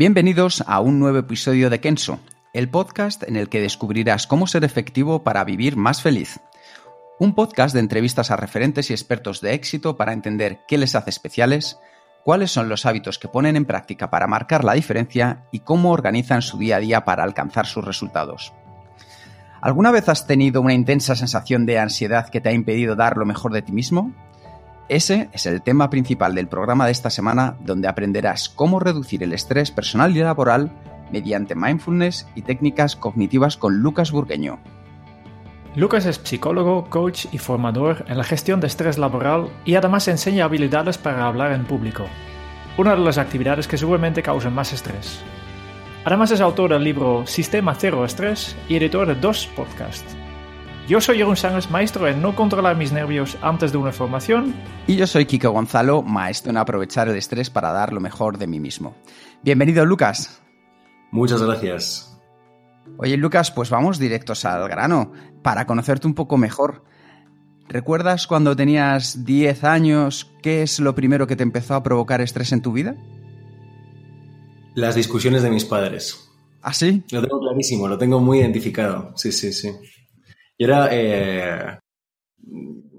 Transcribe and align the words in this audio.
Bienvenidos 0.00 0.64
a 0.66 0.80
un 0.80 0.98
nuevo 0.98 1.18
episodio 1.18 1.68
de 1.68 1.78
Kenso, 1.78 2.20
el 2.54 2.70
podcast 2.70 3.22
en 3.24 3.36
el 3.36 3.50
que 3.50 3.60
descubrirás 3.60 4.26
cómo 4.26 4.46
ser 4.46 4.64
efectivo 4.64 5.24
para 5.24 5.44
vivir 5.44 5.76
más 5.76 6.00
feliz. 6.00 6.40
Un 7.18 7.34
podcast 7.34 7.74
de 7.74 7.80
entrevistas 7.80 8.30
a 8.30 8.36
referentes 8.36 8.88
y 8.88 8.94
expertos 8.94 9.42
de 9.42 9.52
éxito 9.52 9.98
para 9.98 10.14
entender 10.14 10.60
qué 10.66 10.78
les 10.78 10.94
hace 10.94 11.10
especiales, 11.10 11.78
cuáles 12.24 12.50
son 12.50 12.70
los 12.70 12.86
hábitos 12.86 13.18
que 13.18 13.28
ponen 13.28 13.56
en 13.56 13.66
práctica 13.66 14.08
para 14.08 14.26
marcar 14.26 14.64
la 14.64 14.72
diferencia 14.72 15.44
y 15.52 15.58
cómo 15.58 15.92
organizan 15.92 16.40
su 16.40 16.56
día 16.56 16.76
a 16.76 16.80
día 16.80 17.04
para 17.04 17.22
alcanzar 17.22 17.66
sus 17.66 17.84
resultados. 17.84 18.54
¿Alguna 19.60 19.90
vez 19.90 20.08
has 20.08 20.26
tenido 20.26 20.62
una 20.62 20.72
intensa 20.72 21.14
sensación 21.14 21.66
de 21.66 21.78
ansiedad 21.78 22.30
que 22.30 22.40
te 22.40 22.48
ha 22.48 22.52
impedido 22.52 22.96
dar 22.96 23.18
lo 23.18 23.26
mejor 23.26 23.52
de 23.52 23.60
ti 23.60 23.72
mismo? 23.72 24.14
Ese 24.90 25.28
es 25.32 25.46
el 25.46 25.62
tema 25.62 25.88
principal 25.88 26.34
del 26.34 26.48
programa 26.48 26.84
de 26.84 26.90
esta 26.90 27.10
semana, 27.10 27.54
donde 27.60 27.86
aprenderás 27.86 28.48
cómo 28.48 28.80
reducir 28.80 29.22
el 29.22 29.32
estrés 29.32 29.70
personal 29.70 30.16
y 30.16 30.18
laboral 30.18 30.72
mediante 31.12 31.54
mindfulness 31.54 32.26
y 32.34 32.42
técnicas 32.42 32.96
cognitivas 32.96 33.56
con 33.56 33.76
Lucas 33.82 34.10
Burgueño. 34.10 34.58
Lucas 35.76 36.06
es 36.06 36.20
psicólogo, 36.24 36.90
coach 36.90 37.26
y 37.30 37.38
formador 37.38 38.04
en 38.08 38.18
la 38.18 38.24
gestión 38.24 38.58
de 38.58 38.66
estrés 38.66 38.98
laboral 38.98 39.50
y 39.64 39.76
además 39.76 40.08
enseña 40.08 40.46
habilidades 40.46 40.98
para 40.98 41.24
hablar 41.24 41.52
en 41.52 41.66
público, 41.66 42.06
una 42.76 42.96
de 42.96 43.00
las 43.00 43.18
actividades 43.18 43.68
que 43.68 43.78
seguramente 43.78 44.24
causan 44.24 44.56
más 44.56 44.72
estrés. 44.72 45.20
Además 46.04 46.32
es 46.32 46.40
autor 46.40 46.72
del 46.72 46.82
libro 46.82 47.28
Sistema 47.28 47.76
Cero 47.76 48.04
Estrés 48.04 48.56
y 48.68 48.74
editor 48.74 49.06
de 49.06 49.14
dos 49.14 49.46
podcasts. 49.54 50.16
Yo 50.90 51.00
soy 51.00 51.18
Jeroen 51.18 51.36
Sánchez, 51.36 51.70
maestro 51.70 52.08
en 52.08 52.20
no 52.20 52.34
controlar 52.34 52.76
mis 52.76 52.90
nervios 52.90 53.38
antes 53.42 53.70
de 53.70 53.78
una 53.78 53.92
formación. 53.92 54.52
Y 54.88 54.96
yo 54.96 55.06
soy 55.06 55.24
Kiko 55.24 55.52
Gonzalo, 55.52 56.02
maestro 56.02 56.50
en 56.50 56.56
aprovechar 56.56 57.08
el 57.08 57.14
estrés 57.14 57.48
para 57.48 57.70
dar 57.70 57.92
lo 57.92 58.00
mejor 58.00 58.38
de 58.38 58.48
mí 58.48 58.58
mismo. 58.58 58.96
Bienvenido, 59.44 59.86
Lucas. 59.86 60.42
Muchas 61.12 61.40
gracias. 61.40 62.20
Oye, 62.98 63.16
Lucas, 63.16 63.52
pues 63.52 63.70
vamos 63.70 64.00
directos 64.00 64.44
al 64.44 64.68
grano, 64.68 65.12
para 65.42 65.64
conocerte 65.64 66.08
un 66.08 66.14
poco 66.14 66.36
mejor. 66.36 66.82
¿Recuerdas 67.68 68.26
cuando 68.26 68.56
tenías 68.56 69.24
10 69.24 69.62
años 69.62 70.32
qué 70.42 70.62
es 70.62 70.80
lo 70.80 70.96
primero 70.96 71.28
que 71.28 71.36
te 71.36 71.44
empezó 71.44 71.76
a 71.76 71.84
provocar 71.84 72.20
estrés 72.20 72.50
en 72.50 72.62
tu 72.62 72.72
vida? 72.72 72.96
Las 74.74 74.96
discusiones 74.96 75.44
de 75.44 75.50
mis 75.50 75.64
padres. 75.64 76.32
¿Ah, 76.62 76.72
sí? 76.72 77.04
Lo 77.12 77.22
tengo 77.22 77.38
clarísimo, 77.38 77.86
lo 77.86 77.96
tengo 77.96 78.18
muy 78.18 78.40
identificado. 78.40 79.12
Sí, 79.14 79.30
sí, 79.30 79.52
sí. 79.52 79.70
Yo 80.60 80.66
era. 80.66 80.88
Eh, 80.92 81.78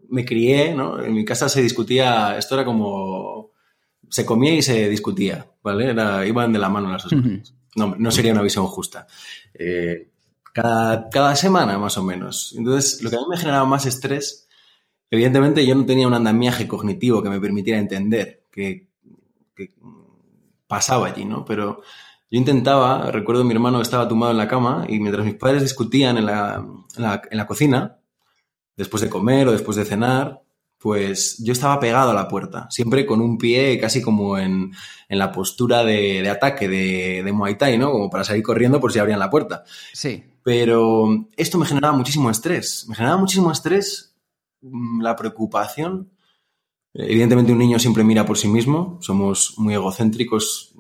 me 0.10 0.26
crié, 0.26 0.74
¿no? 0.74 1.02
En 1.02 1.14
mi 1.14 1.24
casa 1.24 1.48
se 1.48 1.62
discutía. 1.62 2.36
Esto 2.36 2.56
era 2.56 2.66
como. 2.66 3.52
Se 4.10 4.26
comía 4.26 4.56
y 4.56 4.64
se 4.64 4.90
discutía, 4.90 5.46
¿vale? 5.62 5.92
Era, 5.92 6.26
iban 6.26 6.52
de 6.52 6.60
la 6.60 6.70
mano 6.70 6.92
las 6.92 7.04
dos 7.04 7.14
cosas. 7.14 7.54
No, 7.76 7.96
no 7.98 8.12
sería 8.12 8.34
una 8.34 8.42
visión 8.42 8.66
justa. 8.66 9.06
Eh, 9.54 10.10
cada, 10.52 11.08
cada 11.08 11.36
semana, 11.36 11.78
más 11.78 11.98
o 11.98 12.04
menos. 12.04 12.54
Entonces, 12.58 13.02
lo 13.04 13.10
que 13.10 13.16
a 13.16 13.20
mí 13.20 13.26
me 13.30 13.38
generaba 13.38 13.64
más 13.64 13.86
estrés, 13.86 14.50
evidentemente 15.10 15.66
yo 15.66 15.76
no 15.76 15.86
tenía 15.86 16.08
un 16.08 16.16
andamiaje 16.16 16.68
cognitivo 16.68 17.22
que 17.24 17.30
me 17.30 17.40
permitiera 17.40 17.80
entender 17.80 18.48
qué 18.52 18.90
pasaba 20.68 21.08
allí, 21.08 21.26
¿no? 21.26 21.46
Pero 21.46 21.84
yo 22.32 22.38
intentaba, 22.40 23.12
recuerdo 23.12 23.44
mi 23.44 23.54
hermano 23.54 23.82
estaba 23.82 24.08
tumbado 24.08 24.32
en 24.32 24.38
la 24.38 24.48
cama 24.48 24.86
y 24.88 25.00
mientras 25.02 25.26
mis 25.26 25.36
padres 25.36 25.62
discutían 25.64 26.18
en 26.18 26.26
la, 26.26 26.66
en 26.96 27.04
la, 27.04 27.22
en 27.30 27.38
la 27.38 27.46
cocina, 27.46 27.98
después 28.78 29.02
de 29.02 29.10
comer 29.10 29.50
o 29.50 29.52
después 29.52 29.76
de 29.76 29.84
cenar, 29.84 30.42
pues 30.78 31.38
yo 31.44 31.52
estaba 31.52 31.78
pegado 31.80 32.12
a 32.12 32.14
la 32.14 32.30
puerta, 32.30 32.68
siempre 32.72 33.06
con 33.06 33.20
un 33.20 33.38
pie 33.38 33.78
casi 33.80 34.02
como 34.02 34.38
en, 34.38 34.72
en 35.10 35.20
la 35.20 35.30
postura 35.30 35.84
de, 35.84 36.22
de 36.22 36.30
ataque 36.30 36.70
de, 36.70 37.22
de, 37.22 37.32
Muay 37.34 37.58
Thai, 37.58 37.78
¿no? 37.78 37.92
Como 37.92 38.10
para 38.10 38.24
salir 38.24 38.44
corriendo 38.44 38.80
por 38.80 38.94
si 38.94 39.00
abrían 39.00 39.20
la 39.20 39.30
puerta. 39.30 39.64
Sí. 39.92 40.24
Pero 40.42 41.28
esto 41.36 41.58
me 41.58 41.66
generaba 41.66 41.96
muchísimo 41.96 42.32
estrés. 42.32 42.86
Me 42.88 42.96
generaba 42.96 43.20
muchísimo 43.20 43.52
estrés 43.52 44.16
mm, 44.62 45.02
la 45.02 45.18
preocupación. 45.18 46.10
Evidentemente 46.94 47.52
un 47.52 47.60
niño 47.60 47.78
siempre 47.78 48.04
mira 48.04 48.26
por 48.26 48.38
sí 48.38 48.48
mismo, 48.48 48.98
somos 49.02 49.54
muy 49.58 49.74
egocéntricos 49.74 50.74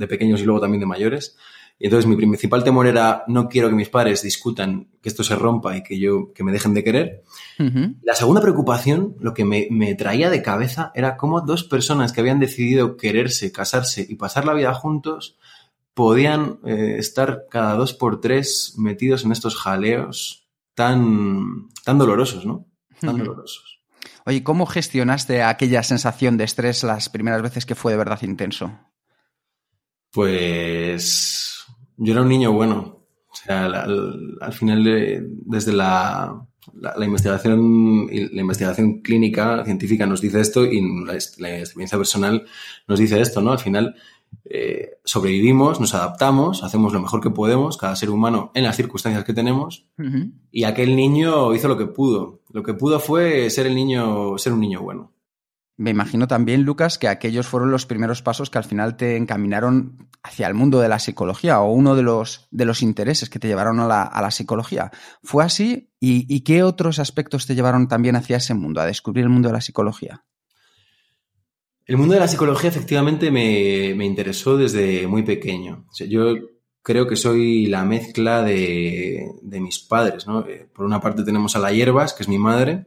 de 0.00 0.08
pequeños 0.08 0.40
y 0.40 0.44
luego 0.44 0.60
también 0.60 0.80
de 0.80 0.86
mayores. 0.86 1.36
Y 1.78 1.86
entonces 1.86 2.06
mi 2.06 2.16
principal 2.16 2.62
temor 2.62 2.86
era 2.86 3.24
no 3.26 3.48
quiero 3.48 3.68
que 3.68 3.74
mis 3.74 3.88
padres 3.88 4.22
discutan, 4.22 4.88
que 5.00 5.08
esto 5.08 5.22
se 5.24 5.34
rompa 5.34 5.76
y 5.76 5.82
que 5.82 5.98
yo 5.98 6.32
que 6.34 6.44
me 6.44 6.52
dejen 6.52 6.74
de 6.74 6.84
querer. 6.84 7.22
Uh 7.58 7.62
-huh. 7.62 7.96
La 8.02 8.14
segunda 8.14 8.42
preocupación, 8.42 9.16
lo 9.20 9.32
que 9.32 9.46
me, 9.46 9.66
me, 9.70 9.94
traía 9.94 10.28
de 10.28 10.42
cabeza 10.42 10.92
era 10.94 11.16
cómo 11.16 11.40
dos 11.40 11.64
personas 11.64 12.12
que 12.12 12.20
habían 12.20 12.38
decidido 12.38 12.96
quererse, 12.98 13.50
casarse 13.50 14.04
y 14.06 14.16
pasar 14.16 14.44
la 14.44 14.52
vida 14.52 14.74
juntos 14.74 15.38
podían 15.94 16.58
eh, 16.64 16.96
estar 16.98 17.46
cada 17.50 17.74
dos 17.74 17.94
por 17.94 18.20
tres 18.20 18.74
metidos 18.76 19.24
en 19.24 19.32
estos 19.32 19.56
jaleos 19.56 20.46
tan, 20.74 21.68
tan 21.84 21.98
dolorosos, 21.98 22.44
¿no? 22.44 22.66
Tan 23.00 23.14
uh 23.14 23.18
-huh. 23.18 23.24
dolorosos. 23.24 23.80
Oye, 24.26 24.42
¿cómo 24.44 24.66
gestionaste 24.66 25.42
aquella 25.42 25.82
sensación 25.82 26.36
de 26.36 26.44
estrés 26.44 26.84
las 26.84 27.08
primeras 27.08 27.40
veces 27.40 27.64
que 27.64 27.74
fue 27.74 27.92
de 27.92 27.98
verdad 27.98 28.20
intenso? 28.22 28.78
Pues 30.12 31.64
yo 31.96 32.12
era 32.12 32.22
un 32.22 32.28
niño 32.28 32.52
bueno. 32.52 32.98
O 33.28 33.34
sea, 33.34 33.66
al, 33.66 33.74
al, 33.74 34.38
al 34.40 34.52
final, 34.52 34.82
de, 34.84 35.22
desde 35.46 35.72
la, 35.72 36.44
la, 36.74 36.94
la, 36.96 37.04
investigación 37.04 38.08
la 38.10 38.40
investigación 38.40 39.00
clínica, 39.02 39.64
científica, 39.64 40.06
nos 40.06 40.20
dice 40.20 40.40
esto 40.40 40.64
y 40.64 40.80
la, 41.06 41.16
la 41.38 41.58
experiencia 41.58 41.96
personal 41.96 42.44
nos 42.88 42.98
dice 42.98 43.20
esto, 43.20 43.40
¿no? 43.40 43.52
Al 43.52 43.58
final 43.58 43.94
eh, 44.44 44.98
sobrevivimos, 45.04 45.80
nos 45.80 45.94
adaptamos, 45.94 46.62
hacemos 46.62 46.92
lo 46.92 47.00
mejor 47.00 47.20
que 47.20 47.30
podemos, 47.30 47.76
cada 47.76 47.96
ser 47.96 48.10
humano 48.10 48.50
en 48.54 48.64
las 48.64 48.76
circunstancias 48.76 49.24
que 49.24 49.32
tenemos, 49.34 49.86
uh 49.98 50.02
-huh. 50.02 50.32
y 50.50 50.64
aquel 50.64 50.96
niño 50.96 51.54
hizo 51.54 51.68
lo 51.68 51.76
que 51.78 51.86
pudo. 51.86 52.40
Lo 52.52 52.62
que 52.62 52.74
pudo 52.74 52.98
fue 53.00 53.48
ser 53.50 53.66
el 53.66 53.74
niño, 53.74 54.36
ser 54.38 54.52
un 54.52 54.60
niño 54.60 54.82
bueno. 54.82 55.12
Me 55.80 55.88
imagino 55.88 56.28
también, 56.28 56.64
Lucas, 56.64 56.98
que 56.98 57.08
aquellos 57.08 57.46
fueron 57.46 57.70
los 57.70 57.86
primeros 57.86 58.20
pasos 58.20 58.50
que 58.50 58.58
al 58.58 58.64
final 58.64 58.98
te 58.98 59.16
encaminaron 59.16 60.10
hacia 60.22 60.46
el 60.46 60.52
mundo 60.52 60.78
de 60.78 60.90
la 60.90 60.98
psicología 60.98 61.58
o 61.62 61.72
uno 61.72 61.96
de 61.96 62.02
los, 62.02 62.48
de 62.50 62.66
los 62.66 62.82
intereses 62.82 63.30
que 63.30 63.38
te 63.38 63.48
llevaron 63.48 63.80
a 63.80 63.86
la, 63.86 64.02
a 64.02 64.20
la 64.20 64.30
psicología. 64.30 64.90
¿Fue 65.22 65.42
así? 65.42 65.90
¿Y, 65.98 66.26
¿Y, 66.28 66.42
qué 66.42 66.64
otros 66.64 66.98
aspectos 66.98 67.46
te 67.46 67.54
llevaron 67.54 67.88
también 67.88 68.14
hacia 68.14 68.36
ese 68.36 68.52
mundo, 68.52 68.82
a 68.82 68.84
descubrir 68.84 69.24
el 69.24 69.30
mundo 69.30 69.48
de 69.48 69.54
la 69.54 69.62
psicología? 69.62 70.22
El 71.86 71.96
mundo 71.96 72.12
de 72.12 72.20
la 72.20 72.28
psicología 72.28 72.68
efectivamente 72.68 73.30
me, 73.30 73.94
me 73.96 74.04
interesó 74.04 74.58
desde 74.58 75.06
muy 75.06 75.22
pequeño. 75.22 75.86
Yo 75.98 76.34
creo 76.82 77.06
que 77.06 77.16
soy 77.16 77.64
la 77.68 77.86
mezcla 77.86 78.42
de, 78.42 79.24
de 79.40 79.60
mis 79.60 79.78
padres. 79.78 80.26
¿no? 80.26 80.46
Eh, 80.46 80.68
por 80.74 80.84
una 80.84 81.00
parte 81.00 81.24
tenemos 81.24 81.56
a 81.56 81.58
la 81.58 81.72
Hierbas, 81.72 82.12
que 82.12 82.22
es 82.22 82.28
mi 82.28 82.38
madre, 82.38 82.84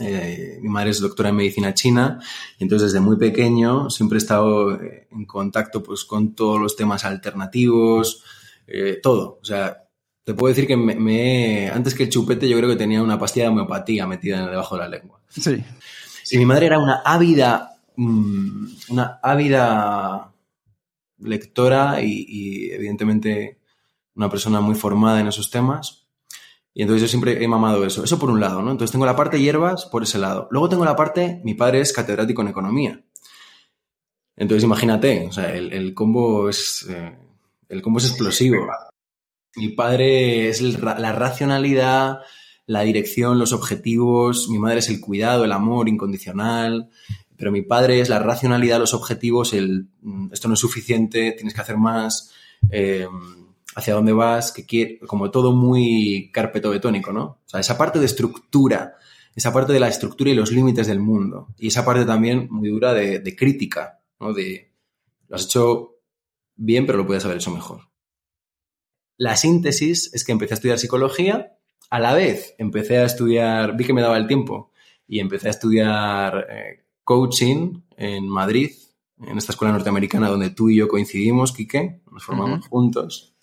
eh, 0.00 0.58
mi 0.60 0.68
madre 0.68 0.90
es 0.90 1.00
doctora 1.00 1.28
en 1.28 1.36
medicina 1.36 1.74
china 1.74 2.20
y 2.58 2.64
entonces 2.64 2.92
desde 2.92 3.04
muy 3.04 3.16
pequeño 3.16 3.90
siempre 3.90 4.16
he 4.16 4.18
estado 4.18 4.74
eh, 4.74 5.08
en 5.10 5.24
contacto 5.24 5.82
pues 5.82 6.04
con 6.04 6.34
todos 6.34 6.60
los 6.60 6.76
temas 6.76 7.04
alternativos, 7.04 8.24
eh, 8.66 8.98
todo. 9.02 9.38
O 9.40 9.44
sea, 9.44 9.84
te 10.24 10.34
puedo 10.34 10.52
decir 10.52 10.66
que 10.66 10.76
me, 10.76 10.94
me, 10.94 11.70
antes 11.70 11.94
que 11.94 12.04
el 12.04 12.08
chupete 12.08 12.48
yo 12.48 12.56
creo 12.56 12.70
que 12.70 12.76
tenía 12.76 13.02
una 13.02 13.18
pastilla 13.18 13.46
de 13.46 13.50
homeopatía 13.52 14.06
metida 14.06 14.48
debajo 14.48 14.76
de 14.76 14.80
la 14.82 14.88
lengua. 14.88 15.20
Sí. 15.28 15.62
Y 16.30 16.38
mi 16.38 16.46
madre 16.46 16.66
era 16.66 16.78
una 16.78 17.02
ávida, 17.04 17.78
mmm, 17.96 18.66
una 18.88 19.20
ávida 19.22 20.32
lectora 21.18 22.02
y, 22.02 22.24
y 22.28 22.70
evidentemente 22.70 23.58
una 24.14 24.30
persona 24.30 24.60
muy 24.60 24.74
formada 24.74 25.20
en 25.20 25.28
esos 25.28 25.50
temas. 25.50 26.03
Y 26.74 26.82
entonces 26.82 27.02
yo 27.02 27.08
siempre 27.08 27.42
he 27.42 27.48
mamado 27.48 27.86
eso. 27.86 28.02
Eso 28.02 28.18
por 28.18 28.30
un 28.30 28.40
lado, 28.40 28.60
¿no? 28.60 28.72
Entonces 28.72 28.92
tengo 28.92 29.06
la 29.06 29.16
parte 29.16 29.40
hierbas 29.40 29.86
por 29.86 30.02
ese 30.02 30.18
lado. 30.18 30.48
Luego 30.50 30.68
tengo 30.68 30.84
la 30.84 30.96
parte, 30.96 31.40
mi 31.44 31.54
padre 31.54 31.80
es 31.80 31.92
catedrático 31.92 32.42
en 32.42 32.48
economía. 32.48 33.04
Entonces 34.36 34.64
imagínate, 34.64 35.26
o 35.28 35.32
sea, 35.32 35.54
el, 35.54 35.94
combo 35.94 36.48
es 36.48 36.86
eh, 36.90 37.16
el 37.68 37.80
combo 37.80 38.00
es 38.00 38.08
explosivo. 38.08 38.66
Mi 39.56 39.68
padre 39.68 40.48
es 40.48 40.60
la 40.60 41.12
racionalidad, 41.12 42.18
la 42.66 42.82
dirección, 42.82 43.38
los 43.38 43.52
objetivos, 43.52 44.48
mi 44.48 44.58
madre 44.58 44.78
es 44.78 44.88
el 44.88 45.00
cuidado, 45.00 45.44
el 45.44 45.52
amor 45.52 45.88
incondicional, 45.88 46.90
pero 47.36 47.52
mi 47.52 47.62
padre 47.62 48.00
es 48.00 48.08
la 48.08 48.18
racionalidad, 48.18 48.78
los 48.78 48.94
objetivos, 48.94 49.52
el 49.52 49.88
mm, 50.02 50.32
esto 50.32 50.48
no 50.48 50.54
es 50.54 50.60
suficiente, 50.60 51.32
tienes 51.32 51.54
que 51.54 51.60
hacer 51.60 51.76
más, 51.76 52.32
eh, 52.70 53.06
hacia 53.74 53.94
dónde 53.94 54.12
vas, 54.12 54.52
que 54.52 54.66
quiere, 54.66 54.98
como 55.00 55.30
todo 55.30 55.52
muy 55.52 56.30
carpeto 56.32 56.70
betónico, 56.70 57.12
¿no? 57.12 57.24
O 57.24 57.42
sea, 57.46 57.60
esa 57.60 57.76
parte 57.76 57.98
de 57.98 58.06
estructura, 58.06 58.96
esa 59.34 59.52
parte 59.52 59.72
de 59.72 59.80
la 59.80 59.88
estructura 59.88 60.30
y 60.30 60.34
los 60.34 60.52
límites 60.52 60.86
del 60.86 61.00
mundo, 61.00 61.48
y 61.58 61.68
esa 61.68 61.84
parte 61.84 62.04
también 62.04 62.48
muy 62.50 62.68
dura 62.68 62.92
de, 62.94 63.18
de 63.18 63.36
crítica, 63.36 64.00
¿no? 64.20 64.32
De, 64.32 64.72
lo 65.28 65.36
has 65.36 65.44
hecho 65.44 65.96
bien, 66.56 66.86
pero 66.86 66.98
lo 66.98 67.06
puedes 67.06 67.24
haber 67.24 67.38
hecho 67.38 67.50
mejor. 67.50 67.88
La 69.16 69.36
síntesis 69.36 70.12
es 70.12 70.24
que 70.24 70.32
empecé 70.32 70.54
a 70.54 70.56
estudiar 70.56 70.78
psicología, 70.78 71.56
a 71.90 72.00
la 72.00 72.14
vez 72.14 72.54
empecé 72.58 72.98
a 72.98 73.04
estudiar, 73.04 73.76
vi 73.76 73.84
que 73.84 73.92
me 73.92 74.02
daba 74.02 74.16
el 74.16 74.26
tiempo, 74.26 74.72
y 75.06 75.20
empecé 75.20 75.48
a 75.48 75.50
estudiar 75.50 76.46
eh, 76.50 76.84
coaching 77.04 77.82
en 77.96 78.28
Madrid, 78.28 78.72
en 79.18 79.38
esta 79.38 79.52
escuela 79.52 79.72
norteamericana 79.72 80.28
donde 80.28 80.50
tú 80.50 80.70
y 80.70 80.76
yo 80.76 80.88
coincidimos, 80.88 81.52
Quique, 81.52 82.00
nos 82.10 82.24
formamos 82.24 82.66
juntos. 82.68 83.33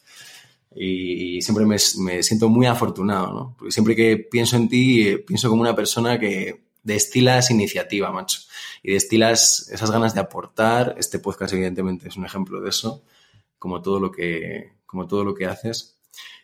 Y 0.74 1.42
siempre 1.42 1.66
me, 1.66 1.76
me 2.00 2.24
siento 2.24 2.48
muy 2.48 2.66
afortunado, 2.66 3.34
¿no? 3.34 3.56
Porque 3.58 3.72
siempre 3.72 3.96
que 3.96 4.18
pienso 4.18 4.56
en 4.56 4.70
ti, 4.70 5.08
eh, 5.08 5.18
pienso 5.18 5.50
como 5.50 5.62
una 5.62 5.76
persona 5.76 6.18
que 6.18 6.62
destilas 6.84 7.52
iniciativa, 7.52 8.12
macho. 8.12 8.40
Y 8.82 8.94
destilas 8.94 9.70
esas 9.70 9.92
ganas 9.92 10.14
de 10.14 10.22
aportar. 10.22 10.96
Este 10.98 11.20
podcast, 11.20 11.54
evidentemente, 11.54 12.08
es 12.08 12.16
un 12.16 12.26
ejemplo 12.26 12.62
de 12.62 12.70
eso, 12.70 13.04
como 13.60 13.82
todo 13.82 14.00
lo 14.00 14.12
que, 14.12 14.74
como 14.86 15.08
todo 15.08 15.24
lo 15.26 15.36
que 15.36 15.46
haces. 15.46 15.98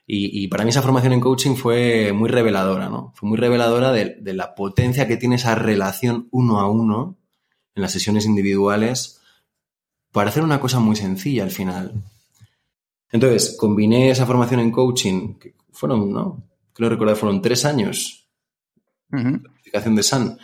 Y, 0.06 0.44
y 0.44 0.47
para 0.47 0.63
mí 0.63 0.69
esa 0.69 0.81
formación 0.81 1.13
en 1.13 1.19
coaching 1.19 1.56
fue 1.56 2.13
muy 2.13 2.29
reveladora, 2.29 2.89
¿no? 2.89 3.13
Fue 3.15 3.27
muy 3.27 3.38
reveladora 3.38 3.91
de, 3.91 4.18
de 4.19 4.33
la 4.33 4.56
potencia 4.56 5.07
que 5.07 5.18
tiene 5.18 5.35
esa 5.35 5.56
relación 5.56 6.27
uno 6.31 6.59
a 6.59 6.69
uno 6.69 7.18
en 7.75 7.81
las 7.81 7.91
sesiones 7.91 8.25
individuales 8.25 9.21
para 10.12 10.29
hacer 10.29 10.44
una 10.44 10.59
cosa 10.59 10.79
muy 10.79 10.95
sencilla 10.95 11.44
al 11.44 11.51
final. 11.51 11.94
Entonces, 13.12 13.56
combiné 13.57 14.09
esa 14.09 14.25
formación 14.25 14.59
en 14.59 14.71
coaching, 14.71 15.36
que 15.36 15.56
fueron, 15.71 16.12
¿no? 16.12 16.44
Creo 16.74 16.89
recordar, 16.89 17.15
fueron 17.15 17.42
tres 17.42 17.65
años, 17.65 18.27
Ujú. 19.12 19.42
certificación 19.44 19.95
de 19.95 20.04
SAN, 20.04 20.38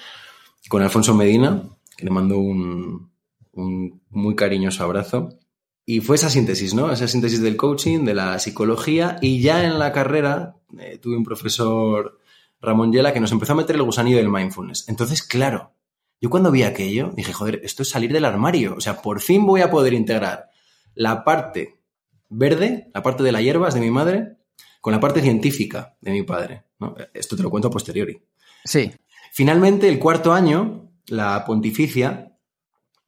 con 0.70 0.82
Alfonso 0.82 1.14
Medina, 1.14 1.64
que 1.98 2.06
le 2.06 2.12
mando 2.12 2.38
un, 2.40 3.12
un 3.52 4.02
muy 4.10 4.36
cariñoso 4.36 4.84
abrazo. 4.84 5.38
Y 5.86 6.00
fue 6.00 6.16
esa 6.16 6.30
síntesis, 6.30 6.74
¿no? 6.74 6.92
Esa 6.92 7.08
síntesis 7.08 7.42
del 7.42 7.58
coaching, 7.58 8.06
de 8.06 8.14
la 8.14 8.40
psicología, 8.40 9.18
y 9.22 9.42
ya 9.42 9.66
en 9.66 9.78
la 9.80 9.92
carrera 9.92 10.56
eh, 10.80 10.98
tuve 10.98 11.18
un 11.18 11.26
profesor, 11.26 12.20
Ramón 12.62 12.94
Yela, 12.94 13.12
que 13.14 13.20
nos 13.20 13.34
empezó 13.34 13.52
a 13.52 13.58
meter 13.58 13.76
el 13.76 13.84
gusanillo 13.84 14.18
del 14.18 14.30
mindfulness. 14.30 14.88
Entonces, 14.88 15.22
claro, 15.22 15.74
yo 16.22 16.30
cuando 16.30 16.52
vi 16.52 16.64
aquello, 16.64 17.12
dije, 17.14 17.34
joder, 17.34 17.60
esto 17.64 17.84
es 17.84 17.90
salir 17.90 18.14
del 18.14 18.24
armario. 18.24 18.76
O 18.78 18.82
sea, 18.82 19.02
por 19.02 19.20
fin 19.20 19.46
voy 19.46 19.60
a 19.60 19.70
poder 19.70 19.94
integrar 19.94 20.50
la 20.96 21.26
parte 21.26 21.82
verde, 22.30 22.90
la 22.94 23.04
parte 23.04 23.24
de 23.24 23.32
las 23.32 23.42
hierbas 23.42 23.74
de 23.74 23.80
mi 23.80 23.92
madre, 23.92 24.38
con 24.82 24.94
la 24.94 25.00
parte 25.00 25.22
científica 25.22 25.96
de 26.02 26.12
mi 26.12 26.24
padre. 26.24 26.64
¿no? 26.80 26.96
Esto 27.14 27.36
te 27.36 27.44
lo 27.44 27.50
cuento 27.50 27.70
a 27.70 27.72
posteriori. 27.72 28.22
Sí. 28.66 28.92
Finalmente, 29.32 29.88
el 29.88 30.00
cuarto 30.00 30.34
año, 30.34 30.92
la 31.08 31.46
pontificia 31.46 32.34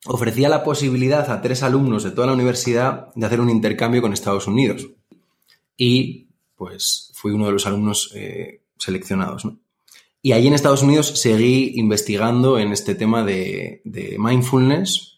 ofrecía 0.06 0.50
la 0.50 0.64
posibilidad 0.64 1.30
a 1.30 1.42
tres 1.42 1.64
alumnos 1.64 2.04
de 2.04 2.12
toda 2.12 2.28
la 2.28 2.34
universidad 2.34 3.14
de 3.16 3.26
hacer 3.26 3.42
un 3.42 3.50
intercambio 3.50 4.02
con 4.02 4.14
Estados 4.14 4.48
Unidos. 4.48 4.88
Y 5.78 6.28
pues 6.56 7.12
fui 7.14 7.32
uno 7.32 7.48
de 7.48 7.52
los 7.52 7.66
alumnos 7.68 8.12
eh, 8.16 8.62
seleccionados. 8.78 9.46
¿no? 9.46 9.60
Y 10.22 10.32
allí 10.32 10.48
en 10.48 10.54
Estados 10.54 10.82
Unidos 10.82 11.08
seguí 11.20 11.74
investigando 11.76 12.58
en 12.58 12.72
este 12.72 12.96
tema 12.96 13.24
de, 13.24 13.82
de 13.84 14.18
mindfulness. 14.18 15.15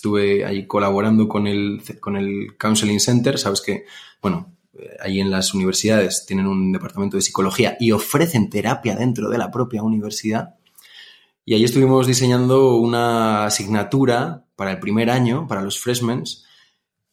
Estuve 0.00 0.46
ahí 0.46 0.66
colaborando 0.66 1.28
con 1.28 1.46
el, 1.46 1.82
con 2.00 2.16
el 2.16 2.56
Counseling 2.56 3.00
Center. 3.00 3.38
Sabes 3.38 3.60
que, 3.60 3.84
bueno, 4.22 4.50
eh, 4.72 4.96
allí 4.98 5.20
en 5.20 5.30
las 5.30 5.52
universidades 5.52 6.24
tienen 6.24 6.46
un 6.46 6.72
departamento 6.72 7.18
de 7.18 7.22
psicología 7.22 7.76
y 7.78 7.92
ofrecen 7.92 8.48
terapia 8.48 8.96
dentro 8.96 9.28
de 9.28 9.36
la 9.36 9.50
propia 9.50 9.82
universidad. 9.82 10.54
Y 11.44 11.52
ahí 11.52 11.64
estuvimos 11.64 12.06
diseñando 12.06 12.76
una 12.76 13.44
asignatura 13.44 14.46
para 14.56 14.70
el 14.70 14.80
primer 14.80 15.10
año, 15.10 15.46
para 15.46 15.60
los 15.60 15.78
freshmen, 15.78 16.24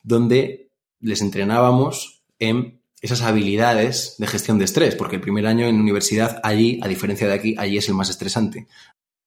donde 0.02 0.70
les 1.02 1.22
entrenábamos 1.22 2.24
en 2.40 2.80
esas 3.02 3.22
habilidades 3.22 4.16
de 4.18 4.28
gestión 4.28 4.60
de 4.60 4.64
estrés, 4.64 4.96
porque 4.96 5.18
el 5.18 5.22
primer 5.22 5.46
año 5.46 5.66
en 5.66 5.82
universidad 5.82 6.40
allí, 6.42 6.80
a 6.82 6.88
diferencia 6.88 7.28
de 7.28 7.34
aquí, 7.34 7.54
allí 7.58 7.76
es 7.76 7.90
el 7.90 7.96
más 7.96 8.10
estresante. 8.10 8.66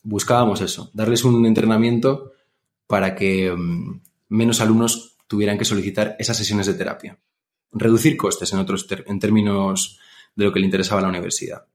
Buscábamos 0.02 0.62
eso, 0.62 0.90
darles 0.94 1.24
un 1.24 1.44
entrenamiento 1.44 2.30
para 2.90 3.14
que 3.14 3.52
um, 3.52 4.00
menos 4.28 4.60
alumnos 4.60 5.16
tuvieran 5.28 5.56
que 5.56 5.64
solicitar 5.64 6.16
esas 6.19 6.37
sesiones 6.37 6.66
de 6.66 6.75
terapia. 6.75 7.20
Reducir 7.70 8.16
costes 8.16 8.52
en 8.52 8.58
otros 8.58 8.84
en 9.06 9.20
términos 9.20 10.00
de 10.34 10.44
lo 10.46 10.52
que 10.52 10.58
le 10.58 10.66
interesaba 10.66 10.98
a 10.98 11.02
la 11.02 11.08
universidad. 11.08 11.66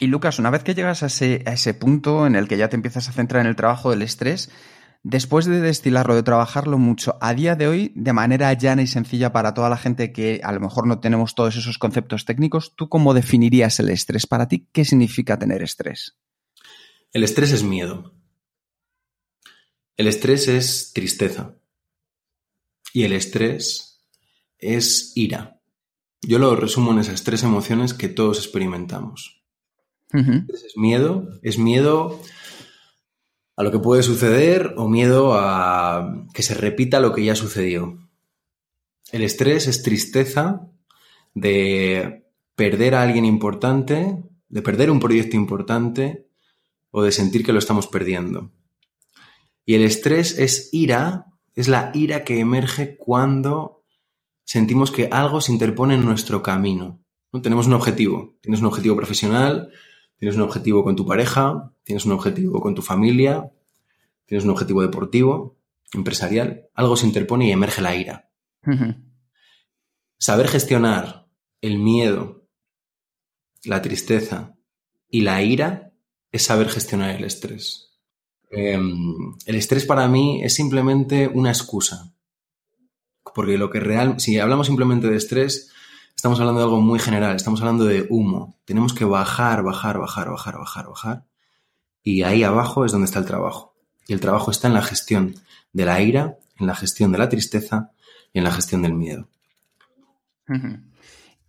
Y 0.00 0.06
Lucas, 0.08 0.38
una 0.38 0.50
vez 0.50 0.62
que 0.62 0.74
llegas 0.74 1.02
a 1.02 1.06
ese, 1.06 1.42
a 1.46 1.54
ese 1.54 1.72
punto 1.72 2.26
en 2.26 2.36
el 2.36 2.46
que 2.46 2.58
ya 2.58 2.68
te 2.68 2.76
empiezas 2.76 3.08
a 3.08 3.12
centrar 3.12 3.40
en 3.40 3.46
el 3.46 3.56
trabajo 3.56 3.88
del 3.88 4.02
estrés, 4.02 4.50
después 5.02 5.46
de 5.46 5.62
destilarlo, 5.62 6.14
de 6.14 6.22
trabajarlo 6.22 6.76
mucho, 6.76 7.16
a 7.22 7.32
día 7.32 7.56
de 7.56 7.66
hoy, 7.66 7.92
de 7.94 8.12
manera 8.12 8.52
llana 8.52 8.82
y 8.82 8.86
sencilla 8.86 9.32
para 9.32 9.54
toda 9.54 9.70
la 9.70 9.78
gente 9.78 10.12
que 10.12 10.42
a 10.44 10.52
lo 10.52 10.60
mejor 10.60 10.86
no 10.86 11.00
tenemos 11.00 11.34
todos 11.34 11.56
esos 11.56 11.78
conceptos 11.78 12.26
técnicos, 12.26 12.76
¿tú 12.76 12.90
cómo 12.90 13.14
definirías 13.14 13.80
el 13.80 13.88
estrés? 13.88 14.26
Para 14.26 14.46
ti, 14.46 14.68
¿qué 14.72 14.84
significa 14.84 15.38
tener 15.38 15.62
estrés? 15.62 16.18
El 17.12 17.24
estrés 17.24 17.52
es 17.52 17.62
miedo. 17.62 18.12
El 20.00 20.06
estrés 20.06 20.48
es 20.48 20.92
tristeza. 20.94 21.56
Y 22.94 23.02
el 23.02 23.12
estrés 23.12 24.00
es 24.56 25.12
ira. 25.14 25.60
Yo 26.22 26.38
lo 26.38 26.56
resumo 26.56 26.92
en 26.92 27.00
esas 27.00 27.22
tres 27.22 27.42
emociones 27.42 27.92
que 27.92 28.08
todos 28.08 28.38
experimentamos. 28.38 29.42
Uh 30.14 30.20
-huh. 30.20 30.46
Es 30.54 30.74
miedo, 30.74 31.28
es 31.42 31.58
miedo 31.58 32.18
a 33.56 33.62
lo 33.62 33.70
que 33.70 33.78
puede 33.78 34.02
suceder 34.02 34.72
o 34.78 34.88
miedo 34.88 35.34
a 35.34 36.24
que 36.32 36.42
se 36.42 36.54
repita 36.54 36.98
lo 37.00 37.12
que 37.12 37.26
ya 37.26 37.34
sucedió. 37.34 37.98
El 39.12 39.20
estrés 39.20 39.66
es 39.66 39.82
tristeza 39.82 40.66
de 41.34 42.24
perder 42.54 42.94
a 42.94 43.02
alguien 43.02 43.26
importante, 43.26 44.16
de 44.48 44.62
perder 44.62 44.90
un 44.90 44.98
proyecto 44.98 45.36
importante 45.36 46.26
o 46.90 47.02
de 47.02 47.12
sentir 47.12 47.44
que 47.44 47.52
lo 47.52 47.58
estamos 47.58 47.86
perdiendo. 47.86 48.50
Y 49.70 49.74
el 49.74 49.84
estrés 49.84 50.36
es 50.36 50.68
ira, 50.72 51.26
es 51.54 51.68
la 51.68 51.92
ira 51.94 52.24
que 52.24 52.40
emerge 52.40 52.96
cuando 52.96 53.84
sentimos 54.42 54.90
que 54.90 55.06
algo 55.12 55.40
se 55.40 55.52
interpone 55.52 55.94
en 55.94 56.04
nuestro 56.04 56.42
camino. 56.42 57.04
¿no? 57.32 57.40
Tenemos 57.40 57.68
un 57.68 57.74
objetivo, 57.74 58.36
tienes 58.40 58.62
un 58.62 58.66
objetivo 58.66 58.96
profesional, 58.96 59.70
tienes 60.16 60.34
un 60.34 60.42
objetivo 60.42 60.82
con 60.82 60.96
tu 60.96 61.06
pareja, 61.06 61.72
tienes 61.84 62.04
un 62.04 62.10
objetivo 62.10 62.60
con 62.60 62.74
tu 62.74 62.82
familia, 62.82 63.52
tienes 64.26 64.42
un 64.42 64.50
objetivo 64.50 64.82
deportivo, 64.82 65.56
empresarial, 65.94 66.68
algo 66.74 66.96
se 66.96 67.06
interpone 67.06 67.46
y 67.46 67.52
emerge 67.52 67.80
la 67.80 67.94
ira. 67.94 68.28
Uh 68.66 68.70
-huh. 68.70 69.04
Saber 70.18 70.48
gestionar 70.48 71.28
el 71.60 71.78
miedo, 71.78 72.48
la 73.62 73.80
tristeza 73.82 74.56
y 75.08 75.20
la 75.20 75.44
ira 75.44 75.92
es 76.32 76.42
saber 76.42 76.68
gestionar 76.68 77.10
el 77.10 77.22
estrés. 77.22 77.89
Eh, 78.50 78.78
el 79.46 79.54
estrés 79.54 79.86
para 79.86 80.08
mí 80.08 80.42
es 80.42 80.54
simplemente 80.54 81.28
una 81.28 81.50
excusa. 81.50 82.12
Porque 83.34 83.58
lo 83.58 83.70
que 83.70 83.80
real, 83.80 84.18
si 84.20 84.38
hablamos 84.38 84.66
simplemente 84.66 85.08
de 85.08 85.16
estrés, 85.16 85.70
estamos 86.16 86.40
hablando 86.40 86.60
de 86.60 86.64
algo 86.64 86.80
muy 86.80 86.98
general, 86.98 87.36
estamos 87.36 87.60
hablando 87.60 87.84
de 87.84 88.06
humo. 88.10 88.58
Tenemos 88.64 88.92
que 88.92 89.04
bajar, 89.04 89.62
bajar, 89.62 89.98
bajar, 89.98 90.30
bajar, 90.30 90.58
bajar, 90.58 90.88
bajar. 90.88 91.24
Y 92.02 92.22
ahí 92.22 92.42
abajo 92.42 92.84
es 92.84 92.92
donde 92.92 93.06
está 93.06 93.20
el 93.20 93.26
trabajo. 93.26 93.74
Y 94.06 94.12
el 94.12 94.20
trabajo 94.20 94.50
está 94.50 94.68
en 94.68 94.74
la 94.74 94.82
gestión 94.82 95.36
de 95.72 95.84
la 95.84 96.00
ira, 96.00 96.38
en 96.58 96.66
la 96.66 96.74
gestión 96.74 97.12
de 97.12 97.18
la 97.18 97.28
tristeza 97.28 97.92
y 98.32 98.38
en 98.38 98.44
la 98.44 98.52
gestión 98.52 98.82
del 98.82 98.94
miedo. 98.94 99.28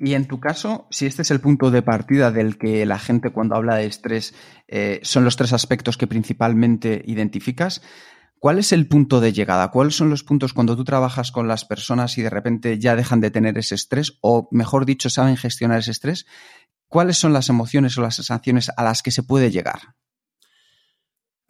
Y 0.03 0.15
en 0.15 0.25
tu 0.25 0.39
caso, 0.39 0.87
si 0.89 1.05
este 1.05 1.21
es 1.21 1.29
el 1.29 1.41
punto 1.41 1.69
de 1.69 1.83
partida 1.83 2.31
del 2.31 2.57
que 2.57 2.87
la 2.87 2.97
gente 2.97 3.29
cuando 3.29 3.55
habla 3.55 3.75
de 3.75 3.85
estrés 3.85 4.33
eh, 4.67 4.99
son 5.03 5.23
los 5.23 5.35
tres 5.35 5.53
aspectos 5.53 5.95
que 5.95 6.07
principalmente 6.07 7.03
identificas, 7.05 7.83
¿cuál 8.39 8.57
es 8.57 8.71
el 8.71 8.87
punto 8.87 9.21
de 9.21 9.31
llegada? 9.31 9.69
¿Cuáles 9.69 9.95
son 9.95 10.09
los 10.09 10.23
puntos 10.23 10.53
cuando 10.53 10.75
tú 10.75 10.83
trabajas 10.83 11.31
con 11.31 11.47
las 11.47 11.65
personas 11.65 12.17
y 12.17 12.23
de 12.23 12.31
repente 12.31 12.79
ya 12.79 12.95
dejan 12.95 13.21
de 13.21 13.29
tener 13.29 13.59
ese 13.59 13.75
estrés 13.75 14.17
o, 14.21 14.47
mejor 14.49 14.87
dicho, 14.87 15.07
saben 15.11 15.37
gestionar 15.37 15.77
ese 15.77 15.91
estrés? 15.91 16.25
¿Cuáles 16.87 17.17
son 17.17 17.31
las 17.31 17.49
emociones 17.49 17.95
o 17.95 18.01
las 18.01 18.15
sensaciones 18.15 18.71
a 18.75 18.83
las 18.83 19.03
que 19.03 19.11
se 19.11 19.21
puede 19.21 19.51
llegar? 19.51 19.93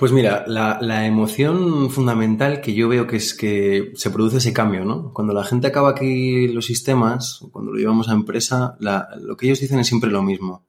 Pues 0.01 0.13
mira, 0.13 0.45
la, 0.47 1.05
emoción 1.05 1.91
fundamental 1.91 2.59
que 2.59 2.73
yo 2.73 2.89
veo 2.89 3.05
que 3.05 3.17
es 3.17 3.35
que 3.35 3.91
se 3.93 4.09
produce 4.09 4.37
ese 4.37 4.51
cambio, 4.51 4.83
¿no? 4.83 5.13
Cuando 5.13 5.31
la 5.31 5.43
gente 5.43 5.67
acaba 5.67 5.91
aquí 5.91 6.47
los 6.47 6.65
sistemas, 6.65 7.45
cuando 7.51 7.71
lo 7.71 7.77
llevamos 7.77 8.09
a 8.09 8.13
empresa, 8.13 8.75
lo 8.79 9.37
que 9.37 9.45
ellos 9.45 9.59
dicen 9.59 9.77
es 9.77 9.85
siempre 9.85 10.09
lo 10.09 10.23
mismo. 10.23 10.65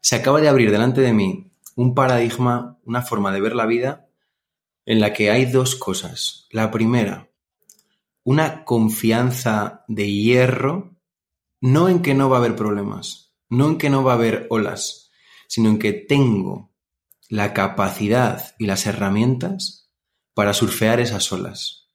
se 0.00 0.16
acaba 0.16 0.40
de 0.40 0.48
abrir 0.48 0.70
delante 0.70 1.02
de 1.02 1.12
mí 1.12 1.50
un 1.74 1.94
paradigma, 1.94 2.78
una 2.86 3.02
forma 3.02 3.30
de 3.32 3.42
ver 3.42 3.54
la 3.54 3.66
vida 3.66 4.08
en 4.86 5.00
la 5.00 5.12
que 5.12 5.30
hay 5.30 5.44
dos 5.44 5.76
cosas. 5.76 6.46
La 6.50 6.70
primera, 6.70 7.28
una 8.24 8.64
confianza 8.64 9.84
de 9.88 10.10
hierro, 10.10 10.96
no 11.60 11.90
en 11.90 12.00
que 12.00 12.14
no 12.14 12.30
va 12.30 12.38
a 12.38 12.40
haber 12.40 12.56
problemas, 12.56 13.34
no 13.50 13.68
en 13.68 13.76
que 13.76 13.90
no 13.90 14.02
va 14.04 14.12
a 14.12 14.16
haber 14.16 14.46
olas, 14.48 15.10
sino 15.48 15.68
en 15.68 15.78
que 15.78 15.92
tengo 15.92 16.69
la 17.30 17.54
capacidad 17.54 18.56
y 18.58 18.66
las 18.66 18.86
herramientas 18.86 19.88
para 20.34 20.52
surfear 20.52 20.98
esas 20.98 21.32
olas. 21.32 21.88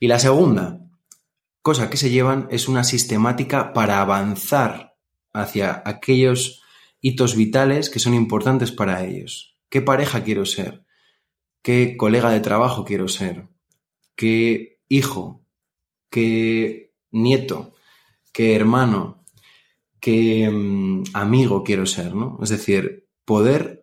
Y 0.00 0.08
la 0.08 0.18
segunda 0.18 0.80
cosa 1.60 1.90
que 1.90 1.98
se 1.98 2.08
llevan 2.08 2.48
es 2.50 2.66
una 2.66 2.82
sistemática 2.82 3.74
para 3.74 4.00
avanzar 4.00 4.96
hacia 5.34 5.82
aquellos 5.84 6.62
hitos 7.02 7.36
vitales 7.36 7.90
que 7.90 7.98
son 7.98 8.14
importantes 8.14 8.72
para 8.72 9.04
ellos. 9.04 9.58
¿Qué 9.68 9.82
pareja 9.82 10.24
quiero 10.24 10.46
ser? 10.46 10.82
¿Qué 11.62 11.98
colega 11.98 12.30
de 12.30 12.40
trabajo 12.40 12.86
quiero 12.86 13.06
ser? 13.06 13.48
¿Qué 14.16 14.80
hijo? 14.88 15.44
¿Qué 16.08 16.94
nieto? 17.10 17.74
¿Qué 18.32 18.56
hermano? 18.56 19.26
¿Qué 20.00 20.48
mm, 20.50 21.02
amigo 21.12 21.62
quiero 21.62 21.84
ser? 21.84 22.14
¿no? 22.14 22.38
Es 22.42 22.48
decir, 22.48 23.10
poder 23.26 23.79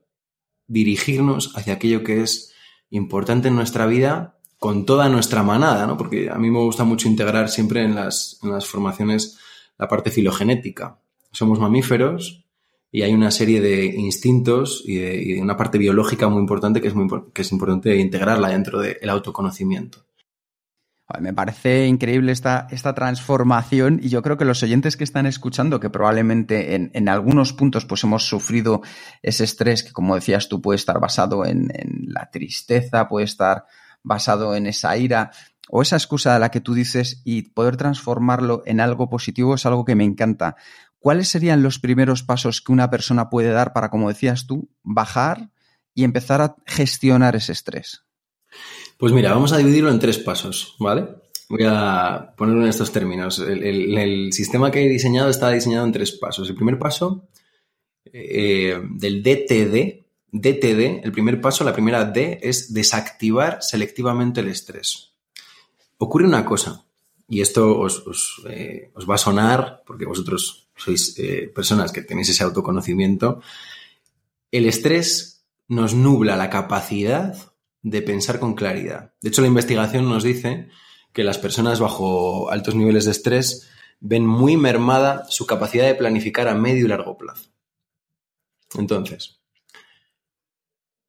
dirigirnos 0.68 1.56
hacia 1.56 1.74
aquello 1.74 2.04
que 2.04 2.22
es 2.22 2.54
importante 2.90 3.48
en 3.48 3.56
nuestra 3.56 3.86
vida 3.86 4.38
con 4.60 4.86
toda 4.86 5.10
nuestra 5.10 5.44
manada, 5.44 5.86
¿no? 5.86 5.98
Porque 5.98 6.30
a 6.30 6.36
mí 6.36 6.50
me 6.50 6.60
gusta 6.60 6.84
mucho 6.84 7.08
integrar 7.08 7.50
siempre 7.50 7.84
en 7.84 7.96
las, 7.96 8.40
en 8.44 8.52
las 8.52 8.66
formaciones 8.66 9.38
la 9.78 9.88
parte 9.88 10.10
filogenética. 10.10 11.00
Somos 11.32 11.60
mamíferos 11.60 12.44
y 12.92 13.04
hay 13.04 13.14
una 13.14 13.32
serie 13.32 13.62
de 13.62 13.86
instintos 13.86 14.84
y 14.86 14.96
de, 14.96 15.42
una 15.42 15.56
parte 15.56 15.78
biológica 15.78 16.28
muy 16.30 16.40
importante 16.40 16.82
que 16.82 16.88
es, 16.88 16.96
muy, 16.96 17.08
que 17.34 17.44
es 17.44 17.52
importante 17.52 17.96
integrarla 17.98 18.50
dentro 18.50 18.80
del 18.80 19.10
autoconocimiento. 19.10 20.07
Me 21.20 21.34
parece 21.34 21.88
increíble 21.88 22.34
esta, 22.34 22.68
esta, 22.70 22.94
transformación 22.94 24.00
y 24.04 24.10
yo 24.10 24.22
creo 24.22 24.36
que 24.36 24.44
los 24.44 24.62
oyentes 24.62 24.98
que 24.98 25.06
están 25.06 25.26
escuchando, 25.26 25.80
que 25.80 25.90
probablemente 25.90 26.76
en, 26.76 26.92
en, 26.94 27.08
algunos 27.08 27.54
puntos 27.54 27.86
pues 27.86 28.04
hemos 28.04 28.28
sufrido 28.28 28.82
ese 29.22 29.46
estrés 29.46 29.84
que 29.84 29.94
como 29.94 30.16
decías 30.16 30.50
tú 30.50 30.62
puede 30.62 30.76
estar 30.76 31.00
basado 31.00 31.46
en, 31.46 31.72
en 31.74 32.08
la 32.14 32.30
tristeza, 32.30 33.08
puede 33.08 33.26
estar 33.26 33.64
basado 34.04 34.54
en 34.54 34.68
esa 34.68 34.98
ira 34.98 35.32
o 35.70 35.82
esa 35.82 35.96
excusa 35.96 36.34
de 36.34 36.40
la 36.40 36.50
que 36.50 36.62
tú 36.62 36.74
dices 36.74 37.22
y 37.24 37.44
poder 37.44 37.78
transformarlo 37.78 38.64
en 38.66 38.82
algo 38.82 39.10
positivo 39.10 39.56
es 39.56 39.66
algo 39.66 39.86
que 39.86 39.96
me 39.96 40.04
encanta. 40.04 40.56
¿Cuáles 41.00 41.30
serían 41.30 41.64
los 41.64 41.80
primeros 41.80 42.24
pasos 42.24 42.62
que 42.62 42.72
una 42.72 42.90
persona 42.90 43.30
puede 43.30 43.52
dar 43.52 43.72
para, 43.72 43.90
como 43.90 44.10
decías 44.10 44.48
tú, 44.48 44.70
bajar 44.84 45.52
y 45.94 46.04
empezar 46.04 46.42
a 46.42 46.56
gestionar 46.66 47.36
ese 47.36 47.52
estrés? 47.52 48.04
Pues 48.98 49.14
mira, 49.14 49.32
vamos 49.32 49.54
a 49.54 49.58
dividirlo 49.58 49.92
en 49.92 50.00
tres 50.00 50.18
pasos, 50.18 50.76
¿vale? 50.80 51.08
Voy 51.50 51.64
a 51.66 52.34
ponerlo 52.36 52.64
en 52.64 52.70
estos 52.70 52.92
términos. 52.92 53.38
El, 53.40 54.34
sistema 54.34 54.72
que 54.72 54.84
he 54.84 54.90
diseñado 54.90 55.30
está 55.30 55.52
diseñado 55.52 55.86
en 55.86 55.92
tres 55.92 56.12
pasos. 56.14 56.50
El 56.50 56.56
primer 56.56 56.80
paso 56.80 57.28
eh, 58.06 58.82
del 58.90 59.22
DTD, 59.22 60.04
DTD, 60.32 61.06
el 61.06 61.12
primer 61.12 61.40
paso, 61.40 61.64
la 61.64 61.74
primera 61.74 62.06
D, 62.06 62.40
es 62.42 62.74
desactivar 62.74 63.60
selectivamente 63.62 64.42
el 64.42 64.48
estrés. 64.48 65.14
Ocurre 66.00 66.26
una 66.26 66.44
cosa, 66.44 66.86
y 67.30 67.42
esto 67.42 67.80
os, 67.80 68.42
eh, 68.50 68.92
va 69.10 69.16
a 69.16 69.20
sonar, 69.20 69.84
porque 69.86 70.06
vosotros 70.06 70.70
sois 70.76 71.18
eh, 71.20 71.52
personas 71.54 71.92
que 71.92 72.02
tenéis 72.02 72.30
ese 72.30 72.44
autoconocimiento. 72.44 73.42
El 74.52 74.66
estrés 74.66 75.46
nos 75.68 75.94
nubla 75.94 76.36
la 76.36 76.50
capacidad 76.50 77.47
de 77.82 78.02
pensar 78.02 78.40
con 78.40 78.56
claridad. 78.56 79.14
De 79.22 79.30
hecho, 79.30 79.42
la 79.42 79.48
investigación 79.48 80.10
nos 80.10 80.24
dice 80.24 80.70
que 81.14 81.24
las 81.24 81.38
personas 81.38 81.80
bajo 81.80 82.50
altos 82.50 82.76
niveles 82.76 83.06
de 83.06 83.12
estrés 83.12 83.70
ven 84.00 84.26
muy 84.26 84.58
mermada 84.58 85.26
su 85.30 85.46
capacidad 85.46 85.86
de 85.86 85.96
planificar 85.96 86.48
a 86.48 86.56
medio 86.56 86.86
y 86.86 86.90
largo 86.90 87.18
plazo. 87.18 87.50
Entonces, 88.78 89.40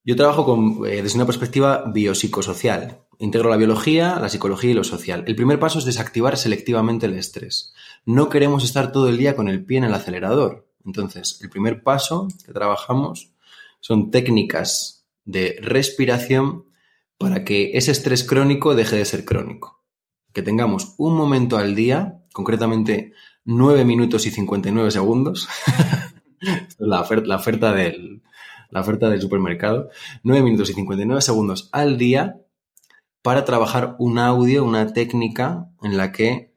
yo 0.05 0.17
trabajo 0.17 0.87
eh, 0.87 1.03
desde 1.03 1.17
una 1.17 1.27
perspectiva 1.27 1.85
biopsicosocial. 1.93 3.05
Integro 3.19 3.51
la 3.51 3.57
biología, 3.57 4.19
la 4.21 4.29
psicología 4.29 4.71
y 4.71 4.75
lo 4.75 4.85
social. 4.85 5.25
El 5.27 5.37
primer 5.37 5.59
paso 5.59 5.81
es 5.81 5.85
desactivar 5.85 6.37
selectivamente 6.37 7.07
el 7.07 7.15
estrés. 7.15 7.75
No 8.07 8.29
queremos 8.29 8.65
estar 8.65 8.93
todo 8.93 9.09
el 9.09 9.19
día 9.19 9.35
con 9.37 9.49
el 9.49 9.65
pie 9.65 9.79
en 9.79 9.85
el 9.85 9.95
acelerador. 9.95 10.67
Entonces, 10.87 11.39
el 11.43 11.51
primer 11.51 11.83
paso 11.83 12.29
que 12.47 12.53
trabajamos 12.53 13.33
son 13.81 14.11
técnicas 14.11 14.98
de 15.29 15.59
respiración 15.61 16.65
para 17.19 17.45
que 17.45 17.73
ese 17.75 17.91
estrés 17.91 18.25
crónico 18.25 18.75
deje 18.75 18.97
de 18.97 19.05
ser 19.05 19.27
crónico. 19.27 19.85
Que 20.33 20.43
tengamos 20.43 20.95
un 20.97 21.15
momento 21.15 21.59
al 21.59 21.75
día, 21.75 22.25
concretamente 22.33 23.13
9 23.45 23.85
minutos 23.85 24.27
y 24.27 24.31
59 24.31 24.91
segundos. 24.91 25.47
la 26.79 27.03
oferta, 27.03 27.75
del, 27.75 28.23
la 28.71 28.81
oferta 28.81 29.11
del 29.11 29.21
supermercado. 29.21 29.91
9 30.23 30.43
minutos 30.43 30.71
y 30.71 30.73
59 30.73 31.21
segundos 31.21 31.69
al 31.73 31.99
día 31.99 32.41
para 33.21 33.45
trabajar 33.45 33.97
un 33.99 34.19
audio, 34.19 34.65
una 34.65 34.95
técnica 34.95 35.71
en 35.83 35.99
la 35.99 36.11
que 36.11 36.55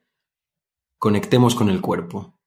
conectemos 0.97 1.55
con 1.55 1.69
el 1.69 1.81
cuerpo. 1.81 2.37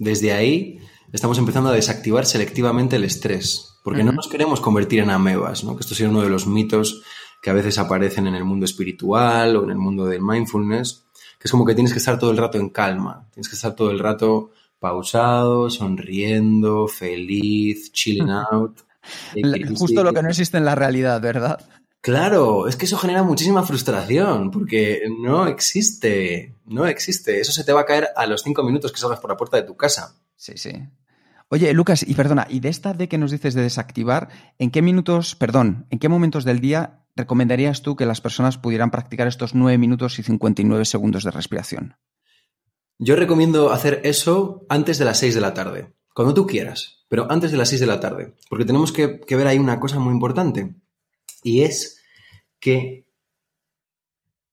Desde 0.00 0.32
ahí 0.32 0.80
estamos 1.12 1.38
empezando 1.38 1.70
a 1.70 1.74
desactivar 1.74 2.26
selectivamente 2.26 2.96
el 2.96 3.04
estrés, 3.04 3.71
porque 3.82 4.04
no 4.04 4.12
nos 4.12 4.28
queremos 4.28 4.60
convertir 4.60 5.00
en 5.00 5.10
amebas, 5.10 5.64
¿no? 5.64 5.74
que 5.76 5.80
esto 5.80 5.94
sería 5.94 6.10
uno 6.10 6.22
de 6.22 6.28
los 6.28 6.46
mitos 6.46 7.02
que 7.42 7.50
a 7.50 7.54
veces 7.54 7.78
aparecen 7.78 8.26
en 8.28 8.34
el 8.34 8.44
mundo 8.44 8.64
espiritual 8.64 9.56
o 9.56 9.64
en 9.64 9.70
el 9.70 9.78
mundo 9.78 10.06
del 10.06 10.22
mindfulness, 10.22 11.04
que 11.38 11.48
es 11.48 11.50
como 11.50 11.66
que 11.66 11.74
tienes 11.74 11.92
que 11.92 11.98
estar 11.98 12.18
todo 12.18 12.30
el 12.30 12.36
rato 12.36 12.58
en 12.58 12.70
calma, 12.70 13.26
tienes 13.32 13.48
que 13.48 13.56
estar 13.56 13.74
todo 13.74 13.90
el 13.90 13.98
rato 13.98 14.52
pausado, 14.78 15.68
sonriendo, 15.68 16.86
feliz, 16.86 17.92
chilling 17.92 18.30
out. 18.52 18.80
Justo 19.76 20.04
lo 20.04 20.12
que 20.12 20.22
no 20.22 20.28
existe 20.28 20.56
en 20.56 20.64
la 20.64 20.76
realidad, 20.76 21.20
¿verdad? 21.20 21.58
Claro, 22.00 22.66
es 22.66 22.74
que 22.74 22.86
eso 22.86 22.98
genera 22.98 23.22
muchísima 23.22 23.62
frustración, 23.62 24.50
porque 24.50 25.02
no 25.20 25.46
existe, 25.46 26.56
no 26.66 26.86
existe. 26.86 27.40
Eso 27.40 27.52
se 27.52 27.62
te 27.62 27.72
va 27.72 27.82
a 27.82 27.86
caer 27.86 28.08
a 28.16 28.26
los 28.26 28.42
cinco 28.42 28.64
minutos 28.64 28.90
que 28.90 28.98
salgas 28.98 29.20
por 29.20 29.30
la 29.30 29.36
puerta 29.36 29.56
de 29.56 29.62
tu 29.62 29.76
casa. 29.76 30.16
Sí, 30.36 30.54
sí. 30.56 30.72
Oye, 31.54 31.74
Lucas, 31.74 32.02
y 32.08 32.14
perdona, 32.14 32.46
y 32.48 32.60
de 32.60 32.70
esta 32.70 32.94
D 32.94 33.08
que 33.08 33.18
nos 33.18 33.30
dices 33.30 33.52
de 33.52 33.60
desactivar, 33.60 34.30
¿en 34.58 34.70
qué 34.70 34.80
minutos, 34.80 35.36
perdón, 35.36 35.86
en 35.90 35.98
qué 35.98 36.08
momentos 36.08 36.46
del 36.46 36.60
día 36.60 37.04
recomendarías 37.14 37.82
tú 37.82 37.94
que 37.94 38.06
las 38.06 38.22
personas 38.22 38.56
pudieran 38.56 38.90
practicar 38.90 39.28
estos 39.28 39.54
9 39.54 39.76
minutos 39.76 40.18
y 40.18 40.22
59 40.22 40.86
segundos 40.86 41.24
de 41.24 41.30
respiración? 41.30 41.98
Yo 42.98 43.16
recomiendo 43.16 43.70
hacer 43.70 44.00
eso 44.04 44.64
antes 44.70 44.96
de 44.96 45.04
las 45.04 45.18
6 45.18 45.34
de 45.34 45.40
la 45.42 45.52
tarde, 45.52 45.92
cuando 46.14 46.32
tú 46.32 46.46
quieras, 46.46 47.04
pero 47.10 47.30
antes 47.30 47.50
de 47.50 47.58
las 47.58 47.68
6 47.68 47.82
de 47.82 47.86
la 47.86 48.00
tarde, 48.00 48.34
porque 48.48 48.64
tenemos 48.64 48.90
que, 48.90 49.20
que 49.20 49.36
ver 49.36 49.46
ahí 49.46 49.58
una 49.58 49.78
cosa 49.78 49.98
muy 49.98 50.14
importante, 50.14 50.74
y 51.42 51.60
es 51.64 52.02
que 52.60 53.04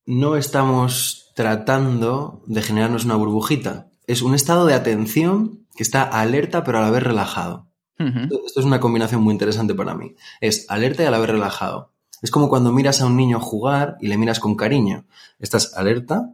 no 0.06 0.36
estamos 0.36 1.32
tratando 1.34 2.44
de 2.46 2.62
generarnos 2.62 3.06
una 3.06 3.16
burbujita, 3.16 3.90
es 4.06 4.22
un 4.22 4.36
estado 4.36 4.66
de 4.66 4.74
atención 4.74 5.66
que 5.80 5.84
está 5.84 6.04
alerta 6.04 6.66
pero 6.66 6.80
a 6.80 6.82
la 6.82 6.92
vez 6.92 7.02
relajado. 7.02 7.70
Esto 7.98 8.60
es 8.60 8.66
una 8.66 8.82
combinación 8.82 9.22
muy 9.22 9.32
interesante 9.32 9.74
para 9.74 9.96
mí. 9.96 10.14
Es 10.42 10.66
alerta 10.68 11.04
y 11.04 11.06
a 11.06 11.12
la 11.12 11.20
vez 11.20 11.30
relajado. 11.30 11.94
Es 12.22 12.32
como 12.32 12.50
cuando 12.50 12.74
miras 12.74 13.00
a 13.00 13.06
un 13.06 13.16
niño 13.16 13.40
jugar 13.40 13.96
y 14.02 14.10
le 14.10 14.18
miras 14.18 14.42
con 14.42 14.56
cariño. 14.58 15.06
Estás 15.40 15.74
alerta 15.76 16.34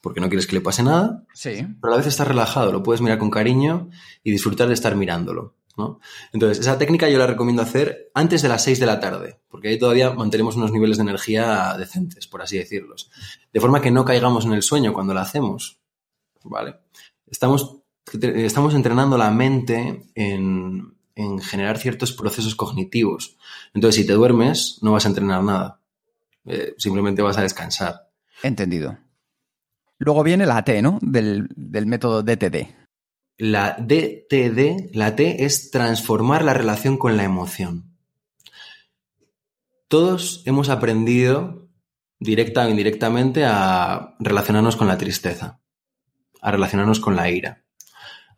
porque 0.00 0.22
no 0.22 0.30
quieres 0.30 0.46
que 0.46 0.54
le 0.54 0.62
pase 0.62 0.82
nada, 0.82 1.22
sí. 1.34 1.66
pero 1.82 1.92
a 1.92 1.96
la 1.96 1.96
vez 1.98 2.06
estás 2.06 2.26
relajado, 2.26 2.72
lo 2.72 2.82
puedes 2.82 3.02
mirar 3.02 3.18
con 3.18 3.28
cariño 3.28 3.90
y 4.24 4.30
disfrutar 4.30 4.68
de 4.68 4.74
estar 4.74 4.96
mirándolo. 4.96 5.54
¿no? 5.76 6.00
Entonces, 6.32 6.60
esa 6.60 6.78
técnica 6.78 7.10
yo 7.10 7.18
la 7.18 7.26
recomiendo 7.26 7.60
hacer 7.60 8.10
antes 8.14 8.40
de 8.40 8.48
las 8.48 8.64
6 8.64 8.80
de 8.80 8.86
la 8.86 9.00
tarde, 9.00 9.38
porque 9.50 9.68
ahí 9.68 9.78
todavía 9.78 10.14
mantenemos 10.14 10.56
unos 10.56 10.72
niveles 10.72 10.96
de 10.96 11.02
energía 11.02 11.76
decentes, 11.76 12.26
por 12.26 12.40
así 12.40 12.56
decirlos. 12.56 13.10
De 13.52 13.60
forma 13.60 13.82
que 13.82 13.90
no 13.90 14.06
caigamos 14.06 14.46
en 14.46 14.54
el 14.54 14.62
sueño 14.62 14.94
cuando 14.94 15.12
la 15.12 15.20
hacemos. 15.20 15.78
¿Vale? 16.42 16.76
Estamos, 17.30 17.81
estamos 18.12 18.74
entrenando 18.74 19.16
la 19.16 19.30
mente 19.30 20.02
en, 20.14 20.94
generar 21.42 21.78
ciertos 21.78 22.12
procesos 22.12 22.54
cognitivos. 22.54 23.36
Entonces, 23.74 24.00
si 24.00 24.06
te 24.06 24.14
duermes, 24.14 24.78
no 24.82 24.92
vas 24.92 25.04
a 25.04 25.08
entrenar 25.08 25.42
nada. 25.42 25.80
Eh, 26.46 26.74
simplemente 26.78 27.22
vas 27.22 27.38
a 27.38 27.42
descansar. 27.42 28.08
Entendido. 28.42 28.98
Luego 29.98 30.24
viene 30.24 30.46
la 30.46 30.64
T, 30.64 30.82
¿no? 30.82 30.98
Del, 31.00 31.48
del 31.54 31.86
método 31.86 32.22
DTD. 32.22 32.66
La 33.38 33.76
DTD, 33.78 34.94
la 34.94 35.14
T 35.14 35.44
es 35.44 35.70
transformar 35.70 36.44
la 36.44 36.54
relación 36.54 36.96
con 36.96 37.16
la 37.16 37.24
emoción. 37.24 37.96
Todos 39.86 40.42
hemos 40.46 40.70
aprendido, 40.70 41.68
directa 42.18 42.66
o 42.66 42.70
indirectamente, 42.70 43.44
a 43.44 44.16
relacionarnos 44.18 44.76
con 44.76 44.88
la 44.88 44.98
tristeza 44.98 45.62
a 46.42 46.50
relacionarnos 46.50 47.00
con 47.00 47.16
la 47.16 47.30
ira, 47.30 47.61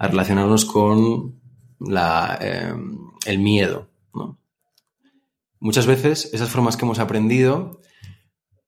relacionarnos 0.09 0.65
con 0.65 1.41
la, 1.81 2.39
eh, 2.41 2.75
el 3.27 3.39
miedo. 3.39 3.91
Muchas 5.61 5.87
veces 5.87 6.31
esas 6.35 6.51
formas 6.51 6.77
que 6.77 6.85
hemos 6.85 6.99
aprendido 6.99 7.81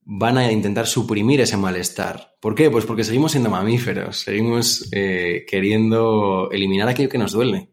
van 0.09 0.38
a 0.38 0.50
intentar 0.50 0.87
suprimir 0.87 1.40
ese 1.40 1.57
malestar. 1.57 2.37
¿Por 2.40 2.55
qué? 2.55 2.71
Pues 2.71 2.87
porque 2.87 3.05
seguimos 3.05 3.33
siendo 3.33 3.50
mamíferos, 3.50 4.21
seguimos 4.21 4.88
eh, 4.93 5.45
queriendo 5.49 6.49
eliminar 6.52 6.88
aquello 6.88 7.09
que 7.09 7.19
nos 7.19 7.33
duele. 7.33 7.71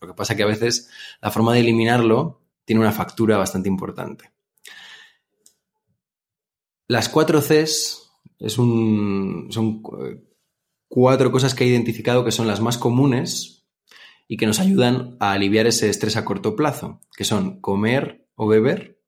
Lo 0.00 0.08
que 0.08 0.14
pasa 0.14 0.32
es 0.32 0.36
que 0.36 0.42
a 0.42 0.46
veces 0.46 0.90
la 1.22 1.30
forma 1.30 1.54
de 1.54 1.60
eliminarlo 1.60 2.42
tiene 2.64 2.80
una 2.80 2.92
factura 2.92 3.38
bastante 3.38 3.68
importante. 3.68 4.32
Las 6.88 7.08
cuatro 7.08 7.40
Cs 7.40 8.10
es 8.38 8.58
un, 8.58 9.48
son 9.50 9.82
cuatro 10.88 11.30
cosas 11.30 11.54
que 11.54 11.64
he 11.64 11.68
identificado 11.68 12.24
que 12.24 12.32
son 12.32 12.46
las 12.46 12.60
más 12.60 12.78
comunes 12.78 13.66
y 14.26 14.36
que 14.36 14.46
nos 14.46 14.60
ayudan 14.60 15.16
a 15.20 15.32
aliviar 15.32 15.66
ese 15.66 15.88
estrés 15.88 16.16
a 16.16 16.24
corto 16.24 16.56
plazo, 16.56 17.00
que 17.16 17.24
son 17.24 17.60
comer 17.60 18.26
o 18.34 18.46
beber, 18.46 19.00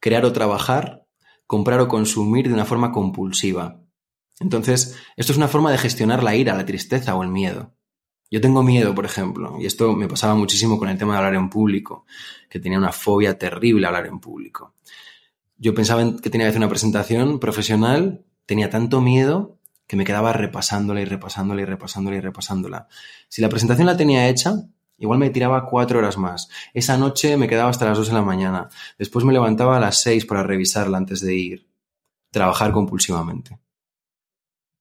crear 0.00 0.24
o 0.24 0.32
trabajar, 0.32 1.06
comprar 1.46 1.80
o 1.80 1.88
consumir 1.88 2.48
de 2.48 2.54
una 2.54 2.64
forma 2.64 2.92
compulsiva. 2.92 3.80
Entonces, 4.38 4.96
esto 5.16 5.32
es 5.32 5.38
una 5.38 5.48
forma 5.48 5.70
de 5.70 5.78
gestionar 5.78 6.22
la 6.22 6.34
ira, 6.34 6.56
la 6.56 6.66
tristeza 6.66 7.14
o 7.14 7.22
el 7.22 7.28
miedo. 7.28 7.74
Yo 8.30 8.40
tengo 8.40 8.62
miedo, 8.62 8.94
por 8.94 9.04
ejemplo, 9.04 9.56
y 9.60 9.66
esto 9.66 9.94
me 9.94 10.08
pasaba 10.08 10.34
muchísimo 10.34 10.78
con 10.78 10.88
el 10.88 10.96
tema 10.96 11.12
de 11.12 11.18
hablar 11.18 11.34
en 11.34 11.50
público, 11.50 12.06
que 12.48 12.60
tenía 12.60 12.78
una 12.78 12.92
fobia 12.92 13.38
terrible 13.38 13.86
a 13.86 13.88
hablar 13.88 14.06
en 14.06 14.20
público. 14.20 14.74
Yo 15.58 15.74
pensaba 15.74 16.16
que 16.22 16.30
tenía 16.30 16.46
que 16.46 16.50
hacer 16.50 16.60
una 16.60 16.68
presentación 16.68 17.40
profesional, 17.40 18.24
tenía 18.46 18.70
tanto 18.70 19.00
miedo 19.00 19.59
que 19.90 19.96
me 19.96 20.04
quedaba 20.04 20.32
repasándola 20.32 21.00
y 21.00 21.04
repasándola 21.04 21.62
y 21.62 21.64
repasándola 21.64 22.16
y 22.16 22.20
repasándola. 22.20 22.86
Si 23.28 23.42
la 23.42 23.48
presentación 23.48 23.88
la 23.88 23.96
tenía 23.96 24.28
hecha, 24.28 24.54
igual 24.98 25.18
me 25.18 25.30
tiraba 25.30 25.66
cuatro 25.66 25.98
horas 25.98 26.16
más. 26.16 26.48
Esa 26.74 26.96
noche 26.96 27.36
me 27.36 27.48
quedaba 27.48 27.70
hasta 27.70 27.86
las 27.86 27.98
dos 27.98 28.06
de 28.06 28.14
la 28.14 28.22
mañana. 28.22 28.68
Después 29.00 29.24
me 29.24 29.32
levantaba 29.32 29.78
a 29.78 29.80
las 29.80 30.00
seis 30.00 30.24
para 30.24 30.44
revisarla 30.44 30.96
antes 30.96 31.20
de 31.22 31.34
ir. 31.34 31.68
Trabajar 32.30 32.70
compulsivamente. 32.70 33.58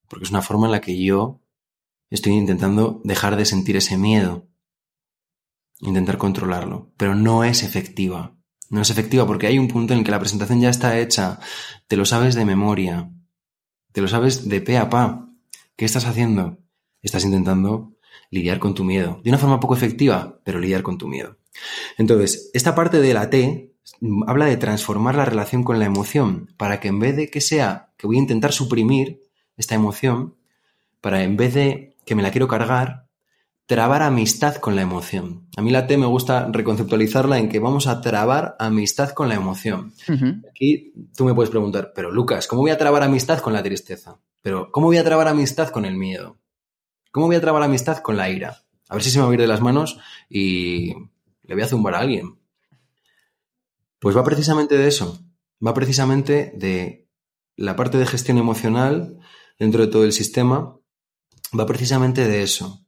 Porque 0.07 0.25
es 0.25 0.29
una 0.29 0.43
forma 0.43 0.67
en 0.67 0.73
la 0.73 0.81
que 0.81 1.03
yo 1.03 1.41
estoy 2.11 2.33
intentando 2.33 3.01
dejar 3.03 3.35
de 3.35 3.45
sentir 3.45 3.77
ese 3.77 3.97
miedo. 3.97 4.45
Intentar 5.79 6.19
controlarlo. 6.19 6.91
Pero 6.97 7.15
no 7.15 7.43
es 7.43 7.63
efectiva. 7.63 8.35
No 8.69 8.81
es 8.81 8.91
efectiva 8.91 9.25
porque 9.25 9.47
hay 9.47 9.57
un 9.57 9.69
punto 9.69 9.93
en 9.93 10.01
el 10.01 10.05
que 10.05 10.11
la 10.11 10.19
presentación 10.19 10.61
ya 10.61 10.69
está 10.69 10.99
hecha. 10.99 11.39
Te 11.87 11.97
lo 11.97 12.05
sabes 12.05 12.35
de 12.35 12.45
memoria 12.45 13.09
te 13.91 14.01
lo 14.01 14.07
sabes 14.07 14.47
de 14.47 14.61
pe 14.61 14.77
a 14.77 14.89
pa. 14.89 15.29
¿Qué 15.75 15.85
estás 15.85 16.05
haciendo? 16.05 16.57
Estás 17.01 17.25
intentando 17.25 17.93
lidiar 18.31 18.59
con 18.59 18.73
tu 18.75 18.83
miedo. 18.83 19.21
De 19.23 19.29
una 19.29 19.39
forma 19.39 19.59
poco 19.59 19.75
efectiva, 19.75 20.39
pero 20.43 20.59
lidiar 20.59 20.83
con 20.83 20.97
tu 20.97 21.07
miedo. 21.07 21.37
Entonces, 21.97 22.51
esta 22.53 22.75
parte 22.75 22.99
de 22.99 23.13
la 23.13 23.29
T 23.29 23.73
habla 24.27 24.45
de 24.45 24.57
transformar 24.57 25.15
la 25.15 25.25
relación 25.25 25.63
con 25.63 25.79
la 25.79 25.85
emoción 25.85 26.53
para 26.57 26.79
que 26.79 26.89
en 26.89 26.99
vez 26.99 27.15
de 27.15 27.29
que 27.29 27.41
sea 27.41 27.91
que 27.97 28.07
voy 28.07 28.17
a 28.17 28.19
intentar 28.19 28.53
suprimir 28.53 29.21
esta 29.57 29.75
emoción, 29.75 30.35
para 31.01 31.23
en 31.23 31.37
vez 31.37 31.53
de 31.53 31.97
que 32.05 32.15
me 32.15 32.23
la 32.23 32.31
quiero 32.31 32.47
cargar, 32.47 33.08
trabar 33.69 34.01
amistad 34.01 34.55
con 34.55 34.75
la 34.75 34.81
emoción. 34.81 35.47
A 35.55 35.61
mí 35.61 35.69
la 35.69 35.85
T 35.85 35.95
me 35.95 36.07
gusta 36.07 36.49
reconceptualizarla 36.51 37.37
en 37.37 37.49
que 37.49 37.59
vamos 37.59 37.85
a 37.85 38.01
trabar 38.01 38.55
amistad 38.57 39.11
con 39.11 39.29
la 39.29 39.35
emoción. 39.35 39.93
Aquí 40.49 40.91
tú 41.15 41.25
me 41.25 41.35
puedes 41.35 41.51
preguntar, 41.51 41.91
pero 41.93 42.11
Lucas, 42.11 42.47
¿cómo 42.47 42.63
voy 42.63 42.71
a 42.71 42.79
trabar 42.79 43.03
amistad 43.03 43.37
con 43.41 43.53
la 43.53 43.61
tristeza? 43.61 44.17
Pero 44.41 44.71
¿cómo 44.71 44.87
voy 44.87 44.97
a 44.97 45.03
trabar 45.03 45.27
amistad 45.27 45.69
con 45.69 45.85
el 45.85 45.95
miedo? 45.97 46.39
¿Cómo 47.11 47.27
voy 47.27 47.35
a 47.35 47.41
trabar 47.41 47.61
amistad 47.61 47.99
con 47.99 48.17
la 48.17 48.31
ira? 48.31 48.63
A 48.87 48.95
ver 48.95 49.03
si 49.03 49.11
se 49.11 49.19
me 49.19 49.25
va 49.25 49.29
a 49.29 49.33
ir 49.35 49.39
de 49.39 49.45
las 49.45 49.61
manos 49.61 49.99
y 50.29 50.95
le 51.43 51.53
voy 51.53 51.61
a 51.61 51.67
zumbar 51.67 51.93
a 51.93 51.99
alguien. 51.99 52.39
Pues 53.99 54.17
va 54.17 54.23
precisamente 54.23 54.79
de 54.79 54.87
eso. 54.87 55.23
Va 55.63 55.75
precisamente 55.75 56.53
de 56.55 57.07
la 57.55 57.75
parte 57.75 57.99
de 57.99 58.07
gestión 58.07 58.39
emocional 58.39 59.19
dentro 59.59 59.85
de 59.85 59.91
todo 59.91 60.05
el 60.05 60.11
sistema. 60.11 60.75
Va 61.53 61.67
precisamente 61.67 62.27
de 62.27 62.41
eso 62.41 62.83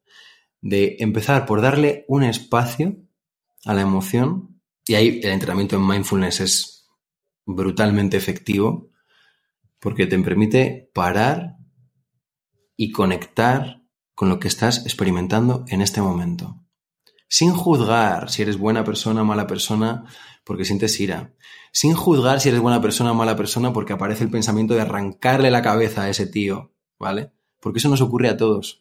de 0.62 0.98
empezar 1.00 1.46
por 1.46 1.62
darle 1.62 2.06
un 2.08 2.24
espacio 2.24 2.96
a 3.66 3.74
la 3.74 3.82
emoción, 3.82 4.62
y 4.86 4.96
ahí 4.96 5.20
el 5.24 5.32
entrenamiento 5.32 5.76
en 5.76 5.88
mindfulness 5.88 6.40
es 6.40 6.90
brutalmente 7.46 8.18
efectivo, 8.18 8.90
porque 9.80 10.06
te 10.06 10.18
permite 10.20 10.90
parar 10.94 11.58
y 12.78 12.92
conectar 12.92 13.82
con 14.14 14.30
lo 14.30 14.40
que 14.40 14.48
estás 14.48 14.86
experimentando 14.86 15.66
en 15.68 15.82
este 15.82 16.02
momento. 16.02 16.64
Sin 17.28 17.54
juzgar 17.54 18.30
si 18.30 18.42
eres 18.42 18.58
buena 18.58 18.84
persona 18.84 19.22
o 19.22 19.26
mala 19.26 19.48
persona 19.48 20.04
porque 20.44 20.66
sientes 20.66 21.00
ira. 21.00 21.34
Sin 21.72 21.94
juzgar 21.94 22.42
si 22.42 22.50
eres 22.50 22.60
buena 22.60 22.82
persona 22.82 23.12
o 23.12 23.16
mala 23.16 23.36
persona 23.36 23.72
porque 23.74 23.94
aparece 23.94 24.24
el 24.24 24.30
pensamiento 24.30 24.74
de 24.74 24.82
arrancarle 24.82 25.50
la 25.50 25.62
cabeza 25.62 26.04
a 26.04 26.10
ese 26.10 26.28
tío, 26.28 26.74
¿vale? 27.00 27.32
Porque 27.60 27.80
eso 27.80 27.90
nos 27.90 28.02
ocurre 28.02 28.30
a 28.30 28.38
todos 28.38 28.81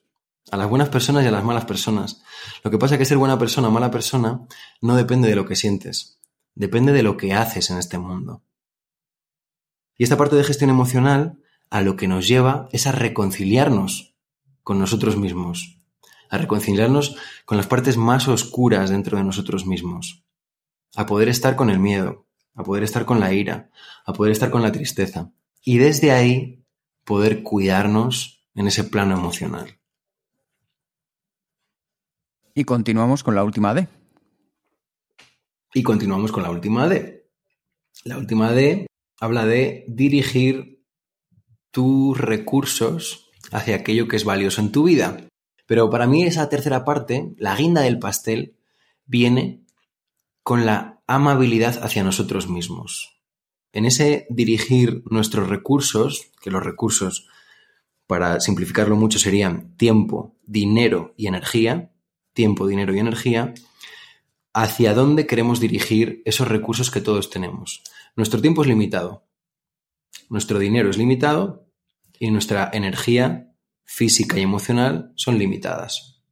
a 0.50 0.56
las 0.56 0.68
buenas 0.68 0.88
personas 0.88 1.24
y 1.24 1.28
a 1.28 1.30
las 1.30 1.44
malas 1.44 1.64
personas. 1.64 2.22
Lo 2.64 2.70
que 2.70 2.78
pasa 2.78 2.94
es 2.94 2.98
que 2.98 3.04
ser 3.04 3.18
buena 3.18 3.38
persona 3.38 3.68
o 3.68 3.70
mala 3.70 3.90
persona 3.90 4.46
no 4.80 4.96
depende 4.96 5.28
de 5.28 5.36
lo 5.36 5.46
que 5.46 5.56
sientes, 5.56 6.18
depende 6.54 6.92
de 6.92 7.02
lo 7.02 7.16
que 7.16 7.32
haces 7.32 7.70
en 7.70 7.78
este 7.78 7.98
mundo. 7.98 8.42
Y 9.96 10.04
esta 10.04 10.16
parte 10.16 10.36
de 10.36 10.44
gestión 10.44 10.70
emocional 10.70 11.38
a 11.68 11.82
lo 11.82 11.96
que 11.96 12.08
nos 12.08 12.26
lleva 12.26 12.68
es 12.72 12.86
a 12.86 12.92
reconciliarnos 12.92 14.16
con 14.62 14.78
nosotros 14.78 15.16
mismos, 15.16 15.78
a 16.28 16.38
reconciliarnos 16.38 17.16
con 17.44 17.56
las 17.56 17.66
partes 17.66 17.96
más 17.96 18.28
oscuras 18.28 18.90
dentro 18.90 19.18
de 19.18 19.24
nosotros 19.24 19.66
mismos, 19.66 20.24
a 20.96 21.06
poder 21.06 21.28
estar 21.28 21.56
con 21.56 21.70
el 21.70 21.78
miedo, 21.78 22.26
a 22.54 22.62
poder 22.62 22.82
estar 22.82 23.04
con 23.04 23.20
la 23.20 23.32
ira, 23.32 23.70
a 24.04 24.12
poder 24.12 24.32
estar 24.32 24.50
con 24.50 24.62
la 24.62 24.72
tristeza 24.72 25.32
y 25.62 25.78
desde 25.78 26.12
ahí 26.12 26.64
poder 27.04 27.42
cuidarnos 27.42 28.46
en 28.54 28.68
ese 28.68 28.84
plano 28.84 29.16
emocional. 29.16 29.79
Y 32.60 32.64
continuamos 32.64 33.24
con 33.24 33.34
la 33.34 33.42
última 33.42 33.72
D. 33.72 33.88
Y 35.72 35.82
continuamos 35.82 36.30
con 36.30 36.42
la 36.42 36.50
última 36.50 36.86
D. 36.86 37.26
La 38.04 38.18
última 38.18 38.52
D 38.52 38.86
habla 39.18 39.46
de 39.46 39.86
dirigir 39.88 40.84
tus 41.70 42.18
recursos 42.18 43.30
hacia 43.50 43.76
aquello 43.76 44.08
que 44.08 44.16
es 44.16 44.24
valioso 44.24 44.60
en 44.60 44.72
tu 44.72 44.84
vida. 44.84 45.26
Pero 45.64 45.88
para 45.88 46.06
mí 46.06 46.24
esa 46.24 46.50
tercera 46.50 46.84
parte, 46.84 47.32
la 47.38 47.56
guinda 47.56 47.80
del 47.80 47.98
pastel, 47.98 48.58
viene 49.06 49.64
con 50.42 50.66
la 50.66 51.00
amabilidad 51.06 51.82
hacia 51.82 52.04
nosotros 52.04 52.50
mismos. 52.50 53.22
En 53.72 53.86
ese 53.86 54.26
dirigir 54.28 55.02
nuestros 55.06 55.48
recursos, 55.48 56.30
que 56.42 56.50
los 56.50 56.62
recursos, 56.62 57.26
para 58.06 58.38
simplificarlo 58.38 58.96
mucho, 58.96 59.18
serían 59.18 59.74
tiempo, 59.78 60.36
dinero 60.44 61.14
y 61.16 61.26
energía, 61.26 61.90
tiempo, 62.40 62.66
dinero 62.66 62.94
y 62.94 62.98
energía, 62.98 63.52
hacia 64.54 64.94
dónde 64.94 65.26
queremos 65.26 65.60
dirigir 65.60 66.22
esos 66.24 66.48
recursos 66.48 66.90
que 66.90 67.02
todos 67.02 67.28
tenemos. 67.28 67.82
Nuestro 68.16 68.40
tiempo 68.40 68.62
es 68.62 68.68
limitado, 68.68 69.26
nuestro 70.30 70.58
dinero 70.58 70.88
es 70.88 70.96
limitado 70.96 71.66
y 72.18 72.30
nuestra 72.30 72.70
energía 72.72 73.52
física 73.84 74.38
y 74.38 74.42
emocional 74.42 75.12
son 75.16 75.38
limitadas. 75.38 76.22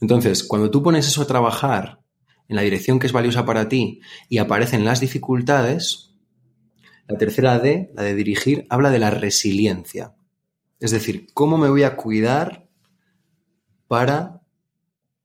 Entonces, 0.00 0.44
cuando 0.44 0.70
tú 0.70 0.84
pones 0.84 1.08
eso 1.08 1.22
a 1.22 1.26
trabajar 1.26 2.00
en 2.46 2.54
la 2.54 2.62
dirección 2.62 3.00
que 3.00 3.08
es 3.08 3.12
valiosa 3.12 3.44
para 3.44 3.68
ti 3.68 4.02
y 4.28 4.38
aparecen 4.38 4.84
las 4.84 5.00
dificultades, 5.00 6.14
la 7.08 7.18
tercera 7.18 7.58
D, 7.58 7.90
la 7.92 8.04
de 8.04 8.14
dirigir, 8.14 8.68
habla 8.70 8.90
de 8.90 9.00
la 9.00 9.10
resiliencia. 9.10 10.14
Es 10.78 10.92
decir, 10.92 11.26
cómo 11.34 11.58
me 11.58 11.70
voy 11.70 11.82
a 11.82 11.96
cuidar 11.96 12.68
para 13.88 14.43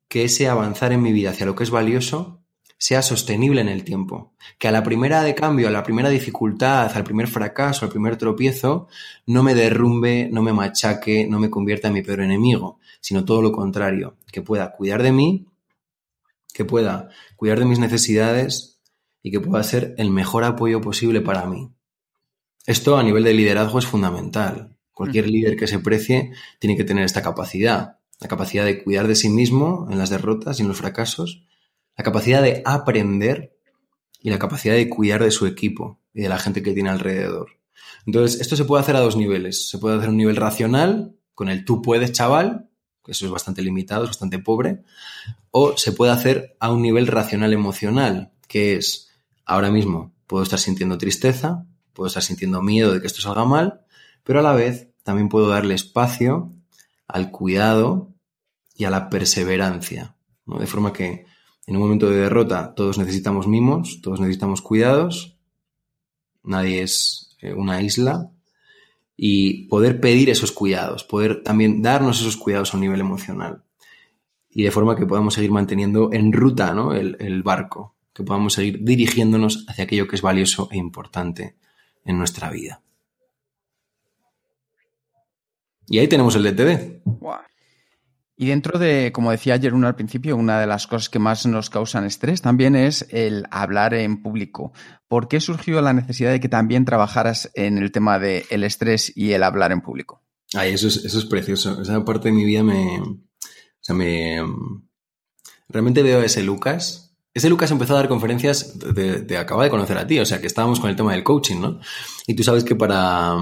que 0.10 0.26
ese 0.26 0.50
avanzar 0.50 0.92
en 0.92 1.02
mi 1.02 1.14
vida 1.14 1.30
hacia 1.30 1.46
lo 1.46 1.56
que 1.56 1.64
es 1.64 1.70
valioso 1.70 2.42
sea 2.80 3.02
sostenible 3.02 3.62
en 3.62 3.70
el 3.70 3.84
tiempo. 3.84 4.34
Que 4.58 4.68
a 4.68 4.72
la 4.72 4.84
primera 4.84 5.22
de 5.22 5.36
cambio, 5.36 5.68
a 5.68 5.72
la 5.72 5.84
primera 5.84 6.10
dificultad, 6.10 6.92
al 6.96 7.04
primer 7.04 7.28
fracaso, 7.28 7.86
al 7.86 7.92
primer 7.92 8.18
tropiezo, 8.18 8.88
no 9.28 9.44
me 9.44 9.54
derrumbe, 9.54 10.30
no 10.32 10.42
me 10.42 10.54
machaque, 10.54 11.28
no 11.28 11.40
me 11.40 11.50
convierta 11.50 11.90
en 11.90 11.94
mi 11.94 12.02
peor 12.02 12.22
enemigo, 12.22 12.80
sino 13.02 13.24
todo 13.24 13.42
lo 13.42 13.52
contrario, 13.52 14.18
que 14.32 14.42
pueda 14.42 14.72
cuidar 14.72 15.04
de 15.04 15.12
mí, 15.12 15.46
que 16.54 16.66
pueda 16.66 17.10
cuidar 17.36 17.60
de 17.60 17.66
mis 17.66 17.80
necesidades 17.80 18.80
y 19.22 19.30
que 19.30 19.42
pueda 19.42 19.62
ser 19.64 19.94
el 19.98 20.10
mejor 20.10 20.44
apoyo 20.44 20.82
posible 20.82 21.22
para 21.22 21.46
mí. 21.46 21.70
Esto 22.66 22.98
a 22.98 23.04
nivel 23.04 23.26
de 23.26 23.34
liderazgo 23.34 23.78
es 23.78 23.86
fundamental. 23.86 24.78
Cualquier 24.94 25.28
mm. 25.28 25.30
líder 25.30 25.56
que 25.56 25.68
se 25.68 25.80
precie 25.80 26.32
tiene 26.60 26.76
que 26.76 26.84
tener 26.84 27.04
esta 27.04 27.22
capacidad 27.22 27.99
la 28.20 28.28
capacidad 28.28 28.66
de 28.66 28.84
cuidar 28.84 29.08
de 29.08 29.16
sí 29.16 29.30
mismo 29.30 29.88
en 29.90 29.98
las 29.98 30.10
derrotas 30.10 30.60
y 30.60 30.64
en 30.64 30.68
los 30.68 30.78
fracasos, 30.78 31.44
la 31.98 32.04
capacidad 32.04 32.42
de 32.42 32.62
aprender 32.66 33.58
y 34.22 34.30
la 34.30 34.40
capacidad 34.40 34.76
de 34.76 34.90
cuidar 34.90 35.24
de 35.24 35.32
su 35.32 35.46
equipo 35.46 36.00
y 36.14 36.22
de 36.22 36.30
la 36.30 36.38
gente 36.38 36.62
que 36.62 36.74
tiene 36.74 36.90
alrededor. 36.90 37.60
Entonces, 38.06 38.42
esto 38.42 38.56
se 38.56 38.66
puede 38.66 38.82
hacer 38.82 38.96
a 38.96 39.02
dos 39.02 39.16
niveles. 39.16 39.70
Se 39.70 39.78
puede 39.78 39.98
hacer 39.98 40.10
un 40.10 40.18
nivel 40.18 40.36
racional, 40.36 41.16
con 41.34 41.50
el 41.50 41.64
tú 41.64 41.82
puedes, 41.82 42.12
chaval, 42.12 42.70
que 43.04 43.14
eso 43.14 43.26
es 43.26 43.32
bastante 43.32 43.62
limitado, 43.62 44.04
es 44.04 44.10
bastante 44.10 44.40
pobre, 44.40 44.84
o 45.52 45.78
se 45.78 45.92
puede 45.92 46.12
hacer 46.12 46.56
a 46.60 46.72
un 46.72 46.82
nivel 46.82 47.08
racional 47.08 47.54
emocional, 47.54 48.32
que 48.48 48.76
es, 48.76 49.10
ahora 49.46 49.72
mismo 49.72 50.14
puedo 50.28 50.44
estar 50.44 50.60
sintiendo 50.60 50.98
tristeza, 50.98 51.66
puedo 51.94 52.08
estar 52.08 52.24
sintiendo 52.24 52.62
miedo 52.62 52.94
de 52.94 53.02
que 53.02 53.08
esto 53.08 53.22
salga 53.22 53.46
mal, 53.46 53.82
pero 54.24 54.40
a 54.40 54.44
la 54.44 54.54
vez 54.54 54.90
también 55.04 55.30
puedo 55.30 55.48
darle 55.50 55.76
espacio 55.76 56.54
al 57.08 57.32
cuidado 57.32 58.09
y 58.80 58.86
a 58.86 58.90
la 58.90 59.10
perseverancia, 59.10 60.16
¿no? 60.46 60.58
De 60.58 60.66
forma 60.66 60.94
que 60.94 61.26
en 61.68 61.76
un 61.76 61.82
momento 61.82 62.10
de 62.10 62.16
derrota 62.16 62.74
todos 62.74 62.98
necesitamos 62.98 63.46
mimos, 63.46 64.00
todos 64.02 64.22
necesitamos 64.22 64.62
cuidados, 64.62 65.38
nadie 66.44 66.82
es 66.82 67.36
eh, 67.42 67.54
una 67.54 67.82
isla, 67.82 68.32
y 69.18 69.68
poder 69.68 70.00
pedir 70.00 70.30
esos 70.30 70.54
cuidados, 70.54 71.04
poder 71.04 71.44
también 71.44 71.82
darnos 71.82 72.22
esos 72.22 72.38
cuidados 72.38 72.74
a 72.74 72.78
un 72.78 72.82
nivel 72.82 73.02
emocional 73.02 73.64
y 74.50 74.64
de 74.64 74.72
forma 74.72 74.96
que 74.96 75.06
podamos 75.06 75.34
seguir 75.34 75.52
manteniendo 75.52 76.14
en 76.14 76.32
ruta 76.32 76.74
¿no? 76.74 76.94
el, 76.94 77.18
el 77.20 77.44
barco, 77.44 77.96
que 78.14 78.24
podamos 78.24 78.54
seguir 78.54 78.80
dirigiéndonos 78.82 79.66
hacia 79.68 79.84
aquello 79.84 80.08
que 80.08 80.16
es 80.16 80.22
valioso 80.22 80.70
e 80.72 80.78
importante 80.78 81.58
en 82.06 82.18
nuestra 82.18 82.50
vida. 82.50 82.82
Y 85.88 86.00
ahí 86.00 86.08
tenemos 86.08 86.34
el 86.38 86.44
DTD. 86.44 87.02
Y 88.42 88.48
dentro 88.48 88.80
de, 88.80 89.12
como 89.12 89.32
decía 89.32 89.56
ayer 89.56 89.74
uno 89.74 89.88
al 89.88 89.98
principio, 89.98 90.38
una 90.38 90.62
de 90.62 90.66
las 90.66 90.88
cosas 90.88 91.10
que 91.10 91.20
más 91.20 91.46
nos 91.46 91.70
causan 91.70 92.06
estrés 92.06 92.42
también 92.42 92.74
es 92.74 93.06
el 93.10 93.46
hablar 93.52 93.94
en 93.94 94.24
público. 94.24 94.72
¿Por 95.10 95.28
qué 95.28 95.42
surgió 95.42 95.82
la 95.82 95.92
necesidad 95.92 96.32
de 96.32 96.40
que 96.40 96.48
también 96.48 96.86
trabajaras 96.86 97.52
en 97.54 97.78
el 97.78 97.92
tema 97.92 98.18
del 98.18 98.46
el 98.50 98.64
estrés 98.64 99.12
y 99.14 99.34
el 99.34 99.44
hablar 99.44 99.74
en 99.74 99.82
público? 99.82 100.24
Ay, 100.54 100.72
eso 100.72 100.88
es, 100.88 101.04
eso 101.04 101.20
es 101.20 101.26
precioso. 101.26 101.82
Esa 101.82 102.06
parte 102.06 102.30
de 102.30 102.34
mi 102.34 102.46
vida 102.46 102.64
me. 102.64 103.02
O 103.02 103.18
sea, 103.82 103.94
me. 103.94 104.42
Realmente 105.68 106.02
veo 106.02 106.22
a 106.22 106.26
ese 106.26 106.42
Lucas. 106.42 107.14
Ese 107.34 107.50
Lucas 107.50 107.72
empezó 107.72 107.94
a 107.96 107.98
dar 107.98 108.08
conferencias, 108.08 108.80
de, 108.80 109.20
de, 109.20 109.38
acaba 109.38 109.66
de 109.66 109.70
conocer 109.70 109.98
a 109.98 110.08
ti, 110.08 110.18
o 110.18 110.26
sea, 110.26 110.40
que 110.40 110.48
estábamos 110.48 110.80
con 110.80 110.90
el 110.90 110.96
tema 110.96 111.12
del 111.12 111.26
coaching, 111.26 111.60
¿no? 111.60 111.82
Y 112.26 112.36
tú 112.36 112.44
sabes 112.44 112.64
que 112.64 112.78
para. 112.78 113.36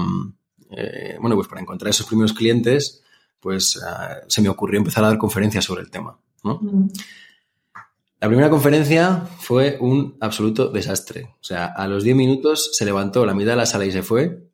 Eh, 0.72 1.16
bueno, 1.20 1.36
pues 1.36 1.46
para 1.46 1.60
encontrar 1.60 1.90
esos 1.90 2.06
primeros 2.06 2.32
clientes 2.32 3.04
pues 3.40 3.76
uh, 3.76 4.24
se 4.26 4.42
me 4.42 4.48
ocurrió 4.48 4.78
empezar 4.78 5.04
a 5.04 5.08
dar 5.08 5.18
conferencias 5.18 5.64
sobre 5.64 5.82
el 5.82 5.90
tema. 5.90 6.18
¿no? 6.44 6.58
Mm. 6.60 6.88
La 8.20 8.26
primera 8.26 8.50
conferencia 8.50 9.28
fue 9.38 9.78
un 9.80 10.16
absoluto 10.20 10.68
desastre. 10.70 11.36
O 11.40 11.44
sea, 11.44 11.66
a 11.66 11.86
los 11.86 12.02
10 12.02 12.16
minutos 12.16 12.70
se 12.72 12.84
levantó 12.84 13.24
la 13.24 13.34
mitad 13.34 13.52
de 13.52 13.56
la 13.56 13.66
sala 13.66 13.86
y 13.86 13.92
se 13.92 14.02
fue. 14.02 14.50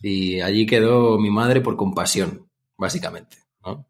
Y 0.00 0.40
allí 0.40 0.64
quedó 0.64 1.18
mi 1.18 1.30
madre 1.30 1.60
por 1.60 1.76
compasión, 1.76 2.48
básicamente. 2.78 3.36
¿no? 3.64 3.86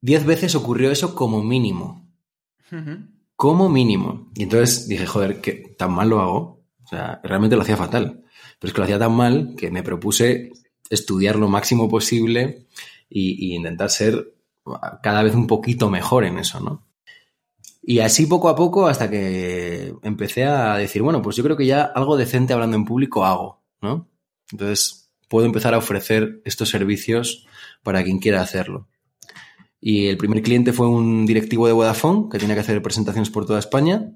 Diez 0.00 0.26
veces 0.26 0.54
ocurrió 0.56 0.90
eso 0.90 1.14
como 1.14 1.44
mínimo. 1.44 2.10
Uh 2.72 2.76
-huh. 2.76 3.10
Como 3.36 3.68
mínimo. 3.68 4.30
Y 4.34 4.42
entonces 4.42 4.88
dije, 4.88 5.06
joder, 5.06 5.40
que 5.40 5.74
tan 5.78 5.92
mal 5.92 6.08
lo 6.08 6.20
hago. 6.20 6.64
O 6.82 6.88
sea, 6.88 7.20
realmente 7.22 7.54
lo 7.54 7.62
hacía 7.62 7.76
fatal. 7.76 8.24
Pero 8.58 8.68
es 8.68 8.74
que 8.74 8.80
lo 8.80 8.84
hacía 8.84 8.98
tan 8.98 9.12
mal 9.12 9.54
que 9.56 9.70
me 9.70 9.84
propuse 9.84 10.50
estudiar 10.90 11.36
lo 11.36 11.48
máximo 11.48 11.88
posible 11.88 12.66
y, 13.08 13.54
intentar 13.54 13.90
ser 13.90 14.34
cada 15.02 15.22
vez 15.22 15.34
un 15.34 15.46
poquito 15.46 15.88
mejor 15.90 16.24
en 16.24 16.38
eso, 16.38 16.60
¿no? 16.60 16.86
Y 17.82 18.00
así 18.00 18.26
poco 18.26 18.50
a 18.50 18.56
poco 18.56 18.86
hasta 18.86 19.08
que 19.08 19.94
empecé 20.02 20.44
a 20.44 20.76
decir, 20.76 21.00
bueno, 21.02 21.22
pues 21.22 21.36
yo 21.36 21.42
creo 21.42 21.56
que 21.56 21.66
ya 21.66 21.82
algo 21.82 22.16
decente 22.16 22.52
hablando 22.52 22.76
en 22.76 22.84
público 22.84 23.24
hago, 23.24 23.62
¿no? 23.80 24.08
Entonces 24.52 25.10
puedo 25.28 25.46
empezar 25.46 25.72
a 25.72 25.78
ofrecer 25.78 26.42
estos 26.44 26.68
servicios 26.68 27.46
para 27.82 28.02
quien 28.04 28.18
quiera 28.18 28.42
hacerlo. 28.42 28.88
Y 29.80 30.08
el 30.08 30.18
primer 30.18 30.42
cliente 30.42 30.74
fue 30.74 30.88
un 30.88 31.24
directivo 31.24 31.66
de 31.66 31.72
Vodafone 31.72 32.28
que 32.30 32.38
tenía 32.38 32.54
que 32.54 32.60
hacer 32.60 32.82
presentaciones 32.82 33.30
por 33.30 33.46
toda 33.46 33.58
España. 33.58 34.12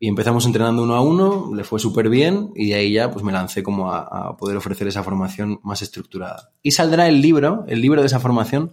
Y 0.00 0.08
empezamos 0.08 0.46
entrenando 0.46 0.84
uno 0.84 0.94
a 0.94 1.00
uno, 1.00 1.52
le 1.54 1.64
fue 1.64 1.80
súper 1.80 2.08
bien 2.08 2.50
y 2.54 2.68
de 2.68 2.74
ahí 2.74 2.92
ya 2.92 3.10
pues 3.10 3.24
me 3.24 3.32
lancé 3.32 3.62
como 3.62 3.92
a, 3.92 4.00
a, 4.02 4.36
poder 4.36 4.56
ofrecer 4.56 4.86
esa 4.86 5.02
formación 5.02 5.58
más 5.64 5.82
estructurada. 5.82 6.52
Y 6.62 6.70
saldrá 6.70 7.08
el 7.08 7.20
libro, 7.20 7.64
el 7.66 7.80
libro 7.80 8.00
de 8.00 8.06
esa 8.06 8.20
formación 8.20 8.72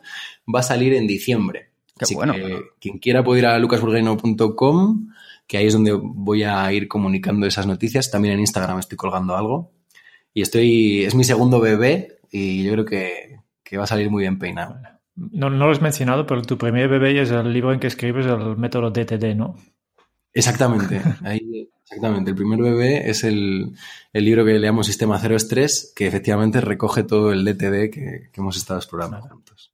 va 0.53 0.59
a 0.59 0.63
salir 0.63 0.93
en 0.93 1.07
diciembre. 1.07 1.71
Qué 1.97 2.03
Así 2.03 2.15
bueno. 2.15 2.33
que 2.33 2.61
quien 2.79 2.99
quiera 2.99 3.23
puede 3.23 3.39
ir 3.39 3.45
a 3.45 3.57
lucasburgueno.com, 3.57 5.07
que 5.47 5.57
ahí 5.57 5.67
es 5.67 5.73
donde 5.73 5.93
voy 5.93 6.43
a 6.43 6.71
ir 6.73 6.87
comunicando 6.87 7.47
esas 7.47 7.65
noticias. 7.65 8.11
También 8.11 8.33
en 8.33 8.41
Instagram 8.41 8.79
estoy 8.79 8.97
colgando 8.97 9.35
algo. 9.35 9.71
Y 10.33 10.41
estoy, 10.41 11.05
es 11.05 11.15
mi 11.15 11.23
segundo 11.23 11.61
bebé 11.61 12.19
y 12.29 12.63
yo 12.63 12.73
creo 12.73 12.85
que, 12.85 13.39
que 13.63 13.77
va 13.77 13.85
a 13.85 13.87
salir 13.87 14.09
muy 14.09 14.23
bien 14.23 14.37
peinado. 14.37 14.75
No, 15.15 15.49
no 15.49 15.65
lo 15.65 15.71
has 15.71 15.81
mencionado, 15.81 16.25
pero 16.25 16.41
tu 16.41 16.57
primer 16.57 16.89
bebé 16.89 17.19
es 17.21 17.31
el 17.31 17.53
libro 17.53 17.71
en 17.71 17.79
que 17.79 17.87
escribes 17.87 18.25
el 18.25 18.57
método 18.57 18.91
DTD, 18.91 19.33
¿no? 19.35 19.55
Exactamente, 20.35 21.01
ahí, 21.23 21.69
exactamente. 21.83 22.31
El 22.31 22.35
primer 22.35 22.59
bebé 22.61 23.09
es 23.09 23.23
el, 23.23 23.73
el, 24.13 24.25
libro 24.25 24.45
que 24.45 24.51
le 24.53 24.59
llamamos 24.59 24.85
Sistema 24.85 25.17
Cero 25.17 25.35
Estrés, 25.35 25.93
que 25.95 26.05
efectivamente 26.05 26.61
recoge 26.61 27.03
todo 27.03 27.31
el 27.31 27.45
DTD 27.45 27.89
que, 27.89 28.29
que 28.31 28.41
hemos 28.41 28.57
estado 28.57 28.79
explorando 28.79 29.17
Claro. 29.17 29.35
juntos. 29.35 29.71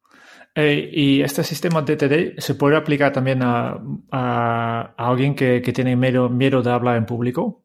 Eh, 0.54 0.90
y 0.94 1.22
este 1.22 1.44
sistema 1.44 1.82
DTD 1.82 2.40
se 2.40 2.56
puede 2.56 2.76
aplicar 2.76 3.12
también 3.12 3.42
a, 3.42 3.82
a, 4.12 4.94
a 4.98 5.10
alguien 5.10 5.34
que, 5.34 5.62
que, 5.62 5.74
tiene 5.74 5.96
miedo, 5.96 6.30
miedo 6.30 6.62
de 6.62 6.72
hablar 6.72 6.98
en 6.98 7.06
público. 7.06 7.64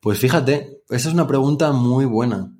Pues 0.00 0.18
fíjate, 0.18 0.82
esa 0.88 1.08
es 1.08 1.14
una 1.14 1.26
pregunta 1.26 1.70
muy 1.72 2.06
buena. 2.06 2.50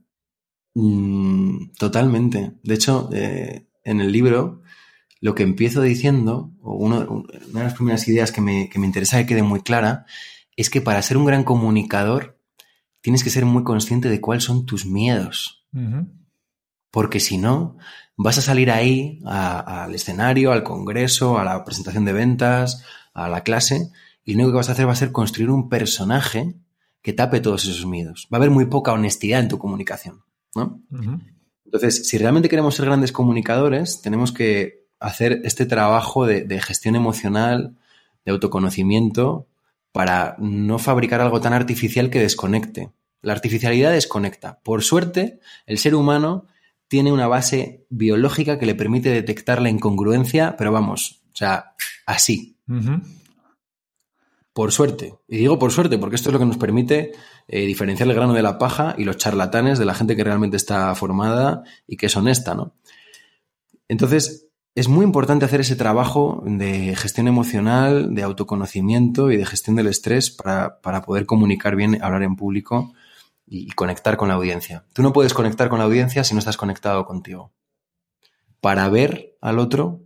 Mm, 0.74 1.72
totalmente. 1.78 2.52
De 2.62 2.74
hecho, 2.74 3.08
eh, 3.12 3.66
en 3.82 4.00
el 4.00 4.12
libro 4.12 4.62
lo 5.20 5.34
que 5.34 5.42
empiezo 5.42 5.82
diciendo, 5.82 6.50
o 6.62 6.74
uno, 6.74 7.24
una 7.50 7.60
de 7.60 7.64
las 7.64 7.74
primeras 7.74 8.08
ideas 8.08 8.32
que 8.32 8.40
me, 8.40 8.68
que 8.70 8.78
me 8.78 8.86
interesa 8.86 9.18
que 9.18 9.26
quede 9.26 9.42
muy 9.42 9.60
clara, 9.60 10.06
es 10.56 10.70
que 10.70 10.80
para 10.80 11.02
ser 11.02 11.16
un 11.16 11.26
gran 11.26 11.44
comunicador 11.44 12.38
tienes 13.00 13.22
que 13.22 13.30
ser 13.30 13.44
muy 13.44 13.62
consciente 13.64 14.08
de 14.08 14.20
cuáles 14.20 14.44
son 14.44 14.66
tus 14.66 14.86
miedos. 14.86 15.66
Uh 15.72 15.78
-huh. 15.78 16.08
Porque 16.90 17.20
si 17.20 17.38
no, 17.38 17.76
vas 18.16 18.38
a 18.38 18.42
salir 18.42 18.70
ahí 18.70 19.20
a, 19.24 19.84
al 19.84 19.94
escenario, 19.94 20.52
al 20.52 20.64
congreso, 20.64 21.38
a 21.38 21.44
la 21.44 21.64
presentación 21.64 22.04
de 22.04 22.12
ventas, 22.12 22.84
a 23.14 23.28
la 23.28 23.42
clase, 23.42 23.90
y 24.24 24.32
lo 24.32 24.38
único 24.38 24.52
que 24.52 24.56
vas 24.56 24.68
a 24.68 24.72
hacer 24.72 24.86
va 24.86 24.92
a 24.92 24.96
ser 24.96 25.12
construir 25.12 25.50
un 25.50 25.68
personaje 25.68 26.54
que 27.02 27.12
tape 27.12 27.40
todos 27.40 27.64
esos 27.64 27.86
miedos. 27.86 28.28
Va 28.32 28.36
a 28.36 28.40
haber 28.40 28.50
muy 28.50 28.66
poca 28.66 28.92
honestidad 28.92 29.40
en 29.40 29.48
tu 29.48 29.58
comunicación, 29.58 30.22
¿no? 30.54 30.82
Uh 30.90 30.98
-huh. 30.98 31.20
Entonces, 31.64 32.08
si 32.08 32.18
realmente 32.18 32.48
queremos 32.48 32.74
ser 32.74 32.86
grandes 32.86 33.12
comunicadores, 33.12 34.02
tenemos 34.02 34.32
que 34.32 34.79
hacer 35.00 35.40
este 35.44 35.66
trabajo 35.66 36.26
de, 36.26 36.44
de, 36.44 36.60
gestión 36.60 36.94
emocional, 36.94 37.76
de 38.24 38.32
autoconocimiento, 38.32 39.46
para 39.92 40.36
no 40.38 40.78
fabricar 40.78 41.20
algo 41.20 41.40
tan 41.40 41.52
artificial 41.52 42.10
que 42.10 42.20
desconecte. 42.20 42.90
La 43.22 43.32
artificialidad 43.32 43.92
desconecta. 43.92 44.60
Por 44.62 44.82
suerte, 44.82 45.40
el 45.66 45.78
ser 45.78 45.94
humano 45.94 46.46
tiene 46.88 47.12
una 47.12 47.28
base 47.28 47.86
biológica 47.88 48.58
que 48.58 48.66
le 48.66 48.74
permite 48.74 49.10
detectar 49.10 49.62
la 49.62 49.70
incongruencia, 49.70 50.56
pero 50.56 50.72
vamos, 50.72 51.22
o 51.32 51.36
sea, 51.36 51.74
así. 52.04 52.56
Uh 52.68 52.74
-huh. 52.74 53.02
Por 54.52 54.72
suerte. 54.72 55.14
Y 55.28 55.38
digo 55.38 55.58
por 55.58 55.70
suerte, 55.70 55.98
porque 55.98 56.16
esto 56.16 56.30
es 56.30 56.32
lo 56.32 56.40
que 56.40 56.46
nos 56.46 56.56
permite 56.56 57.12
eh, 57.46 57.66
diferenciar 57.66 58.08
el 58.08 58.16
grano 58.16 58.32
de 58.32 58.42
la 58.42 58.58
paja 58.58 58.96
y 58.98 59.04
los 59.04 59.16
charlatanes 59.16 59.78
de 59.78 59.84
la 59.84 59.94
gente 59.94 60.16
que 60.16 60.24
realmente 60.24 60.56
está 60.56 60.92
formada 60.96 61.62
y 61.86 61.96
que 61.96 62.06
es 62.06 62.16
honesta, 62.16 62.54
¿no? 62.56 62.74
Entonces, 63.86 64.48
es 64.74 64.88
muy 64.88 65.04
importante 65.04 65.44
hacer 65.44 65.60
ese 65.60 65.76
trabajo 65.76 66.42
de 66.46 66.94
gestión 66.94 67.28
emocional, 67.28 68.14
de 68.14 68.22
autoconocimiento 68.22 69.30
y 69.30 69.36
de 69.36 69.46
gestión 69.46 69.76
del 69.76 69.88
estrés 69.88 70.30
para, 70.30 70.80
poder 71.04 71.26
comunicar 71.26 71.76
bien, 71.76 72.02
hablar 72.02 72.22
en 72.22 72.36
público 72.36 72.92
y, 73.46 73.66
y, 73.66 73.70
conectar 73.70 74.16
con 74.16 74.28
la 74.28 74.34
audiencia. 74.34 74.84
Tú 74.92 75.02
no 75.02 75.12
puedes 75.12 75.34
conectar 75.34 75.68
con 75.68 75.80
la 75.80 75.86
audiencia 75.86 76.22
si 76.22 76.34
no 76.34 76.38
estás 76.38 76.56
conectado 76.56 77.04
contigo. 77.04 77.52
Para 78.60 78.88
ver 78.88 79.36
al 79.40 79.58
otro, 79.58 80.02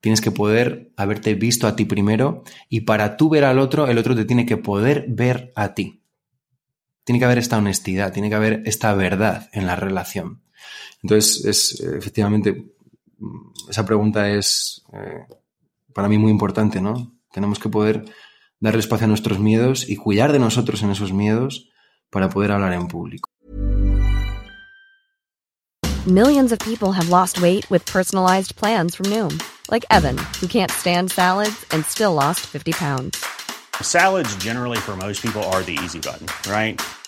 tienes 0.00 0.20
que 0.20 0.30
poder 0.30 0.92
haberte 0.96 1.34
visto 1.34 1.66
a 1.66 1.74
ti 1.74 1.84
primero 1.84 2.44
y 2.68 2.82
para 2.82 3.16
tú 3.16 3.28
ver 3.28 3.44
al 3.44 3.58
otro, 3.58 3.88
el 3.88 3.98
otro 3.98 4.14
te 4.14 4.24
tiene 4.24 4.46
que 4.46 4.56
poder 4.56 5.06
ver 5.08 5.52
a 5.56 5.74
ti. 5.74 6.02
Tiene 7.02 7.18
que 7.18 7.24
haber 7.24 7.38
esta 7.38 7.58
honestidad, 7.58 8.12
tiene 8.12 8.28
que 8.28 8.36
haber 8.36 8.62
esta 8.66 8.94
verdad 8.94 9.48
en 9.52 9.66
la 9.66 9.76
relación. 9.76 10.42
Entonces, 11.02 11.44
es 11.44 11.80
efectivamente 11.80 12.72
esa 13.68 13.84
pregunta 13.84 14.30
es 14.30 14.82
eh, 14.92 15.26
para 15.94 16.08
mí 16.08 16.18
muy 16.18 16.30
importante, 16.30 16.80
¿no? 16.80 17.12
Tenemos 17.32 17.58
que 17.58 17.68
poder 17.68 18.04
darle 18.60 18.80
espacio 18.80 19.04
a 19.04 19.08
nuestros 19.08 19.38
miedos 19.38 19.88
y 19.88 19.96
cuidar 19.96 20.32
de 20.32 20.38
nosotros 20.38 20.82
en 20.82 20.90
esos 20.90 21.12
miedos 21.12 21.68
para 22.10 22.28
poder 22.28 22.52
hablar 22.52 22.72
en 22.72 22.88
público. 22.88 23.30
Millions 26.06 26.52
of 26.52 26.58
people 26.60 26.92
have 26.92 27.10
lost 27.10 27.42
weight 27.42 27.68
with 27.70 27.84
personalized 27.84 28.56
plans 28.56 28.94
from 28.94 29.06
Noom, 29.10 29.42
like 29.70 29.84
Evan, 29.90 30.16
who 30.40 30.46
can't 30.46 30.70
stand 30.70 31.10
salads 31.10 31.66
and 31.70 31.84
still 31.84 32.14
lost 32.14 32.46
50 32.46 32.72
pounds. 32.72 33.22
Salads 33.82 34.34
generally 34.36 34.78
for 34.78 34.96
most 34.96 35.20
people 35.20 35.42
are 35.52 35.62
the 35.62 35.78
easy 35.84 36.00
button, 36.00 36.26
right? 36.50 36.80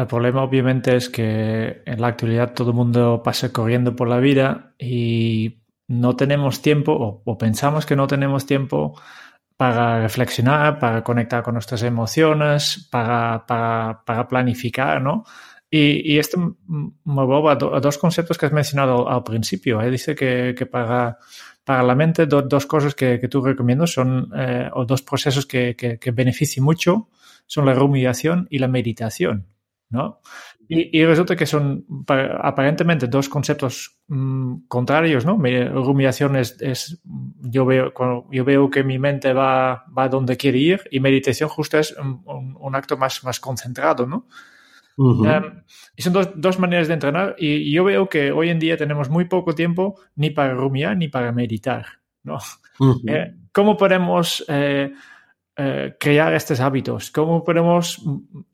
El 0.00 0.06
problema 0.06 0.42
obviamente 0.42 0.96
es 0.96 1.10
que 1.10 1.82
en 1.84 2.00
la 2.00 2.08
actualidad 2.08 2.54
todo 2.54 2.70
el 2.70 2.76
mundo 2.76 3.20
pasa 3.22 3.52
corriendo 3.52 3.94
por 3.94 4.08
la 4.08 4.18
vida 4.18 4.74
y 4.78 5.60
no 5.88 6.16
tenemos 6.16 6.62
tiempo 6.62 7.22
o, 7.22 7.36
pensamos 7.36 7.84
que 7.84 7.96
no 7.96 8.06
tenemos 8.06 8.46
tiempo 8.46 8.98
para 9.58 10.00
reflexionar, 10.00 10.78
para 10.78 11.04
conectar 11.04 11.42
con 11.42 11.52
nuestras 11.52 11.82
emociones, 11.82 12.88
para, 12.90 13.44
para, 13.46 14.26
planificar, 14.26 15.02
¿no? 15.02 15.24
Y, 15.70 16.14
y, 16.14 16.18
esto 16.18 16.56
me 16.66 17.24
vuelve 17.26 17.50
a, 17.50 17.56
do, 17.56 17.74
a, 17.74 17.80
dos 17.80 17.98
conceptos 17.98 18.38
que 18.38 18.46
has 18.46 18.52
mencionado 18.52 19.06
al, 19.06 19.22
principio. 19.22 19.82
¿eh? 19.82 19.90
Dice 19.90 20.14
que, 20.14 20.66
para, 20.66 21.18
la 21.66 21.94
mente 21.94 22.24
do, 22.24 22.40
dos 22.40 22.64
cosas 22.64 22.94
que, 22.94 23.18
tú 23.28 23.42
recomiendo 23.42 23.86
son, 23.86 24.32
eh, 24.34 24.70
o 24.72 24.86
dos 24.86 25.02
procesos 25.02 25.44
que, 25.44 25.76
que 25.76 26.60
mucho, 26.62 27.10
son 27.46 27.66
la 27.66 27.74
rumiación 27.74 28.46
y 28.50 28.60
la 28.60 28.68
meditación. 28.68 29.46
¿No? 29.90 30.20
Y, 30.68 31.00
y, 31.00 31.04
resulta 31.04 31.34
que 31.34 31.46
son 31.46 31.84
aparentemente 32.06 33.08
dos 33.08 33.28
conceptos 33.28 33.98
mmm, 34.06 34.66
contrarios, 34.68 35.26
¿no? 35.26 35.36
Mi 35.36 35.64
rumiación 35.64 36.36
es, 36.36 36.56
es, 36.60 37.02
yo 37.40 37.66
veo 37.66 37.92
yo 38.30 38.44
veo 38.44 38.70
que 38.70 38.84
mi 38.84 38.98
mente 38.98 39.32
va, 39.32 39.84
va 39.96 40.08
donde 40.08 40.36
quiere 40.36 40.58
ir 40.58 40.80
y 40.92 41.00
meditación 41.00 41.48
justo 41.48 41.78
es 41.78 41.96
un, 41.98 42.22
un, 42.24 42.56
un 42.58 42.74
acto 42.76 42.96
más, 42.96 43.24
más 43.24 43.40
concentrado, 43.40 44.06
¿no? 44.06 44.28
Uh 44.96 45.14
-huh. 45.14 45.44
um, 45.44 45.62
y 45.96 46.02
son 46.02 46.12
dos, 46.12 46.30
dos, 46.36 46.58
maneras 46.58 46.86
de 46.86 46.94
entrenar 46.94 47.34
y, 47.38 47.48
y, 47.48 47.72
yo 47.72 47.84
veo 47.84 48.08
que 48.08 48.32
hoy 48.32 48.50
en 48.50 48.58
día 48.58 48.76
tenemos 48.76 49.08
muy 49.08 49.24
poco 49.24 49.54
tiempo 49.54 49.98
ni 50.14 50.30
para 50.30 50.54
rumiar 50.54 50.96
ni 50.96 51.08
para 51.08 51.32
meditar, 51.32 51.86
¿no? 52.22 52.38
Uh 52.78 52.94
-huh. 52.94 53.10
eh, 53.10 53.34
¿Cómo 53.52 53.76
podemos 53.76 54.44
eh, 54.46 54.92
eh, 55.56 55.96
crear 55.98 56.32
estos 56.32 56.60
hábitos? 56.60 57.10
¿Cómo 57.10 57.42
podemos 57.42 58.00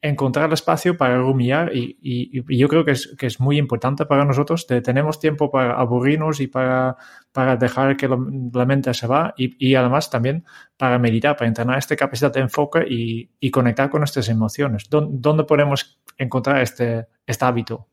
encontrar 0.00 0.46
el 0.46 0.54
espacio 0.54 0.96
para 0.96 1.18
rumiar? 1.18 1.70
Y, 1.72 2.42
yo 2.58 2.68
creo 2.68 2.84
que 2.84 2.92
es, 2.92 3.14
que 3.18 3.26
es, 3.26 3.38
muy 3.38 3.58
importante 3.58 4.06
para 4.06 4.24
nosotros. 4.24 4.66
De, 4.66 4.80
tenemos 4.80 5.20
tiempo 5.20 5.50
para 5.50 5.74
aburrirnos 5.74 6.40
y 6.40 6.46
para, 6.46 6.96
para 7.32 7.56
dejar 7.56 7.96
que 7.96 8.08
la 8.08 8.64
mente 8.64 8.92
se 8.94 9.06
va 9.06 9.34
y, 9.36 9.74
además 9.74 10.10
también 10.10 10.44
para 10.76 10.98
meditar, 10.98 11.36
para 11.36 11.48
entrenar 11.48 11.78
esta 11.78 11.94
capacidad 11.96 12.32
de 12.32 12.40
enfoque 12.40 12.84
y, 12.88 13.50
conectar 13.50 13.90
con 13.90 14.00
nuestras 14.00 14.28
emociones. 14.28 14.88
¿Dónde, 14.90 15.44
podemos 15.44 16.00
encontrar 16.16 16.62
este, 16.62 17.06
este 17.26 17.44
hábito? 17.44 17.88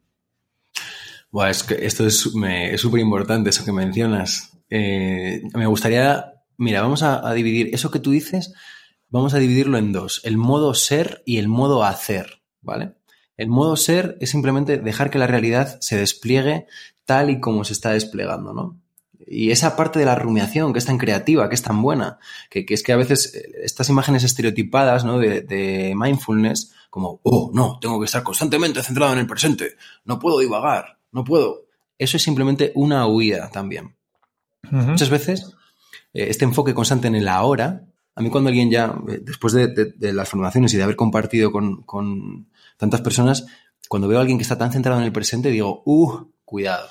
Bueno, 1.29 1.51
es 1.51 1.63
que 1.63 1.85
esto 1.85 2.07
es 2.07 2.17
súper 2.17 2.99
importante, 2.99 3.49
eso 3.49 3.65
que 3.65 3.73
mencionas. 3.73 4.57
Eh, 4.69 5.41
me 5.53 5.67
gustaría, 5.67 6.33
mira, 6.57 6.81
vamos 6.81 7.03
a 7.03 7.31
dividir 7.33 7.69
eso 7.73 7.91
que 7.91 7.99
tú 7.99 8.09
dices 8.09 8.53
vamos 9.13 9.35
a 9.35 9.37
dividirlo 9.37 9.77
en 9.77 9.91
dos, 9.91 10.21
el 10.23 10.37
modo 10.37 10.73
ser 10.73 11.21
y 11.23 11.37
el 11.37 11.47
modo 11.47 11.83
hacer, 11.83 12.41
¿vale? 12.61 12.95
El 13.37 13.47
modo 13.47 13.77
ser 13.77 14.17
es 14.19 14.31
simplemente 14.31 14.79
dejar 14.79 15.11
que 15.11 15.19
la 15.19 15.27
realidad 15.27 15.77
se 15.81 15.99
despliegue 15.99 16.65
tal 17.05 17.29
y 17.29 17.39
como 17.39 17.63
se 17.63 17.73
está 17.73 17.91
desplegando, 17.91 18.53
¿no? 18.53 18.79
Y 19.27 19.51
esa 19.51 19.75
parte 19.75 19.99
de 19.99 20.05
la 20.05 20.15
rumiación, 20.15 20.73
que 20.73 20.79
es 20.79 20.85
tan 20.85 20.97
creativa, 20.97 21.47
que 21.47 21.53
es 21.53 21.61
tan 21.61 21.79
buena, 21.83 22.17
que, 22.49 22.65
que 22.65 22.73
es 22.73 22.81
que 22.81 22.91
a 22.91 22.97
veces 22.97 23.39
estas 23.61 23.87
imágenes 23.89 24.23
estereotipadas, 24.23 25.05
¿no? 25.05 25.19
De, 25.19 25.41
de, 25.41 25.93
mindfulness, 25.95 26.73
como, 26.89 27.19
oh, 27.21 27.51
no, 27.53 27.77
tengo 27.79 27.99
que 27.99 28.05
estar 28.05 28.23
constantemente 28.23 28.81
centrado 28.81 29.13
en 29.13 29.19
el 29.19 29.27
presente, 29.27 29.75
no 30.05 30.17
puedo 30.17 30.39
divagar, 30.39 30.97
no 31.11 31.23
puedo. 31.23 31.67
Eso 31.99 32.17
es 32.17 32.23
simplemente 32.23 32.71
una 32.73 33.05
huida 33.05 33.51
también. 33.51 33.95
Uh 34.63 34.75
-huh. 34.75 34.87
Muchas 34.87 35.11
veces, 35.11 35.53
eh, 36.15 36.29
este 36.29 36.45
enfoque 36.45 36.73
constante 36.73 37.07
en 37.07 37.15
el 37.15 37.27
ahora 37.27 37.92
a 38.15 38.21
mí 38.21 38.29
cuando 38.29 38.49
alguien 38.49 38.69
ya, 38.69 38.95
después 39.21 39.53
de, 39.53 39.67
de, 39.67 39.85
de 39.95 40.13
las 40.13 40.29
formaciones 40.29 40.73
y 40.73 40.77
de 40.77 40.83
haber 40.83 40.95
compartido 40.95 41.51
con, 41.51 41.81
con, 41.83 42.47
tantas 42.77 43.01
personas, 43.01 43.45
cuando 43.87 44.07
veo 44.07 44.17
a 44.17 44.21
alguien 44.21 44.37
que 44.37 44.43
está 44.43 44.57
tan 44.57 44.71
centrado 44.71 44.99
en 44.99 45.05
el 45.05 45.11
presente, 45.11 45.49
digo, 45.49 45.83
uh, 45.85 46.31
cuidado. 46.45 46.89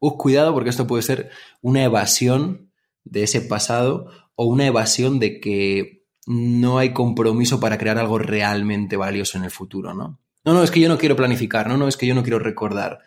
Uh, 0.00 0.16
cuidado 0.16 0.52
porque 0.54 0.70
esto 0.70 0.86
puede 0.86 1.02
ser 1.02 1.30
una 1.62 1.82
evasión 1.84 2.70
de 3.04 3.22
ese 3.22 3.40
pasado 3.40 4.10
o 4.34 4.44
una 4.44 4.66
evasión 4.66 5.18
de 5.18 5.40
que 5.40 6.04
no 6.26 6.78
hay 6.78 6.92
compromiso 6.92 7.58
para 7.58 7.78
crear 7.78 7.98
algo 7.98 8.18
realmente 8.18 8.96
valioso 8.96 9.38
en 9.38 9.44
el 9.44 9.50
futuro, 9.50 9.94
¿no? 9.94 10.18
No, 10.44 10.52
no, 10.52 10.62
es 10.62 10.70
que 10.70 10.80
yo 10.80 10.88
no 10.88 10.98
quiero 10.98 11.16
planificar, 11.16 11.68
no, 11.68 11.76
no, 11.76 11.88
es 11.88 11.96
que 11.96 12.06
yo 12.06 12.14
no 12.14 12.22
quiero 12.22 12.38
recordar. 12.38 13.00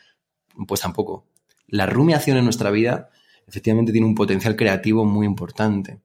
Pues 0.67 0.81
tampoco. 0.81 1.25
La 1.67 1.85
rumiación 1.85 2.37
en 2.37 2.43
nuestra 2.43 2.71
vida 2.71 3.09
efectivamente 3.47 3.91
tiene 3.91 4.07
un 4.07 4.15
potencial 4.15 4.55
creativo 4.55 5.05
muy 5.05 5.25
importante 5.25 6.01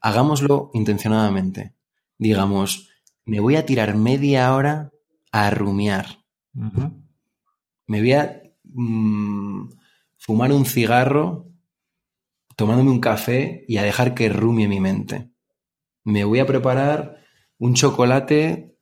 hagámoslo 0.00 0.70
intencionadamente. 0.74 1.74
Digamos, 2.18 2.90
me 3.24 3.40
voy 3.40 3.56
a 3.56 3.66
tirar 3.66 3.96
media 3.96 4.54
hora 4.54 4.90
a 5.32 5.50
rumiar. 5.50 6.06
Uh 6.54 6.64
-huh. 6.64 6.92
Me 7.86 8.00
voy 8.00 8.12
a 8.12 8.42
mmm, 8.64 9.68
fumar 10.16 10.52
un 10.52 10.64
cigarro, 10.64 11.46
tomándome 12.56 12.90
un 12.90 13.00
café 13.00 13.64
y 13.68 13.76
a 13.76 13.82
dejar 13.82 14.14
que 14.14 14.28
rumie 14.28 14.68
mi 14.68 14.80
mente. 14.80 15.30
Me 16.04 16.24
voy 16.24 16.38
a 16.38 16.46
preparar 16.46 17.16
un 17.58 17.74
chocolate 17.74 18.76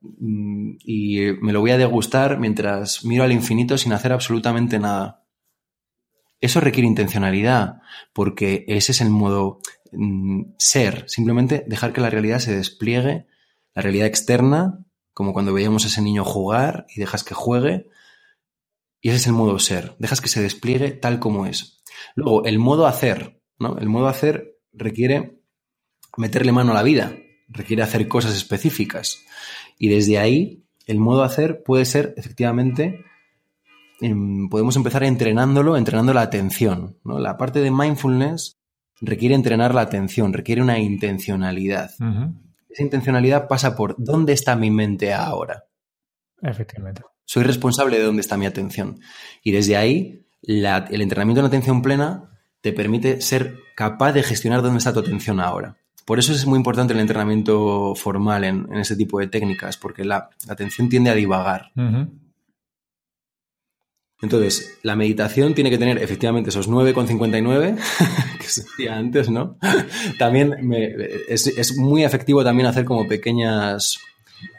mmm, 0.00 0.72
y 0.84 1.32
me 1.40 1.52
lo 1.52 1.60
voy 1.60 1.70
a 1.70 1.78
degustar 1.78 2.38
mientras 2.38 3.04
miro 3.04 3.24
al 3.24 3.32
infinito 3.32 3.76
sin 3.78 3.92
hacer 3.92 4.12
absolutamente 4.12 4.78
nada. 4.78 5.24
Eso 6.40 6.60
requiere 6.60 6.88
intencionalidad, 6.88 7.82
porque 8.14 8.64
ese 8.66 8.92
es 8.92 9.00
el 9.02 9.10
modo, 9.10 9.60
Mm, 9.92 10.52
ser, 10.58 11.08
simplemente 11.08 11.64
dejar 11.66 11.92
que 11.92 12.00
la 12.00 12.10
realidad 12.10 12.38
se 12.38 12.54
despliegue, 12.54 13.26
la 13.74 13.82
realidad 13.82 14.06
externa, 14.06 14.84
como 15.12 15.32
cuando 15.32 15.52
veíamos 15.52 15.84
a 15.84 15.88
ese 15.88 16.02
niño 16.02 16.24
jugar 16.24 16.86
y 16.94 17.00
dejas 17.00 17.24
que 17.24 17.34
juegue, 17.34 17.88
y 19.00 19.08
ese 19.08 19.18
es 19.18 19.26
el 19.26 19.32
modo 19.32 19.58
ser, 19.58 19.96
dejas 19.98 20.20
que 20.20 20.28
se 20.28 20.42
despliegue 20.42 20.90
tal 20.90 21.18
como 21.18 21.46
es. 21.46 21.82
Luego, 22.14 22.44
el 22.44 22.58
modo 22.58 22.86
hacer, 22.86 23.40
¿no? 23.58 23.78
El 23.78 23.88
modo 23.88 24.08
hacer 24.08 24.58
requiere 24.72 25.40
meterle 26.16 26.52
mano 26.52 26.72
a 26.72 26.74
la 26.74 26.82
vida, 26.82 27.16
requiere 27.48 27.82
hacer 27.82 28.08
cosas 28.08 28.34
específicas. 28.34 29.24
Y 29.78 29.88
desde 29.88 30.18
ahí, 30.18 30.64
el 30.86 30.98
modo 30.98 31.22
hacer 31.22 31.62
puede 31.62 31.84
ser 31.84 32.14
efectivamente 32.16 33.04
podemos 34.50 34.76
empezar 34.76 35.04
entrenándolo, 35.04 35.76
entrenando 35.76 36.14
la 36.14 36.22
atención. 36.22 36.98
¿no? 37.04 37.18
La 37.18 37.36
parte 37.36 37.60
de 37.60 37.70
mindfulness 37.70 38.59
requiere 39.00 39.34
entrenar 39.34 39.74
la 39.74 39.82
atención, 39.82 40.32
requiere 40.32 40.62
una 40.62 40.78
intencionalidad. 40.78 41.90
Uh 42.00 42.04
-huh. 42.04 42.34
Esa 42.68 42.82
intencionalidad 42.82 43.48
pasa 43.48 43.74
por 43.74 43.96
¿dónde 43.98 44.32
está 44.32 44.56
mi 44.56 44.70
mente 44.70 45.12
ahora? 45.12 45.64
Efectivamente. 46.42 47.02
Soy 47.24 47.42
responsable 47.44 47.98
de 47.98 48.04
dónde 48.04 48.20
está 48.20 48.36
mi 48.36 48.46
atención. 48.46 49.00
Y 49.42 49.52
desde 49.52 49.76
ahí, 49.76 50.26
la, 50.42 50.86
el 50.90 51.00
entrenamiento 51.00 51.40
en 51.40 51.46
atención 51.46 51.82
plena 51.82 52.30
te 52.60 52.72
permite 52.72 53.20
ser 53.20 53.56
capaz 53.74 54.12
de 54.12 54.22
gestionar 54.22 54.62
dónde 54.62 54.78
está 54.78 54.92
tu 54.92 55.00
atención 55.00 55.40
ahora. 55.40 55.76
Por 56.04 56.18
eso 56.18 56.32
es 56.32 56.44
muy 56.46 56.56
importante 56.56 56.92
el 56.92 57.00
entrenamiento 57.00 57.94
formal 57.94 58.44
en, 58.44 58.66
en 58.72 58.78
ese 58.78 58.96
tipo 58.96 59.20
de 59.20 59.28
técnicas, 59.28 59.76
porque 59.76 60.04
la, 60.04 60.30
la 60.46 60.52
atención 60.54 60.88
tiende 60.88 61.10
a 61.10 61.14
divagar. 61.14 61.70
Uh 61.76 61.80
-huh. 61.80 62.10
Entonces, 64.22 64.78
la 64.82 64.96
meditación 64.96 65.54
tiene 65.54 65.70
que 65.70 65.78
tener 65.78 65.98
efectivamente 65.98 66.50
esos 66.50 66.68
9,59 66.68 67.78
que 68.38 68.46
se 68.46 68.62
decía 68.62 68.96
antes, 68.96 69.30
¿no? 69.30 69.56
También 70.18 70.56
me, 70.62 70.94
es, 71.28 71.46
es, 71.46 71.76
muy 71.76 72.04
efectivo 72.04 72.44
también 72.44 72.66
hacer 72.66 72.84
como 72.84 73.08
pequeñas, 73.08 73.98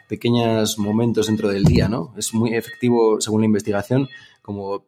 pequeños 0.08 0.78
momentos 0.78 1.28
dentro 1.28 1.48
del 1.48 1.64
día, 1.64 1.88
¿no? 1.88 2.12
Es 2.16 2.34
muy 2.34 2.54
efectivo, 2.54 3.20
según 3.20 3.42
la 3.42 3.46
investigación, 3.46 4.08
como 4.42 4.86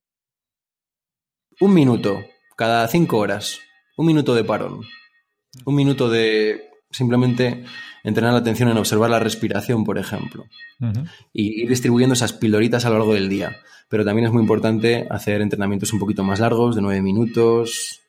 un 1.61 1.73
minuto 1.73 2.25
cada 2.57 2.87
cinco 2.89 3.19
horas, 3.19 3.61
un 3.97 4.07
minuto 4.07 4.35
de 4.35 4.45
parón. 4.45 4.81
Un 5.65 5.75
minuto 5.75 6.09
de 6.09 6.71
simplemente 6.91 7.65
entrenar 8.05 8.35
la 8.35 8.39
atención 8.39 8.69
en 8.69 8.77
observar 8.77 9.11
la 9.11 9.19
respiración, 9.19 9.83
por 9.83 9.99
ejemplo, 9.99 10.45
y 11.33 11.63
ir 11.63 11.69
distribuyendo 11.69 12.13
esas 12.13 12.35
piloritas 12.35 12.85
a 12.85 12.91
lo 12.91 12.99
largo 12.99 13.15
del 13.15 13.29
día. 13.29 13.57
Pero 13.89 14.05
también 14.05 14.27
es 14.27 14.33
muy 14.33 14.43
importante 14.43 15.07
hacer 15.11 15.41
entrenamientos 15.41 15.93
un 15.93 15.99
poquito 15.99 16.23
más 16.23 16.39
largos, 16.39 16.77
de 16.77 16.83
nueve 16.83 17.03
minutos, 17.03 18.01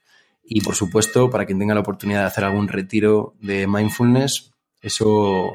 y 0.43 0.61
por 0.61 0.75
supuesto, 0.75 1.29
para 1.29 1.45
quien 1.45 1.57
tenga 1.57 1.73
la 1.73 1.79
oportunidad 1.79 2.19
de 2.19 2.27
hacer 2.27 2.43
algún 2.43 2.67
retiro 2.67 3.33
de 3.41 3.67
mindfulness, 3.67 4.51
eso 4.81 5.53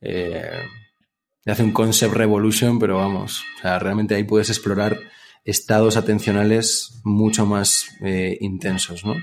eh, 0.00 0.62
hace 1.46 1.62
un 1.64 1.72
concept 1.72 2.14
revolution, 2.14 2.78
pero 2.78 2.98
vamos, 2.98 3.42
o 3.58 3.62
sea, 3.62 3.78
realmente 3.78 4.14
ahí 4.14 4.24
puedes 4.24 4.50
explorar 4.50 4.98
estados 5.44 5.96
atencionales 5.96 7.00
mucho 7.02 7.46
más 7.46 7.88
eh, 8.02 8.36
intensos, 8.40 9.04
¿no? 9.04 9.14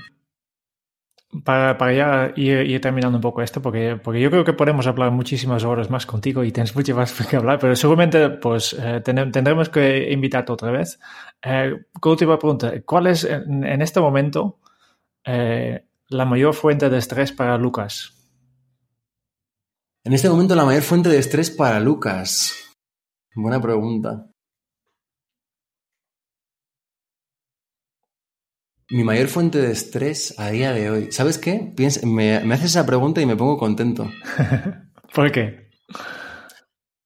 Para, 1.44 1.76
para 1.76 1.92
ya 1.92 2.32
ir, 2.36 2.80
terminando 2.80 3.18
un 3.18 3.22
poco 3.22 3.42
esto, 3.42 3.60
porque, 3.60 4.00
porque 4.02 4.18
yo 4.18 4.30
creo 4.30 4.44
que 4.44 4.54
podemos 4.54 4.86
hablar 4.86 5.10
muchísimas 5.10 5.62
horas 5.62 5.90
más 5.90 6.06
contigo 6.06 6.42
y 6.42 6.52
tienes 6.52 6.74
mucho 6.74 6.96
más 6.96 7.12
que 7.28 7.36
hablar, 7.36 7.58
pero 7.58 7.76
seguramente 7.76 8.30
pues 8.30 8.74
eh, 8.78 9.02
tendremos 9.02 9.68
que 9.68 10.10
invitarte 10.10 10.52
otra 10.52 10.70
vez. 10.70 10.98
Eh, 11.42 11.74
última 12.02 12.38
pregunta, 12.38 12.72
¿cuál 12.86 13.08
es 13.08 13.24
en, 13.24 13.82
este 13.82 14.00
momento 14.00 14.58
eh, 15.24 15.84
la 16.08 16.24
mayor 16.24 16.54
fuente 16.54 16.88
de 16.88 16.96
estrés 16.96 17.30
para 17.32 17.58
Lucas? 17.58 18.14
En 20.04 20.14
este 20.14 20.30
momento 20.30 20.54
la 20.54 20.64
mayor 20.64 20.82
fuente 20.82 21.10
de 21.10 21.18
estrés 21.18 21.50
para 21.50 21.78
Lucas. 21.78 22.74
Buena 23.34 23.60
pregunta. 23.60 24.26
Mi 28.90 29.04
mayor 29.04 29.28
fuente 29.28 29.58
de 29.58 29.70
estrés 29.70 30.34
a 30.38 30.50
día 30.50 30.72
de 30.72 30.90
hoy. 30.90 31.12
¿Sabes 31.12 31.36
qué? 31.36 31.74
me, 32.04 32.40
me 32.40 32.54
haces 32.54 32.70
esa 32.70 32.86
pregunta 32.86 33.20
y 33.20 33.26
me 33.26 33.36
pongo 33.36 33.58
contento. 33.58 34.10
¿Por 35.14 35.30
qué? 35.30 35.68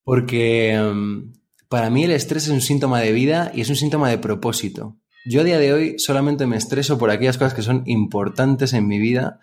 Porque 0.04 0.74
em, 0.74 1.32
para 1.68 1.90
mí 1.90 2.04
el 2.04 2.12
estrés 2.12 2.44
es 2.44 2.50
un 2.50 2.60
síntoma 2.60 3.00
de 3.00 3.12
vida 3.12 3.50
y 3.52 3.62
es 3.62 3.68
un 3.68 3.76
síntoma 3.76 4.10
de 4.10 4.18
propósito. 4.18 4.96
Yo 5.24 5.40
a 5.40 5.44
día 5.44 5.58
de 5.58 5.72
hoy 5.72 5.98
solamente 5.98 6.46
me 6.46 6.56
estreso 6.56 6.98
por 6.98 7.10
aquellas 7.10 7.38
cosas 7.38 7.54
que 7.54 7.62
son 7.62 7.82
importantes 7.86 8.72
en 8.72 8.86
mi 8.86 8.98
vida 8.98 9.40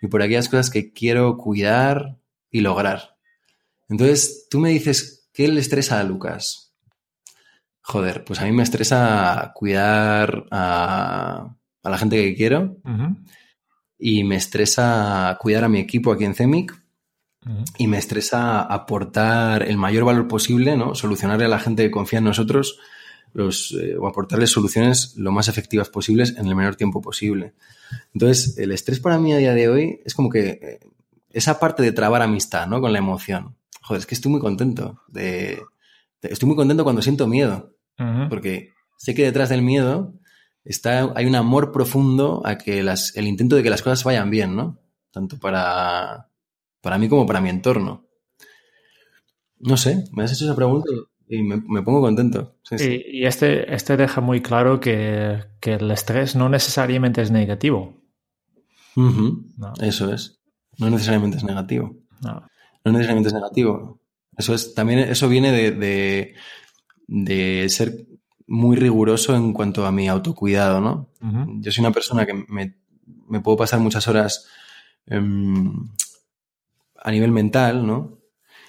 y 0.00 0.06
por 0.06 0.22
aquellas 0.22 0.48
cosas 0.48 0.70
que 0.70 0.92
quiero 0.92 1.36
cuidar 1.36 2.18
y 2.50 2.60
lograr. 2.60 3.16
Entonces, 3.88 4.46
tú 4.50 4.60
me 4.60 4.70
dices, 4.70 5.28
¿qué 5.32 5.48
le 5.48 5.60
estresa 5.60 6.00
a 6.00 6.04
Lucas? 6.04 6.74
Joder, 7.82 8.24
pues 8.24 8.40
a 8.40 8.44
mí 8.44 8.52
me 8.52 8.62
estresa 8.62 9.52
cuidar 9.54 10.44
a 10.50 11.56
a 11.82 11.90
la 11.90 11.98
gente 11.98 12.16
que 12.16 12.34
quiero 12.34 12.76
y 13.98 14.24
me 14.24 14.36
estresa 14.36 15.36
cuidar 15.40 15.64
a 15.64 15.68
mi 15.68 15.78
equipo 15.78 16.12
aquí 16.12 16.24
en 16.24 16.34
CEMIC 16.34 16.82
y 17.78 17.86
me 17.88 17.98
estresa 17.98 18.62
aportar 18.62 19.62
el 19.62 19.76
mayor 19.76 20.04
valor 20.04 20.28
posible, 20.28 20.76
¿no? 20.76 20.94
Solucionarle 20.94 21.44
a 21.44 21.48
la 21.48 21.58
gente 21.58 21.82
que 21.82 21.90
confía 21.90 22.18
en 22.20 22.26
nosotros 22.26 22.78
los, 23.32 23.72
eh, 23.72 23.96
o 23.96 24.06
aportarles 24.06 24.50
soluciones 24.50 25.14
lo 25.16 25.32
más 25.32 25.48
efectivas 25.48 25.88
posibles 25.88 26.36
en 26.36 26.46
el 26.46 26.54
menor 26.54 26.76
tiempo 26.76 27.00
posible. 27.00 27.54
Entonces, 28.14 28.58
el 28.58 28.72
estrés 28.72 29.00
para 29.00 29.18
mí 29.18 29.32
a 29.32 29.38
día 29.38 29.54
de 29.54 29.68
hoy 29.68 30.00
es 30.04 30.14
como 30.14 30.30
que 30.30 30.48
eh, 30.50 30.80
esa 31.30 31.58
parte 31.58 31.82
de 31.82 31.92
trabar 31.92 32.22
amistad, 32.22 32.66
¿no? 32.66 32.80
Con 32.80 32.92
la 32.92 32.98
emoción. 32.98 33.56
Joder, 33.82 34.00
es 34.00 34.06
que 34.06 34.14
estoy 34.14 34.30
muy 34.30 34.40
contento. 34.40 35.02
De, 35.08 35.60
estoy 36.20 36.46
muy 36.46 36.56
contento 36.56 36.84
cuando 36.84 37.02
siento 37.02 37.26
miedo. 37.26 37.74
Porque 38.28 38.72
sé 38.96 39.14
que 39.14 39.22
detrás 39.22 39.48
del 39.48 39.62
miedo 39.62 40.14
está, 40.64 41.12
hay 41.14 41.26
un 41.26 41.34
amor 41.34 41.72
profundo 41.72 42.42
a 42.44 42.58
que 42.58 42.82
las, 42.82 43.16
el 43.16 43.26
intento 43.26 43.56
de 43.56 43.62
que 43.62 43.70
las 43.70 43.82
cosas 43.82 44.04
vayan 44.04 44.30
bien, 44.30 44.56
¿no? 44.56 44.78
Tanto 45.10 45.38
para, 45.38 46.28
para 46.80 46.98
mí 46.98 47.08
como 47.08 47.26
para 47.26 47.40
mi 47.40 47.50
entorno. 47.50 48.06
No 49.58 49.76
sé, 49.76 50.04
me 50.12 50.24
has 50.24 50.32
hecho 50.32 50.44
esa 50.44 50.56
pregunta 50.56 50.90
y 51.28 51.42
me, 51.42 51.82
pongo 51.82 52.00
contento. 52.00 52.56
Y, 52.78 53.24
este, 53.24 53.74
este 53.74 53.96
deja 53.96 54.20
muy 54.20 54.42
claro 54.42 54.80
que, 54.80 55.44
el 55.62 55.90
estrés 55.90 56.36
no 56.36 56.48
necesariamente 56.48 57.22
es 57.22 57.30
negativo. 57.30 58.02
Eso 59.80 60.12
es. 60.12 60.40
No 60.78 60.90
necesariamente 60.90 61.38
es 61.38 61.44
negativo. 61.44 61.96
No. 62.22 62.46
necesariamente 62.84 63.28
es 63.28 63.34
negativo. 63.34 64.00
Eso 64.36 64.54
es, 64.54 64.74
también 64.74 64.98
eso 65.00 65.28
viene 65.28 65.52
de, 65.52 65.70
de, 65.70 66.34
de 67.06 67.68
ser 67.68 68.06
muy 68.52 68.76
riguroso 68.76 69.34
en 69.34 69.54
cuanto 69.54 69.86
a 69.86 69.92
mi 69.92 70.08
autocuidado, 70.08 70.78
¿no? 70.82 71.08
Yo 71.62 71.72
soy 71.72 71.80
una 71.80 71.90
persona 71.90 72.26
que 72.26 72.34
me, 72.34 73.40
puedo 73.40 73.56
pasar 73.56 73.80
muchas 73.80 74.06
horas 74.08 74.46
em, 75.06 75.72
a 77.02 77.10
nivel 77.10 77.30
mental, 77.30 77.86
¿no? 77.86 78.18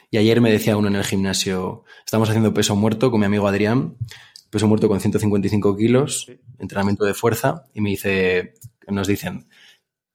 Y 0.10 0.16
ayer 0.16 0.40
me 0.40 0.54
decía 0.54 0.78
uno 0.78 0.88
en 0.88 0.96
el 0.96 1.04
gimnasio, 1.04 1.84
estamos 2.06 2.30
haciendo 2.30 2.54
peso 2.54 2.78
muerto 2.78 3.12
con 3.12 3.20
mi 3.20 3.26
amigo 3.26 3.46
Adrián, 3.46 3.98
peso 4.50 4.70
muerto 4.70 4.88
con 4.88 5.02
155 5.02 5.76
kilos, 5.76 6.32
entrenamiento 6.60 7.04
de 7.04 7.14
fuerza, 7.14 7.66
y 7.74 7.82
me 7.82 7.90
dice, 7.90 8.54
nos 8.88 9.08
dicen, 9.08 9.50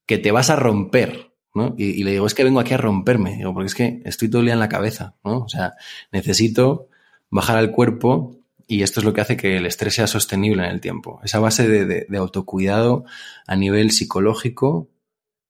que 0.06 0.16
te 0.16 0.32
vas 0.32 0.48
a 0.48 0.56
romper, 0.56 1.34
¿no? 1.52 1.74
Y, 1.76 1.90
y, 1.90 2.04
le 2.04 2.12
digo, 2.12 2.26
es 2.26 2.32
que 2.32 2.42
vengo 2.42 2.60
aquí 2.60 2.72
a 2.72 2.78
romperme, 2.78 3.36
digo, 3.36 3.52
porque 3.52 3.66
es 3.66 3.74
que 3.74 4.00
estoy 4.06 4.30
todo 4.30 4.40
el 4.40 4.46
día 4.46 4.54
en 4.54 4.60
la 4.60 4.70
cabeza, 4.70 5.16
¿no? 5.24 5.40
O 5.40 5.48
sea, 5.50 5.74
necesito 6.10 6.88
bajar 7.28 7.58
al 7.58 7.70
cuerpo 7.70 8.37
y 8.70 8.82
esto 8.82 9.00
es 9.00 9.06
lo 9.06 9.14
que 9.14 9.22
hace 9.22 9.38
que 9.38 9.56
el 9.56 9.64
estrés 9.64 9.94
sea 9.94 10.06
sostenible 10.06 10.62
en 10.62 10.70
el 10.70 10.82
tiempo. 10.82 11.20
Esa 11.24 11.40
base 11.40 11.66
de, 11.66 12.18
autocuidado 12.18 13.06
a 13.46 13.56
nivel 13.56 13.90
psicológico, 13.90 14.90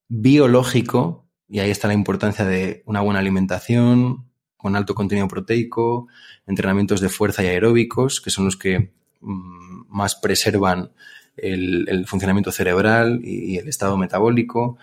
biológico, 0.06 1.26
y 1.48 1.58
ahí 1.58 1.70
está 1.70 1.88
la 1.88 1.94
importancia 1.94 2.44
de 2.44 2.84
una 2.86 3.00
buena 3.00 3.18
alimentación 3.18 4.30
con 4.56 4.76
alto 4.76 4.94
contenido 4.94 5.26
proteico, 5.26 6.06
entrenamientos 6.46 7.00
de 7.00 7.08
fuerza 7.08 7.42
y 7.42 7.48
aeróbicos, 7.48 8.20
que 8.20 8.30
son 8.30 8.44
los 8.44 8.56
que 8.56 8.92
mm, 9.20 9.86
más 9.88 10.14
preservan 10.14 10.92
el, 11.36 12.06
funcionamiento 12.06 12.52
cerebral 12.52 13.20
y, 13.24 13.58
el 13.58 13.68
estado 13.68 13.96
metabólico, 13.96 14.78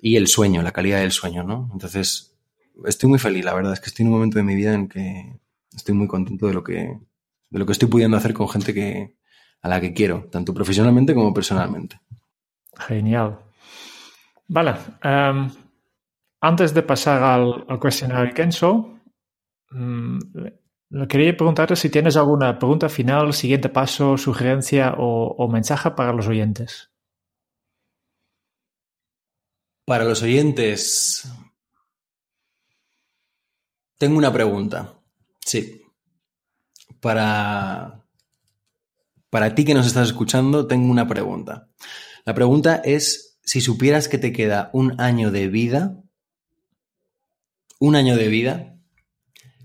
y 0.00 0.16
el 0.16 0.26
sueño, 0.26 0.62
la 0.62 0.72
calidad 0.72 0.98
del 0.98 1.12
sueño, 1.12 1.44
¿no? 1.44 1.70
Entonces, 1.72 2.34
estoy 2.86 3.08
muy 3.08 3.20
feliz, 3.20 3.44
la 3.44 3.54
verdad, 3.54 3.72
es 3.72 3.80
que 3.80 3.86
estoy 3.86 4.02
en 4.02 4.08
un 4.08 4.14
momento 4.14 4.38
de 4.38 4.44
mi 4.44 4.56
vida 4.56 4.74
en 4.74 4.88
que 4.88 5.38
estoy 5.76 5.94
muy 5.94 6.08
contento 6.08 6.48
de 6.48 6.54
lo 6.54 6.64
que, 6.64 6.98
de 7.50 7.58
lo 7.58 7.66
que 7.66 7.72
estoy 7.72 7.88
pudiendo 7.88 8.16
hacer 8.16 8.34
con 8.34 8.48
gente 8.48 8.74
que, 8.74 9.16
a 9.62 9.68
la 9.68 9.80
que 9.80 9.92
quiero, 9.92 10.28
tanto 10.30 10.54
profesionalmente 10.54 11.14
como 11.14 11.32
personalmente. 11.32 12.00
Genial. 12.76 13.38
Vale. 14.46 14.74
Em, 15.02 15.50
antes 16.40 16.72
de 16.74 16.82
pasar 16.82 17.22
al, 17.22 17.78
cuestionario 17.78 18.34
Kenzo, 18.34 19.00
um, 19.72 20.18
quería 21.08 21.36
preguntarte 21.36 21.76
si 21.76 21.90
tienes 21.90 22.16
alguna 22.16 22.58
pregunta 22.58 22.88
final, 22.88 23.32
siguiente 23.32 23.68
paso, 23.68 24.16
sugerencia 24.16 24.94
o 24.96 25.48
mensaje 25.48 25.90
para 25.90 26.12
los 26.12 26.28
oyentes. 26.28 26.90
Para 29.84 30.04
los 30.04 30.22
oyentes, 30.22 31.26
tengo 33.96 34.18
una 34.18 34.32
pregunta. 34.32 34.94
Sí 35.40 35.87
para, 37.00 38.04
para 39.30 39.54
ti 39.54 39.64
que 39.64 39.74
nos 39.74 39.86
estás 39.86 40.08
escuchando, 40.08 40.66
tengo 40.66 40.90
una 40.90 41.08
pregunta. 41.08 41.68
La 42.24 42.34
pregunta 42.34 42.76
es, 42.84 43.38
si 43.42 43.60
supieras 43.60 44.08
que 44.08 44.18
te 44.18 44.32
queda 44.32 44.70
un 44.72 45.00
año 45.00 45.30
de 45.30 45.48
vida, 45.48 46.02
un 47.78 47.96
año 47.96 48.16
de 48.16 48.28
vida, 48.28 48.76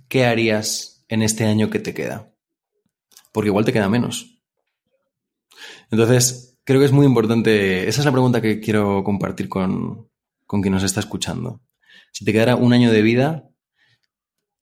¿qué 0.07 0.25
harías 0.25 1.03
en 1.07 1.21
este 1.21 1.45
año 1.45 1.69
que 1.69 1.79
te 1.79 1.93
queda? 1.93 2.33
Porque 3.31 3.49
igual 3.49 3.65
te 3.65 3.73
queda 3.73 3.89
menos. 3.89 4.39
Entonces, 5.91 6.57
creo 6.63 6.79
que 6.79 6.85
es 6.85 6.91
muy 6.91 7.05
importante, 7.05 7.87
esa 7.87 8.01
es 8.01 8.05
la 8.05 8.11
pregunta 8.11 8.41
que 8.41 8.59
quiero 8.59 9.03
compartir 9.03 9.49
con, 9.49 10.09
con 10.45 10.61
quien 10.61 10.73
nos 10.73 10.83
está 10.83 10.99
escuchando. 10.99 11.61
Si 12.11 12.25
te 12.25 12.31
quedara 12.31 12.55
un 12.55 12.73
año 12.73 12.91
de 12.91 13.01
vida, 13.01 13.49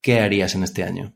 ¿qué 0.01 0.19
harías 0.19 0.55
en 0.55 0.63
este 0.63 0.83
año? 0.83 1.13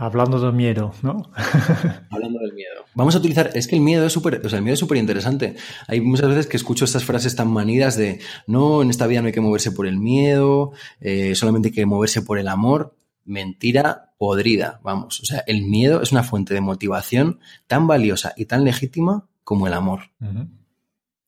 Hablando 0.00 0.38
del 0.38 0.52
miedo, 0.52 0.92
¿no? 1.02 1.28
Hablando 2.10 2.38
del 2.38 2.52
miedo. 2.52 2.84
Vamos 2.94 3.16
a 3.16 3.18
utilizar, 3.18 3.50
es 3.54 3.66
que 3.66 3.74
el 3.74 3.82
miedo 3.82 4.06
es 4.06 4.12
súper, 4.12 4.40
o 4.46 4.48
sea, 4.48 4.58
el 4.58 4.62
miedo 4.62 4.74
es 4.74 4.78
súper 4.78 4.96
interesante. 4.96 5.56
Hay 5.88 6.00
muchas 6.00 6.28
veces 6.28 6.46
que 6.46 6.56
escucho 6.56 6.84
estas 6.84 7.04
frases 7.04 7.34
tan 7.34 7.48
manidas 7.48 7.96
de, 7.96 8.20
no, 8.46 8.80
en 8.80 8.90
esta 8.90 9.08
vida 9.08 9.22
no 9.22 9.26
hay 9.26 9.32
que 9.32 9.40
moverse 9.40 9.72
por 9.72 9.88
el 9.88 9.98
miedo, 9.98 10.70
eh, 11.00 11.34
solamente 11.34 11.68
hay 11.68 11.74
que 11.74 11.84
moverse 11.84 12.22
por 12.22 12.38
el 12.38 12.46
amor. 12.46 12.94
Mentira 13.24 14.14
podrida, 14.18 14.78
vamos. 14.84 15.18
O 15.20 15.24
sea, 15.24 15.42
el 15.48 15.64
miedo 15.64 16.00
es 16.00 16.12
una 16.12 16.22
fuente 16.22 16.54
de 16.54 16.60
motivación 16.60 17.40
tan 17.66 17.88
valiosa 17.88 18.34
y 18.36 18.44
tan 18.44 18.62
legítima 18.62 19.26
como 19.42 19.66
el 19.66 19.72
amor. 19.72 20.12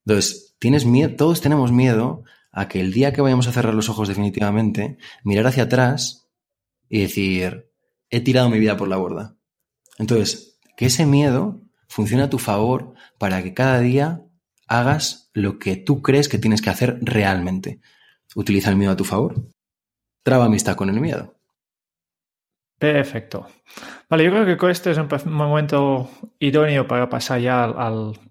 Entonces, 0.06 0.54
tienes 0.60 0.86
miedo, 0.86 1.16
todos 1.16 1.40
tenemos 1.40 1.72
miedo 1.72 2.22
a 2.52 2.68
que 2.68 2.80
el 2.80 2.92
día 2.92 3.12
que 3.12 3.20
vayamos 3.20 3.48
a 3.48 3.52
cerrar 3.52 3.74
los 3.74 3.88
ojos 3.88 4.06
definitivamente, 4.06 4.96
mirar 5.24 5.48
hacia 5.48 5.64
atrás 5.64 6.28
y 6.88 7.00
decir, 7.00 7.69
he 8.10 8.20
tirado 8.20 8.50
mi 8.50 8.58
vida 8.58 8.76
por 8.76 8.88
la 8.88 8.96
borda. 8.96 9.36
Entonces, 9.98 10.58
que 10.76 10.86
ese 10.86 11.06
miedo 11.06 11.60
funcione 11.88 12.22
a 12.24 12.30
tu 12.30 12.38
favor 12.38 12.94
para 13.18 13.42
que 13.42 13.54
cada 13.54 13.80
día 13.80 14.22
hagas 14.66 15.30
lo 15.34 15.58
que 15.58 15.76
tú 15.76 16.02
crees 16.02 16.28
que 16.28 16.38
tienes 16.38 16.62
que 16.62 16.70
hacer 16.70 16.98
realmente. 17.02 17.80
Utiliza 18.34 18.70
el 18.70 18.76
miedo 18.76 18.92
a 18.92 18.96
tu 18.96 19.04
favor. 19.04 19.34
Traba 20.22 20.46
amistad 20.46 20.76
con 20.76 20.88
el 20.88 21.00
miedo. 21.00 21.34
Perfecto. 22.78 23.46
Vale, 24.08 24.24
yo 24.24 24.30
creo 24.30 24.56
que 24.56 24.70
este 24.70 24.90
es 24.90 24.98
un 24.98 25.08
momento 25.32 26.08
idóneo 26.38 26.86
para 26.86 27.08
pasar 27.08 27.40
ya 27.40 27.64
al... 27.64 27.78
al... 27.78 28.29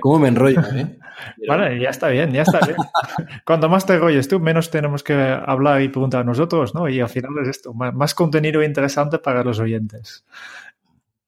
¿Cómo 0.00 0.18
me 0.18 0.28
enrollo? 0.28 0.60
Eh? 0.60 0.98
vale, 1.48 1.78
ya 1.80 1.90
está 1.90 2.08
bien, 2.08 2.32
ya 2.32 2.42
está 2.42 2.60
bien. 2.60 2.76
Cuanto 3.44 3.68
más 3.68 3.86
te 3.86 3.94
enrolles 3.94 4.28
tú, 4.28 4.40
menos 4.40 4.70
tenemos 4.70 5.02
que 5.02 5.14
hablar 5.14 5.82
y 5.82 5.88
preguntar 5.88 6.22
a 6.22 6.24
nosotros, 6.24 6.74
¿no? 6.74 6.88
Y 6.88 7.00
al 7.00 7.08
final 7.08 7.30
es 7.42 7.48
esto, 7.48 7.72
más, 7.72 8.14
contenido 8.14 8.62
interesante 8.62 9.18
para 9.18 9.44
los 9.44 9.60
oyentes. 9.60 10.24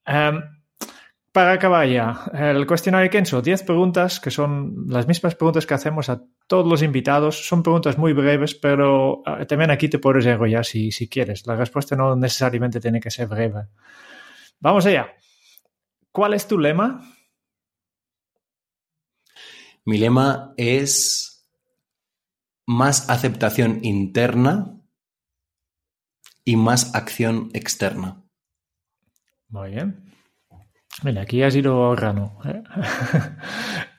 Em, 0.05 0.43
para 1.33 1.53
acabar 1.53 1.87
ya, 1.87 2.25
el 2.33 2.67
cuestionario 2.67 3.09
Kenso, 3.09 3.41
10 3.41 3.63
preguntas 3.63 4.19
que 4.19 4.33
son 4.33 4.87
las 4.89 5.07
mismas 5.07 5.37
preguntas 5.37 5.65
que 5.65 5.75
hacemos 5.75 6.09
a 6.09 6.21
todos 6.49 6.67
los 6.67 6.83
invitados. 6.83 7.47
Son 7.47 7.63
preguntas 7.63 7.99
muy 7.99 8.13
breves, 8.13 8.57
pero 8.57 9.23
eh, 9.27 9.47
también 9.47 9.71
aquí 9.71 9.89
te 9.89 10.01
puedes 10.01 10.27
enrollar 10.27 10.65
si, 10.65 10.91
si 10.91 11.09
quieres. 11.09 11.47
La 11.47 11.55
respuesta 11.55 11.95
no 11.95 12.17
necesariamente 12.17 12.81
tiene 12.81 12.99
que 12.99 13.13
ser 13.13 13.29
breve. 13.29 13.67
Vamos 14.59 14.87
allá. 14.87 15.15
¿Cuál 16.11 16.35
es 16.35 16.49
tu 16.49 16.59
lema? 16.59 17.01
Mi 19.85 19.99
lema 19.99 20.55
es 20.57 21.49
más 22.67 23.11
aceptación 23.11 23.81
interna 23.83 24.81
y 26.45 26.57
más 26.57 26.95
acción 26.95 27.51
externa. 27.53 28.23
Muy 29.49 29.71
bien. 29.71 30.05
Mira, 31.03 31.23
aquí 31.23 31.43
has 31.43 31.57
ido 31.57 31.91
grano. 31.93 32.39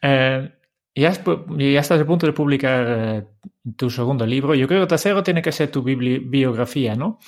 ¿eh? 0.01 0.51
ya, 0.95 1.09
estás 1.09 2.01
a 2.01 2.05
punto 2.05 2.25
de 2.25 2.33
publicar 2.33 2.85
eh, 2.87 3.27
tu 3.75 3.89
segundo 3.89 4.25
libro. 4.25 4.55
Yo 4.55 4.67
creo 4.67 4.79
que 4.79 4.83
el 4.83 4.89
tercero 4.89 5.23
tiene 5.23 5.41
que 5.41 5.51
ser 5.51 5.71
tu 5.71 5.83
biografía, 5.83 6.95
¿no? 6.95 7.19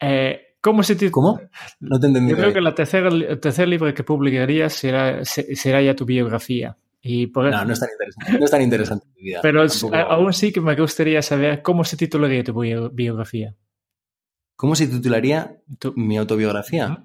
Eh, 0.00 0.56
¿Cómo 0.60 0.82
se 0.82 0.94
titula? 0.94 1.12
¿Cómo? 1.12 1.40
No 1.80 2.00
te 2.00 2.06
entendí. 2.08 2.32
Yo 2.32 2.36
creo 2.36 2.52
que 2.52 2.60
la 2.60 2.74
tercera, 2.74 3.08
el 3.08 3.38
tercer 3.38 3.68
libro 3.68 3.92
que 3.94 4.02
publicarías 4.02 4.72
será, 4.72 5.24
será 5.24 5.80
ya 5.82 5.94
tu 5.94 6.04
biografía. 6.04 6.76
Y 7.00 7.28
por 7.28 7.50
no, 7.50 7.64
no 7.64 7.72
es 7.72 7.80
tan 7.80 7.90
interesante. 7.90 8.38
No 8.38 8.44
es 8.44 8.50
tan 8.50 8.62
interesante 8.62 9.06
mi 9.16 9.22
vida. 9.22 9.40
Pero 9.42 9.64
aún 10.08 10.32
sí 10.32 10.52
que 10.52 10.60
me 10.60 10.74
gustaría 10.74 11.22
saber 11.22 11.62
cómo 11.62 11.84
se 11.84 11.96
titularía 11.96 12.42
tu 12.42 12.58
biografía. 12.92 13.54
¿Cómo 14.56 14.74
se 14.74 14.88
titularía 14.88 15.62
mi 15.94 16.16
autobiografía? 16.16 17.04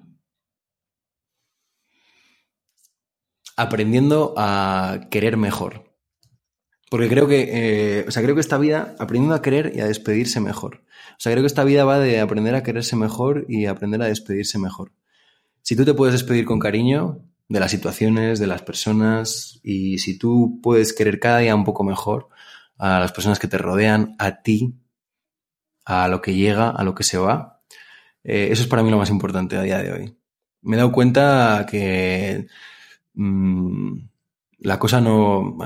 aprendiendo 3.56 4.34
a 4.36 5.08
querer 5.10 5.36
mejor. 5.36 5.92
Porque 6.90 7.08
creo 7.08 7.26
que, 7.26 7.48
eh, 7.50 8.04
o 8.06 8.10
sea, 8.10 8.22
creo 8.22 8.34
que 8.34 8.40
esta 8.40 8.58
vida, 8.58 8.94
aprendiendo 8.98 9.34
a 9.34 9.42
querer 9.42 9.72
y 9.74 9.80
a 9.80 9.86
despedirse 9.86 10.40
mejor. 10.40 10.84
O 11.12 11.20
sea, 11.20 11.32
creo 11.32 11.42
que 11.42 11.48
esta 11.48 11.64
vida 11.64 11.84
va 11.84 11.98
de 11.98 12.20
aprender 12.20 12.54
a 12.54 12.62
quererse 12.62 12.94
mejor 12.94 13.46
y 13.48 13.66
aprender 13.66 14.02
a 14.02 14.06
despedirse 14.06 14.58
mejor. 14.58 14.92
Si 15.62 15.76
tú 15.76 15.84
te 15.84 15.94
puedes 15.94 16.12
despedir 16.12 16.44
con 16.44 16.58
cariño 16.58 17.24
de 17.48 17.60
las 17.60 17.70
situaciones, 17.70 18.38
de 18.38 18.46
las 18.46 18.62
personas, 18.62 19.60
y 19.62 19.98
si 19.98 20.18
tú 20.18 20.60
puedes 20.62 20.92
querer 20.92 21.20
cada 21.20 21.38
día 21.38 21.54
un 21.54 21.64
poco 21.64 21.84
mejor 21.84 22.28
a 22.78 23.00
las 23.00 23.12
personas 23.12 23.38
que 23.38 23.48
te 23.48 23.58
rodean, 23.58 24.16
a 24.18 24.42
ti, 24.42 24.74
a 25.84 26.08
lo 26.08 26.20
que 26.20 26.34
llega, 26.34 26.70
a 26.70 26.84
lo 26.84 26.94
que 26.94 27.04
se 27.04 27.18
va, 27.18 27.62
eh, 28.24 28.48
eso 28.50 28.62
es 28.62 28.68
para 28.68 28.82
mí 28.82 28.90
lo 28.90 28.98
más 28.98 29.10
importante 29.10 29.56
a 29.56 29.62
día 29.62 29.78
de 29.78 29.92
hoy. 29.92 30.16
Me 30.62 30.76
he 30.76 30.78
dado 30.78 30.92
cuenta 30.92 31.66
que 31.70 32.46
Mm, 33.14 33.98
la 34.60 34.78
cosa 34.78 35.00
no, 35.00 35.56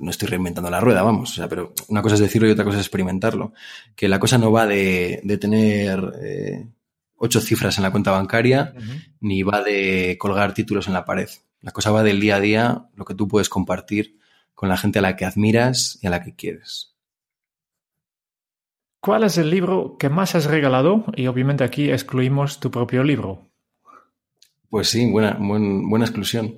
no 0.00 0.10
estoy 0.10 0.28
reinventando 0.28 0.70
la 0.70 0.80
rueda, 0.80 1.02
vamos, 1.02 1.30
o 1.32 1.34
sea, 1.34 1.48
pero 1.48 1.74
una 1.88 2.02
cosa 2.02 2.14
es 2.14 2.20
decirlo 2.20 2.48
y 2.48 2.52
otra 2.52 2.64
cosa 2.64 2.78
es 2.78 2.86
experimentarlo. 2.86 3.52
Que 3.94 4.08
la 4.08 4.18
cosa 4.18 4.38
no 4.38 4.52
va 4.52 4.66
de, 4.66 5.20
de 5.22 5.38
tener 5.38 6.12
eh, 6.22 6.66
ocho 7.24 7.40
cifras 7.40 7.78
en 7.78 7.84
la 7.84 7.92
cuenta 7.92 8.10
bancaria, 8.10 8.74
ni 9.20 9.44
va 9.44 9.62
de 9.62 10.16
colgar 10.18 10.54
títulos 10.54 10.88
en 10.88 10.92
la 10.92 11.04
pared. 11.04 11.28
La 11.60 11.70
cosa 11.70 11.92
va 11.92 12.02
del 12.02 12.18
día 12.18 12.36
a 12.36 12.40
día, 12.40 12.88
lo 12.96 13.04
que 13.04 13.14
tú 13.14 13.28
puedes 13.28 13.48
compartir 13.48 14.18
con 14.54 14.68
la 14.68 14.76
gente 14.76 14.98
a 14.98 15.02
la 15.02 15.14
que 15.14 15.24
admiras 15.24 16.00
y 16.02 16.08
a 16.08 16.10
la 16.10 16.24
que 16.24 16.34
quieres. 16.34 16.96
¿Cuál 19.00 19.22
es 19.22 19.38
el 19.38 19.50
libro 19.50 19.96
que 20.00 20.08
más 20.08 20.34
has 20.34 20.46
regalado? 20.46 21.04
Y 21.14 21.28
obviamente 21.28 21.62
aquí 21.62 21.92
excluimos 21.92 22.58
tu 22.58 22.72
propio 22.72 23.04
libro. 23.04 23.52
Pues 24.68 24.88
sí, 24.88 25.08
buena, 25.08 25.36
buena 25.38 26.04
exclusión. 26.04 26.56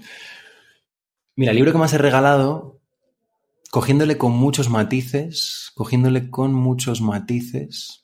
Mira, 1.36 1.50
el 1.50 1.56
libro 1.56 1.72
que 1.72 1.78
más 1.78 1.92
he 1.92 1.98
regalado, 1.98 2.80
cogiéndole 3.70 4.16
con 4.16 4.32
muchos 4.32 4.70
matices, 4.70 5.72
cogiéndole 5.74 6.30
con 6.30 6.54
muchos 6.54 7.02
matices. 7.02 8.03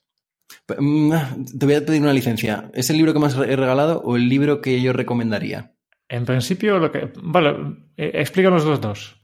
Mm, 0.78 1.12
te 1.58 1.66
voy 1.66 1.74
a 1.74 1.84
pedir 1.84 2.02
una 2.02 2.12
licencia. 2.12 2.70
¿Es 2.74 2.90
el 2.90 2.96
libro 2.96 3.12
que 3.12 3.18
más 3.18 3.36
he 3.36 3.56
regalado 3.56 4.00
o 4.02 4.16
el 4.16 4.28
libro 4.28 4.60
que 4.60 4.80
yo 4.80 4.92
recomendaría? 4.92 5.74
En 6.08 6.24
principio, 6.24 6.78
lo 6.78 6.90
que. 6.90 7.12
Vale, 7.22 7.50
eh, 7.96 8.12
explícanos 8.14 8.64
los 8.64 8.80
dos. 8.80 9.16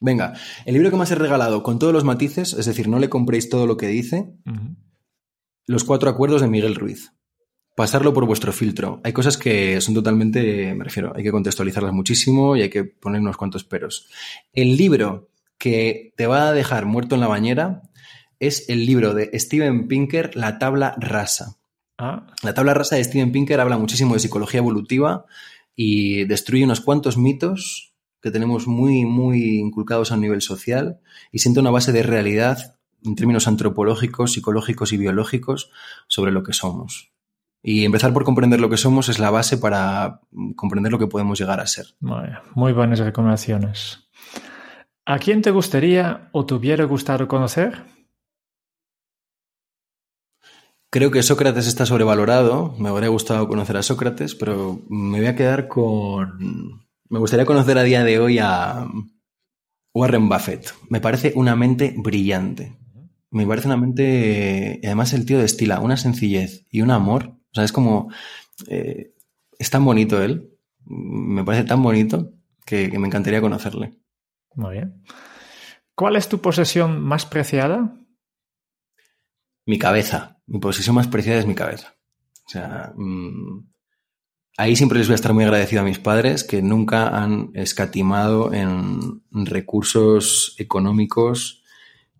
Venga, 0.00 0.34
el 0.64 0.74
libro 0.74 0.90
que 0.90 0.96
más 0.96 1.10
he 1.10 1.16
regalado 1.16 1.62
con 1.62 1.78
todos 1.78 1.92
los 1.92 2.04
matices, 2.04 2.54
es 2.54 2.66
decir, 2.66 2.88
no 2.88 2.98
le 3.00 3.08
compréis 3.08 3.48
todo 3.48 3.66
lo 3.66 3.76
que 3.76 3.88
dice, 3.88 4.32
Los 5.66 5.84
cuatro 5.84 6.08
acuerdos 6.08 6.40
de 6.40 6.48
Miguel 6.48 6.76
Ruiz 6.76 7.12
pasarlo 7.78 8.12
por 8.12 8.26
vuestro 8.26 8.52
filtro. 8.52 9.00
Hay 9.04 9.12
cosas 9.12 9.38
que 9.38 9.80
son 9.80 9.94
totalmente, 9.94 10.74
me 10.74 10.82
refiero, 10.82 11.12
hay 11.14 11.22
que 11.22 11.30
contextualizarlas 11.30 11.92
muchísimo 11.92 12.56
y 12.56 12.62
hay 12.62 12.70
que 12.70 12.82
poner 12.82 13.20
unos 13.20 13.36
cuantos 13.36 13.62
peros. 13.62 14.08
El 14.52 14.76
libro 14.76 15.28
que 15.58 16.12
te 16.16 16.26
va 16.26 16.48
a 16.48 16.52
dejar 16.52 16.86
muerto 16.86 17.14
en 17.14 17.20
la 17.20 17.28
bañera 17.28 17.82
es 18.40 18.68
el 18.68 18.86
libro 18.86 19.14
de 19.14 19.30
Steven 19.38 19.88
Pinker, 19.88 20.36
La 20.36 20.58
tabla 20.58 20.94
rasa. 20.98 21.56
Ah. 21.98 22.26
La 22.42 22.54
tabla 22.54 22.74
rasa 22.74 22.96
de 22.96 23.04
Steven 23.04 23.32
Pinker 23.32 23.60
habla 23.60 23.78
muchísimo 23.78 24.14
de 24.14 24.20
psicología 24.20 24.58
evolutiva 24.58 25.26
y 25.74 26.24
destruye 26.24 26.64
unos 26.64 26.80
cuantos 26.80 27.16
mitos 27.16 27.94
que 28.20 28.30
tenemos 28.30 28.66
muy, 28.66 29.04
muy 29.04 29.58
inculcados 29.58 30.12
a 30.12 30.16
nivel 30.16 30.42
social 30.42 31.00
y 31.32 31.38
siente 31.38 31.60
una 31.60 31.70
base 31.70 31.92
de 31.92 32.02
realidad 32.02 32.76
en 33.04 33.14
términos 33.14 33.46
antropológicos, 33.46 34.32
psicológicos 34.32 34.92
y 34.92 34.96
biológicos 34.96 35.70
sobre 36.08 36.32
lo 36.32 36.42
que 36.42 36.52
somos. 36.52 37.12
Y 37.62 37.84
empezar 37.84 38.12
por 38.12 38.24
comprender 38.24 38.60
lo 38.60 38.70
que 38.70 38.76
somos 38.76 39.08
es 39.08 39.18
la 39.18 39.30
base 39.30 39.58
para 39.58 40.20
comprender 40.56 40.92
lo 40.92 40.98
que 40.98 41.06
podemos 41.06 41.38
llegar 41.38 41.60
a 41.60 41.66
ser. 41.66 41.86
Muy, 42.00 42.72
buenas 42.72 43.00
recomendaciones. 43.00 44.08
¿A 45.04 45.18
quién 45.18 45.42
te 45.42 45.50
gustaría 45.50 46.28
o 46.32 46.46
te 46.46 46.54
hubiera 46.54 46.84
gustado 46.84 47.26
conocer? 47.26 47.82
Creo 50.90 51.10
que 51.10 51.22
Sócrates 51.22 51.66
está 51.66 51.86
sobrevalorado. 51.86 52.74
Me 52.78 52.88
habría 52.88 53.08
gustado 53.08 53.48
conocer 53.48 53.76
a 53.76 53.82
Sócrates, 53.82 54.34
pero 54.34 54.80
me 54.88 55.18
voy 55.18 55.26
a 55.26 55.36
quedar 55.36 55.68
con. 55.68 56.86
Me 57.08 57.18
gustaría 57.18 57.46
conocer 57.46 57.78
a 57.78 57.82
día 57.82 58.04
de 58.04 58.18
hoy 58.18 58.38
a 58.38 58.86
Warren 59.94 60.28
Buffett. 60.28 60.72
Me 60.88 61.00
parece 61.00 61.32
una 61.36 61.56
mente 61.56 61.94
brillante. 61.96 62.76
Me 63.30 63.46
parece 63.46 63.68
una 63.68 63.76
mente. 63.76 64.80
Además, 64.84 65.12
el 65.12 65.26
tío 65.26 65.38
destila 65.38 65.80
una 65.80 65.96
sencillez 65.96 66.66
y 66.70 66.80
un 66.80 66.90
amor 66.90 67.38
o 67.50 67.54
sea, 67.54 67.64
es 67.64 67.72
como, 67.72 68.12
eh, 68.68 69.14
es 69.58 69.70
tan 69.70 69.84
bonito 69.84 70.22
él, 70.22 70.50
me 70.84 71.44
parece 71.44 71.64
tan 71.64 71.82
bonito 71.82 72.32
que, 72.64 72.88
me 72.98 73.06
encantaría 73.06 73.40
conocerle. 73.40 73.98
Muy 74.54 74.74
bien. 74.74 75.02
¿Cuál 75.94 76.16
es 76.16 76.28
tu 76.28 76.40
posesión 76.40 77.00
más 77.00 77.26
preciada? 77.26 77.96
Mi 79.66 79.78
cabeza. 79.78 80.37
Mi 80.48 80.58
posesión 80.58 80.96
más 80.96 81.06
preciada 81.06 81.38
es 81.38 81.46
mi 81.46 81.54
cabeza. 81.54 81.94
O 82.46 82.50
sea, 82.50 82.92
mm, 82.96 83.68
ahí 84.56 84.74
siempre 84.74 84.98
les 84.98 85.06
voy 85.06 85.12
a 85.12 85.16
estar 85.16 85.32
muy 85.32 85.44
agradecido 85.44 85.82
a 85.82 85.84
mis 85.84 86.00
padres 86.00 86.42
que 86.42 86.60
nunca 86.62 87.08
han 87.08 87.50
escatimado 87.54 88.52
en 88.52 89.22
recursos 89.30 90.56
económicos 90.58 91.62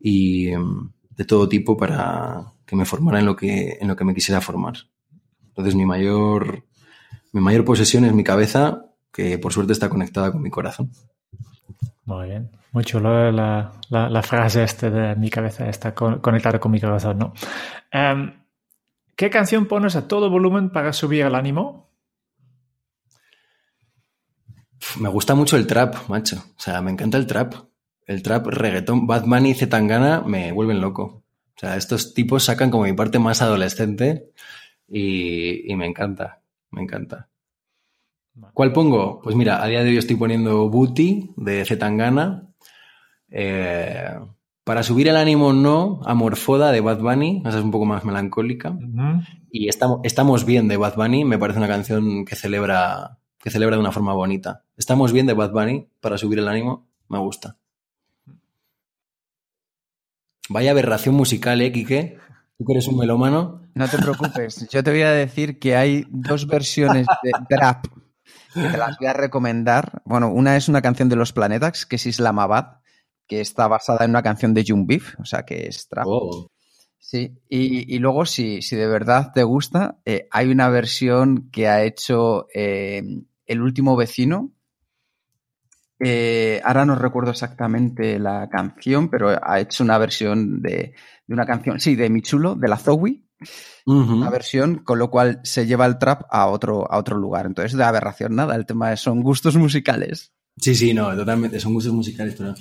y 0.01 0.55
mm, 0.57 0.93
de 1.11 1.25
todo 1.25 1.49
tipo 1.49 1.77
para 1.77 2.53
que 2.65 2.77
me 2.77 2.85
formara 2.85 3.19
en 3.19 3.27
lo 3.27 3.35
que, 3.35 3.79
en 3.81 3.89
lo 3.89 3.97
que 3.97 4.05
me 4.05 4.15
quisiera 4.15 4.41
formar. 4.41 4.77
Entonces 5.49 5.75
mi 5.75 5.85
mayor, 5.85 6.65
mi 7.33 7.41
mayor 7.41 7.65
posesión 7.65 8.05
es 8.05 8.13
mi 8.13 8.23
cabeza, 8.23 8.85
que 9.13 9.39
por 9.39 9.53
suerte 9.53 9.73
está 9.73 9.89
conectada 9.89 10.31
con 10.31 10.43
mi 10.43 10.51
corazón. 10.51 10.93
Muy 12.09 12.27
bien. 12.27 12.51
Muy 12.73 12.85
chulo 12.85 13.31
la, 13.31 13.71
la, 13.91 14.23
frase 14.23 14.63
este 14.63 14.89
de 14.89 15.15
mi 15.15 15.29
cabeza 15.29 15.69
está 15.69 15.95
conectada 15.95 16.59
con 16.59 16.73
mi 16.73 16.81
corazón, 16.81 17.19
¿no? 17.19 17.35
Em, 17.91 18.33
¿Qué 19.15 19.29
canción 19.29 19.67
pones 19.67 19.95
a 19.95 20.09
todo 20.09 20.31
volumen 20.31 20.71
para 20.71 20.95
subir 20.95 21.27
el 21.27 21.35
ánimo? 21.35 21.91
Me 24.99 25.11
gusta 25.11 25.35
mucho 25.35 25.59
el 25.59 25.67
trap, 25.67 26.09
macho. 26.09 26.43
O 26.57 26.61
sea, 26.61 26.81
me 26.81 26.91
encanta 26.91 27.19
el 27.19 27.27
trap. 27.27 27.53
El 28.07 28.23
trap, 28.23 28.47
reggaetón, 28.47 29.07
Bad 29.07 29.27
Bunny 29.27 29.51
y 29.51 29.55
Zetangana 29.55 30.23
me 30.23 30.51
vuelven 30.53 30.81
loco. 30.81 31.03
O 31.57 31.61
sea, 31.61 31.77
estos 31.77 32.15
tipos 32.15 32.43
sacan 32.43 32.71
como 32.71 32.85
mi 32.85 32.95
parte 32.95 33.19
más 33.19 33.43
adolescente 33.43 34.31
y, 34.89 35.75
me 35.77 35.85
encanta, 35.85 36.41
me 36.71 36.81
encanta. 36.81 37.29
¿Cuál 38.55 38.73
pongo? 38.73 39.21
Pues 39.23 39.37
mira, 39.37 39.63
a 39.63 39.67
día 39.67 39.83
de 39.83 39.91
hoy 39.91 39.99
estoy 39.99 40.17
poniendo 40.17 40.69
Booty 40.69 41.31
de 41.37 41.65
Zetangana 41.65 42.45
Eh, 43.31 44.19
para 44.65 44.83
subir 44.83 45.09
el 45.09 45.17
ánimo, 45.17 45.55
no. 45.55 46.01
Amorfoda 46.05 46.73
de 46.73 46.83
Bad 46.83 46.99
Bunny, 47.01 47.43
esa 47.47 47.57
es 47.57 47.65
un 47.65 47.71
poco 47.71 47.87
más 47.87 48.05
melancólica. 48.05 48.77
Y 49.51 49.67
estamos, 49.69 50.01
estamos 50.03 50.45
bien 50.45 50.69
de 50.69 50.77
Bad 50.77 50.95
Bunny, 50.95 51.25
me 51.25 51.39
parece 51.39 51.59
una 51.59 51.69
canción 51.69 52.27
que 52.27 52.37
celebra, 52.37 53.19
que 53.39 53.49
celebra 53.49 53.77
de 53.77 53.81
una 53.81 53.93
forma 53.93 54.13
bonita. 54.13 54.65
Estamos 54.77 55.13
bien 55.13 55.25
de 55.27 55.33
Bad 55.33 55.53
Bunny 55.53 55.89
para 56.01 56.19
subir 56.19 56.39
el 56.39 56.49
ánimo, 56.49 56.87
me 57.09 57.19
gusta. 57.19 57.57
Vaya 60.51 60.73
aberración 60.73 61.15
musical, 61.15 61.63
¿eh, 61.63 61.73
Quique? 61.73 62.19
Tú 62.59 62.65
que 62.67 62.73
eres 62.75 62.89
un 62.89 62.99
melómano. 62.99 63.63
No 63.75 63.89
te 63.89 63.97
preocupes, 63.97 64.69
yo 64.69 64.85
te 64.85 64.91
voy 64.91 65.01
a 65.03 65.13
decir 65.13 65.59
que 65.59 65.77
hay 65.77 66.05
dos 66.11 66.47
versiones 66.47 67.07
de 67.23 67.31
trap 67.49 67.87
que 68.55 68.69
te 68.69 68.77
las 68.77 68.99
voy 68.99 69.09
a 69.09 69.13
recomendar. 69.13 70.03
Bueno, 70.05 70.31
una 70.31 70.57
es 70.57 70.69
una 70.69 70.83
canción 70.83 71.09
de 71.09 71.17
los 71.17 71.33
Planetax, 71.33 71.87
que 71.87 71.97
es 71.97 72.07
Islamabad, 72.07 72.81
que 73.27 73.41
está 73.41 73.69
basada 73.69 74.05
en 74.05 74.11
una 74.11 74.23
canción 74.23 74.55
de 74.55 74.65
Jung 74.67 74.87
Beef, 74.87 75.19
o 75.21 75.25
sea 75.25 75.45
que 75.45 75.67
es 75.67 75.89
trap. 75.89 76.07
Oh. 76.07 76.51
Sí, 76.99 77.39
y, 77.49 77.95
y 77.95 77.99
luego 78.01 78.27
si, 78.27 78.61
si 78.61 78.77
de 78.77 78.87
verdad 78.87 79.33
te 79.33 79.43
gusta, 79.43 79.99
eh, 80.05 80.29
hay 80.31 80.51
una 80.51 80.69
versión 80.69 81.49
que 81.51 81.69
ha 81.69 81.83
hecho 81.83 82.49
eh, 82.53 83.03
El 83.47 83.63
último 83.63 83.97
vecino. 83.97 84.53
Eh, 86.01 86.61
ahora 86.65 86.85
no 86.85 86.95
recuerdo 86.97 87.31
exactamente 87.31 88.19
la 88.19 88.49
canción, 88.51 89.09
pero 89.09 89.31
ha 89.43 89.59
hecho 89.59 89.85
una 89.85 89.99
versión 89.99 90.61
de, 90.61 90.95
de 91.27 91.35
una 91.35 91.47
canción, 91.47 91.81
sí, 91.81 91.97
de 91.97 92.11
Michulo, 92.11 92.55
de 92.55 92.69
la 92.69 92.77
Una 93.87 94.31
versión, 94.31 94.79
con 94.79 94.99
lo 94.99 95.11
cual 95.11 95.41
se 95.45 95.67
lleva 95.67 95.87
el 95.87 95.99
trap 95.99 96.23
a 96.31 96.47
otro, 96.49 96.91
a 96.91 96.99
otro 96.99 97.17
lugar. 97.17 97.47
Entonces, 97.47 97.77
de 97.77 97.85
aberración 97.85 98.35
nada, 98.35 98.55
el 98.57 98.67
tema 98.67 98.93
es, 98.93 99.01
son 99.01 99.23
gustos 99.23 99.57
musicales. 99.57 100.33
Sí, 100.57 100.75
sí, 100.75 100.93
no, 100.93 101.15
totalmente. 101.15 101.61
Son 101.61 101.73
gustos 101.73 101.93
musicales, 101.93 102.35
pero 102.37 102.55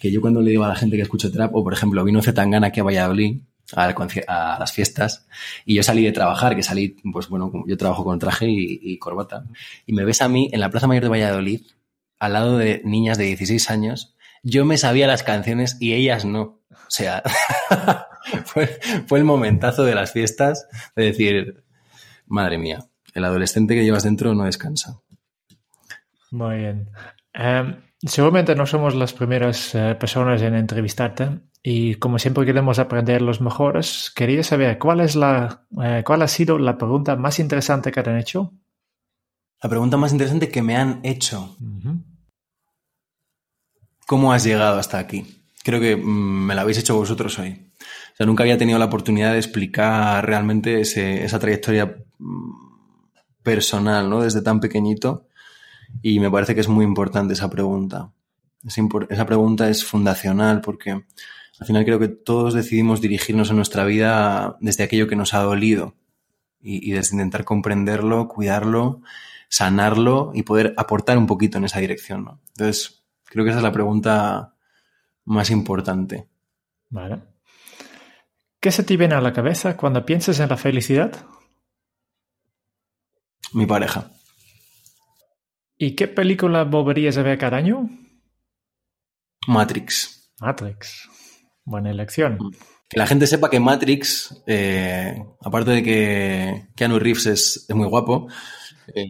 que 0.00 0.10
yo 0.10 0.20
cuando 0.20 0.40
le 0.40 0.50
digo 0.50 0.64
a 0.64 0.68
la 0.68 0.76
gente 0.76 0.96
que 0.96 1.02
escucho 1.02 1.30
trap, 1.30 1.54
o 1.54 1.64
por 1.64 1.72
ejemplo, 1.72 2.04
vino 2.04 2.22
Zetangana 2.22 2.68
aquí 2.68 2.80
a 2.80 2.84
Valladolid 2.84 3.40
a 3.76 4.56
las 4.58 4.72
fiestas 4.72 5.26
y 5.64 5.74
yo 5.74 5.82
salí 5.82 6.04
de 6.04 6.12
trabajar, 6.12 6.56
que 6.56 6.62
salí, 6.62 6.96
pues 7.12 7.28
bueno, 7.28 7.52
yo 7.66 7.76
trabajo 7.76 8.04
con 8.04 8.18
traje 8.18 8.48
y, 8.48 8.80
y 8.82 8.98
corbata, 8.98 9.44
y 9.86 9.92
me 9.92 10.04
ves 10.04 10.22
a 10.22 10.28
mí 10.28 10.48
en 10.52 10.60
la 10.60 10.70
Plaza 10.70 10.86
Mayor 10.86 11.04
de 11.04 11.10
Valladolid, 11.10 11.60
al 12.18 12.32
lado 12.32 12.58
de 12.58 12.82
niñas 12.84 13.18
de 13.18 13.24
16 13.24 13.70
años, 13.70 14.14
yo 14.42 14.64
me 14.64 14.78
sabía 14.78 15.06
las 15.06 15.22
canciones 15.22 15.76
y 15.80 15.92
ellas 15.92 16.24
no. 16.24 16.59
O 16.90 16.92
sea, 16.92 17.22
fue, 18.44 18.66
fue 19.06 19.20
el 19.20 19.24
momentazo 19.24 19.84
de 19.84 19.94
las 19.94 20.10
fiestas 20.10 20.66
de 20.96 21.04
decir, 21.04 21.62
madre 22.26 22.58
mía, 22.58 22.84
el 23.14 23.24
adolescente 23.24 23.76
que 23.76 23.84
llevas 23.84 24.02
dentro 24.02 24.34
no 24.34 24.42
descansa. 24.42 25.00
Muy 26.32 26.56
bien. 26.56 26.88
Em, 27.32 27.76
seguramente 28.02 28.56
no 28.56 28.66
somos 28.66 28.96
las 28.96 29.12
primeras 29.12 29.72
eh, 29.76 29.94
personas 29.94 30.42
en 30.42 30.56
entrevistarte 30.56 31.38
y 31.62 31.94
como 31.94 32.18
siempre 32.18 32.44
queremos 32.44 32.80
aprender 32.80 33.22
los 33.22 33.40
mejores, 33.40 34.10
quería 34.12 34.42
saber 34.42 34.76
cuál 34.78 34.98
es 34.98 35.14
la, 35.14 35.66
eh, 35.80 36.02
cuál 36.04 36.22
ha 36.22 36.28
sido 36.28 36.58
la 36.58 36.76
pregunta 36.76 37.14
más 37.14 37.38
interesante 37.38 37.92
que 37.92 38.02
te 38.02 38.10
han 38.10 38.18
hecho. 38.18 38.52
La 39.62 39.70
pregunta 39.70 39.96
más 39.96 40.10
interesante 40.10 40.48
que 40.48 40.62
me 40.62 40.76
han 40.76 40.98
hecho. 41.04 41.56
¿Cómo 44.08 44.32
has 44.32 44.42
llegado 44.42 44.80
hasta 44.80 44.98
aquí? 44.98 45.39
Creo 45.62 45.80
que 45.80 45.96
mm, 45.96 46.46
me 46.46 46.54
la 46.54 46.62
habéis 46.62 46.78
hecho 46.78 46.96
vosotros 46.96 47.38
hoy. 47.38 47.70
O 48.12 48.16
sea, 48.16 48.26
nunca 48.26 48.42
había 48.42 48.58
tenido 48.58 48.78
la 48.78 48.86
oportunidad 48.86 49.32
de 49.32 49.38
explicar 49.38 50.26
realmente 50.26 50.80
esa 50.80 51.38
trayectoria 51.38 51.96
mm, 52.18 52.50
personal, 53.42 54.08
¿no? 54.08 54.22
Desde 54.22 54.42
tan 54.42 54.60
pequeñito. 54.60 55.26
Y 56.02 56.20
me 56.20 56.30
parece 56.30 56.54
que 56.54 56.60
es 56.60 56.68
muy 56.68 56.84
importante 56.84 57.34
esa 57.34 57.50
pregunta. 57.50 58.12
Esa 58.62 59.26
pregunta 59.26 59.68
es 59.68 59.84
fundacional 59.84 60.60
porque 60.60 60.90
al 60.90 61.66
final 61.66 61.84
creo 61.84 61.98
que 61.98 62.08
todos 62.08 62.54
decidimos 62.54 63.00
dirigirnos 63.00 63.50
en 63.50 63.56
nuestra 63.56 63.84
vida 63.84 64.56
desde 64.60 64.84
aquello 64.84 65.08
que 65.08 65.16
nos 65.16 65.34
ha 65.34 65.40
dolido 65.40 65.94
y, 66.60 66.90
y 66.90 66.92
desde 66.92 67.16
intentar 67.16 67.44
comprenderlo, 67.44 68.28
cuidarlo, 68.28 69.00
sanarlo 69.48 70.30
y 70.34 70.42
poder 70.42 70.74
aportar 70.76 71.18
un 71.18 71.26
poquito 71.26 71.58
en 71.58 71.64
esa 71.64 71.80
dirección, 71.80 72.24
¿no? 72.24 72.40
Entonces, 72.48 73.02
creo 73.24 73.44
que 73.44 73.50
esa 73.50 73.60
es 73.60 73.64
la 73.64 73.72
pregunta 73.72 74.54
más 75.24 75.50
importante. 75.50 76.28
Vale. 76.88 77.22
¿Qué 78.60 78.70
se 78.70 78.82
te 78.82 78.96
viene 78.96 79.14
a 79.14 79.20
la 79.20 79.32
cabeza 79.32 79.76
cuando 79.76 80.04
piensas 80.04 80.38
en 80.40 80.48
la 80.48 80.56
felicidad? 80.56 81.26
Mi 83.52 83.66
pareja. 83.66 84.10
¿Y 85.78 85.94
qué 85.94 86.08
película 86.08 86.64
volverías 86.64 87.16
a 87.16 87.22
ver 87.22 87.38
cada 87.38 87.56
año? 87.56 87.88
Matrix. 89.46 90.30
Matrix. 90.40 91.08
Buena 91.64 91.90
elección. 91.90 92.38
Que 92.88 92.98
la 92.98 93.06
gente 93.06 93.26
sepa 93.26 93.48
que 93.48 93.60
Matrix, 93.60 94.42
eh, 94.46 95.16
aparte 95.40 95.70
de 95.70 95.82
que 95.82 96.68
Keanu 96.76 96.98
Reeves 96.98 97.26
es, 97.26 97.66
es 97.68 97.76
muy 97.76 97.86
guapo, 97.86 98.28
eh, 98.94 99.06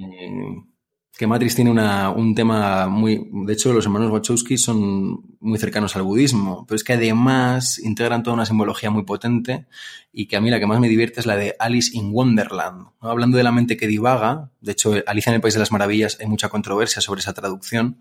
que 1.20 1.26
Matrix 1.26 1.54
tiene 1.54 1.70
una- 1.70 2.08
un 2.08 2.34
tema 2.34 2.88
muy... 2.88 3.28
De 3.44 3.52
hecho, 3.52 3.74
los 3.74 3.84
hermanos 3.84 4.10
Wachowski 4.10 4.56
son 4.56 5.20
muy 5.38 5.58
cercanos 5.58 5.94
al 5.94 6.02
budismo, 6.02 6.64
pero 6.66 6.76
es 6.76 6.82
que 6.82 6.94
además 6.94 7.78
integran 7.78 8.22
toda 8.22 8.32
una 8.32 8.46
simbología 8.46 8.88
muy 8.90 9.02
potente 9.02 9.66
y 10.14 10.24
que 10.28 10.36
a 10.36 10.40
mí 10.40 10.48
la 10.48 10.58
que 10.58 10.66
más 10.66 10.80
me 10.80 10.88
divierte 10.88 11.20
es 11.20 11.26
la 11.26 11.36
de 11.36 11.54
Alice 11.58 11.90
in 11.94 12.10
Wonderland. 12.14 12.86
¿no? 13.02 13.10
Hablando 13.10 13.36
de 13.36 13.42
la 13.44 13.52
mente 13.52 13.76
que 13.76 13.86
divaga, 13.86 14.48
de 14.62 14.72
hecho, 14.72 14.94
Alicia 15.06 15.28
en 15.28 15.34
el 15.34 15.40
País 15.42 15.52
de 15.52 15.60
las 15.60 15.72
Maravillas 15.72 16.16
hay 16.20 16.26
mucha 16.26 16.48
controversia 16.48 17.02
sobre 17.02 17.20
esa 17.20 17.34
traducción 17.34 17.98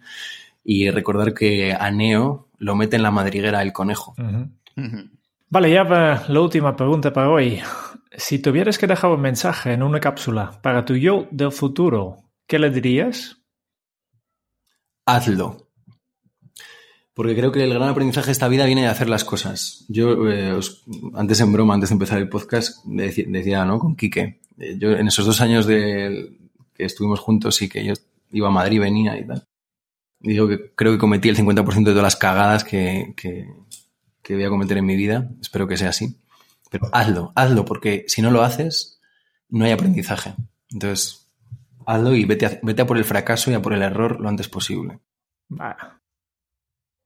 y 0.63 0.89
recordar 0.89 1.33
que 1.33 1.73
a 1.73 1.91
Neo 1.91 2.47
lo 2.57 2.75
mete 2.77 2.95
en 2.95 3.03
la 3.03 3.11
madriguera 3.11 3.61
el 3.61 3.73
conejo. 3.73 4.15
Vale, 5.49 5.71
ya 5.73 5.83
va 5.83 6.23
la 6.29 6.39
última 6.39 6.73
pregunta 6.77 7.11
para 7.11 7.29
hoy. 7.29 7.59
Si 8.15 8.39
tuvieras 8.39 8.77
que 8.77 8.87
dejar 8.87 9.11
un 9.11 9.19
mensaje 9.19 9.73
en 9.73 9.83
una 9.83 9.99
cápsula 9.99 10.59
para 10.61 10.85
tu 10.85 10.95
yo 10.95 11.27
del 11.31 11.51
futuro, 11.51 12.28
¿qué 12.49 12.59
le 12.59 12.71
dirías? 12.71 13.37
hazlo. 15.05 15.67
Porque 17.13 17.35
creo 17.35 17.51
que 17.51 17.63
el 17.63 17.73
gran 17.73 17.89
aprendizaje 17.89 18.27
de 18.27 18.31
esta 18.31 18.47
vida 18.47 18.65
viene 18.65 18.81
de 18.81 18.87
hacer 18.87 19.09
las 19.09 19.23
cosas. 19.23 19.85
Yo, 19.87 20.29
eh, 20.29 20.59
antes 21.15 21.39
en 21.41 21.51
broma, 21.51 21.73
antes 21.73 21.89
de 21.89 21.93
empezar 21.93 22.19
el 22.19 22.29
podcast, 22.29 22.83
decía, 22.85 23.65
¿no? 23.65 23.79
Con 23.79 23.95
Quique. 23.95 24.39
eh, 24.59 24.77
yo 24.77 24.91
en 24.91 25.07
esos 25.07 25.25
dos 25.25 25.41
años 25.41 25.65
que 25.65 26.37
estuvimos 26.77 27.19
juntos 27.19 27.61
y 27.61 27.69
que 27.69 27.83
yo 27.83 27.93
iba 28.31 28.47
a 28.47 28.51
Madrid, 28.51 28.79
venía 28.79 29.17
y 29.19 29.25
tal. 29.25 29.43
Digo 30.19 30.47
que 30.47 30.71
creo 30.75 30.91
que 30.91 30.99
cometí 30.99 31.29
el 31.29 31.37
50% 31.37 31.89
de 31.89 31.91
todas 31.91 32.03
las 32.03 32.15
cagadas 32.15 32.63
que, 32.63 33.13
que 33.15 34.35
voy 34.35 34.43
a 34.43 34.49
cometer 34.49 34.77
en 34.77 34.85
mi 34.85 34.95
vida. 34.95 35.29
Espero 35.41 35.67
que 35.67 35.77
sea 35.77 35.89
así. 35.89 36.15
Pero 36.69 36.87
hazlo, 36.93 37.31
hazlo, 37.35 37.65
porque 37.65 38.05
si 38.07 38.21
no 38.21 38.31
lo 38.31 38.43
haces, 38.43 38.99
no 39.49 39.65
hay 39.65 39.71
aprendizaje. 39.71 40.35
Entonces, 40.71 41.18
hazlo 41.89 42.15
y 42.15 42.25
vete 42.25 42.45
a, 42.45 42.59
vete 42.61 42.83
a 42.83 42.87
por 42.87 42.97
el 42.97 43.03
fracaso 43.03 43.49
y 43.49 43.55
a 43.55 43.61
por 43.61 43.73
el 43.73 43.81
error 43.81 44.19
lo 44.19 44.29
antes 44.29 44.47
posible. 44.47 44.99
Vale. 45.49 45.75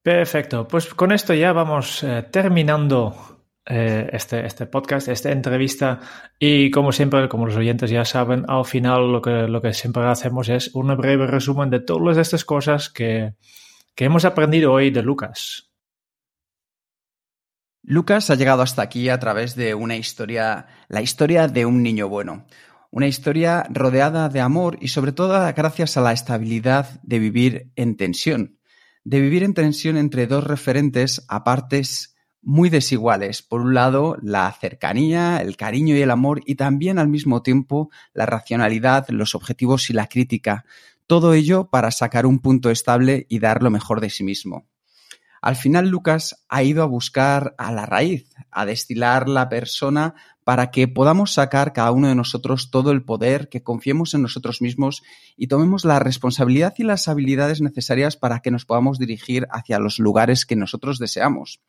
Perfecto, 0.03 0.67
pues 0.67 0.93
con 0.93 1.13
esto 1.13 1.33
ya 1.33 1.53
vamos 1.53 2.03
eh, 2.03 2.27
terminando 2.29 3.45
eh, 3.65 4.09
este, 4.11 4.45
este 4.45 4.65
podcast, 4.65 5.07
esta 5.07 5.31
entrevista 5.31 6.01
y 6.37 6.69
como 6.69 6.91
siempre, 6.91 7.29
como 7.29 7.45
los 7.45 7.55
oyentes 7.55 7.89
ya 7.89 8.03
saben, 8.03 8.43
al 8.49 8.65
final 8.65 9.09
lo 9.09 9.21
que, 9.21 9.47
lo 9.47 9.61
que 9.61 9.73
siempre 9.73 10.03
hacemos 10.03 10.49
es 10.49 10.75
un 10.75 10.93
breve 10.97 11.27
resumen 11.27 11.69
de 11.69 11.79
todas 11.79 12.17
estas 12.17 12.43
cosas 12.43 12.89
que, 12.89 13.35
que 13.95 14.05
hemos 14.05 14.25
aprendido 14.25 14.73
hoy 14.73 14.91
de 14.91 15.01
Lucas. 15.01 15.71
Lucas 17.85 18.29
ha 18.29 18.35
llegado 18.35 18.61
hasta 18.61 18.81
aquí 18.81 19.07
a 19.07 19.19
través 19.19 19.55
de 19.55 19.73
una 19.73 19.95
historia, 19.95 20.67
la 20.89 21.01
historia 21.01 21.47
de 21.47 21.65
un 21.65 21.81
niño 21.81 22.09
bueno. 22.09 22.45
Una 22.95 23.07
historia 23.07 23.65
rodeada 23.71 24.29
de 24.29 24.39
amor 24.39 24.77
y 24.79 24.89
sobre 24.89 25.13
todo 25.13 25.33
gracias 25.55 25.97
a 25.97 26.01
la 26.01 26.13
estabilidad 26.13 27.01
de 27.01 27.17
vivir 27.17 27.71
en 27.75 27.97
tensión. 27.97 28.59
De 29.03 29.19
vivir 29.19 29.41
en 29.41 29.55
tensión 29.55 29.97
entre 29.97 30.27
dos 30.27 30.43
referentes 30.43 31.25
a 31.27 31.43
partes 31.43 32.15
muy 32.43 32.69
desiguales. 32.69 33.41
Por 33.41 33.61
un 33.61 33.73
lado, 33.73 34.15
la 34.21 34.51
cercanía, 34.51 35.39
el 35.39 35.57
cariño 35.57 35.95
y 35.95 36.03
el 36.03 36.11
amor 36.11 36.41
y 36.45 36.53
también 36.53 36.99
al 36.99 37.07
mismo 37.07 37.41
tiempo 37.41 37.89
la 38.13 38.27
racionalidad, 38.27 39.09
los 39.09 39.33
objetivos 39.33 39.89
y 39.89 39.93
la 39.93 40.05
crítica. 40.05 40.63
Todo 41.07 41.33
ello 41.33 41.71
para 41.71 41.89
sacar 41.89 42.27
un 42.27 42.37
punto 42.37 42.69
estable 42.69 43.25
y 43.27 43.39
dar 43.39 43.63
lo 43.63 43.71
mejor 43.71 44.01
de 44.01 44.11
sí 44.11 44.23
mismo. 44.23 44.67
Al 45.41 45.57
final 45.57 45.89
Lucas 45.89 46.45
ha 46.47 46.63
ido 46.63 46.83
a 46.83 46.85
buscar 46.85 47.53
a 47.57 47.73
la 47.73 47.85
raíz, 47.85 48.29
a 48.49 48.65
destilar 48.65 49.27
la 49.27 49.49
persona 49.49 50.13
para 50.43 50.71
que 50.71 50.87
podamos 50.87 51.33
sacar 51.33 51.73
cada 51.73 51.91
uno 51.91 52.07
de 52.07 52.15
nosotros 52.15 52.69
todo 52.69 52.91
el 52.91 53.03
poder, 53.03 53.49
que 53.49 53.63
confiemos 53.63 54.13
en 54.13 54.21
nosotros 54.21 54.61
mismos 54.61 55.03
y 55.37 55.47
tomemos 55.47 55.85
la 55.85 55.99
responsabilidad 55.99 56.73
y 56.77 56.83
las 56.83 57.07
habilidades 57.07 57.61
necesarias 57.61 58.17
para 58.17 58.39
que 58.39 58.51
nos 58.51 58.65
podamos 58.65 58.99
dirigir 58.99 59.47
hacia 59.51 59.79
los 59.79 59.99
lugares 59.99 60.45
que 60.45 60.55
nosotros 60.55 60.99
deseamos. 60.99 61.61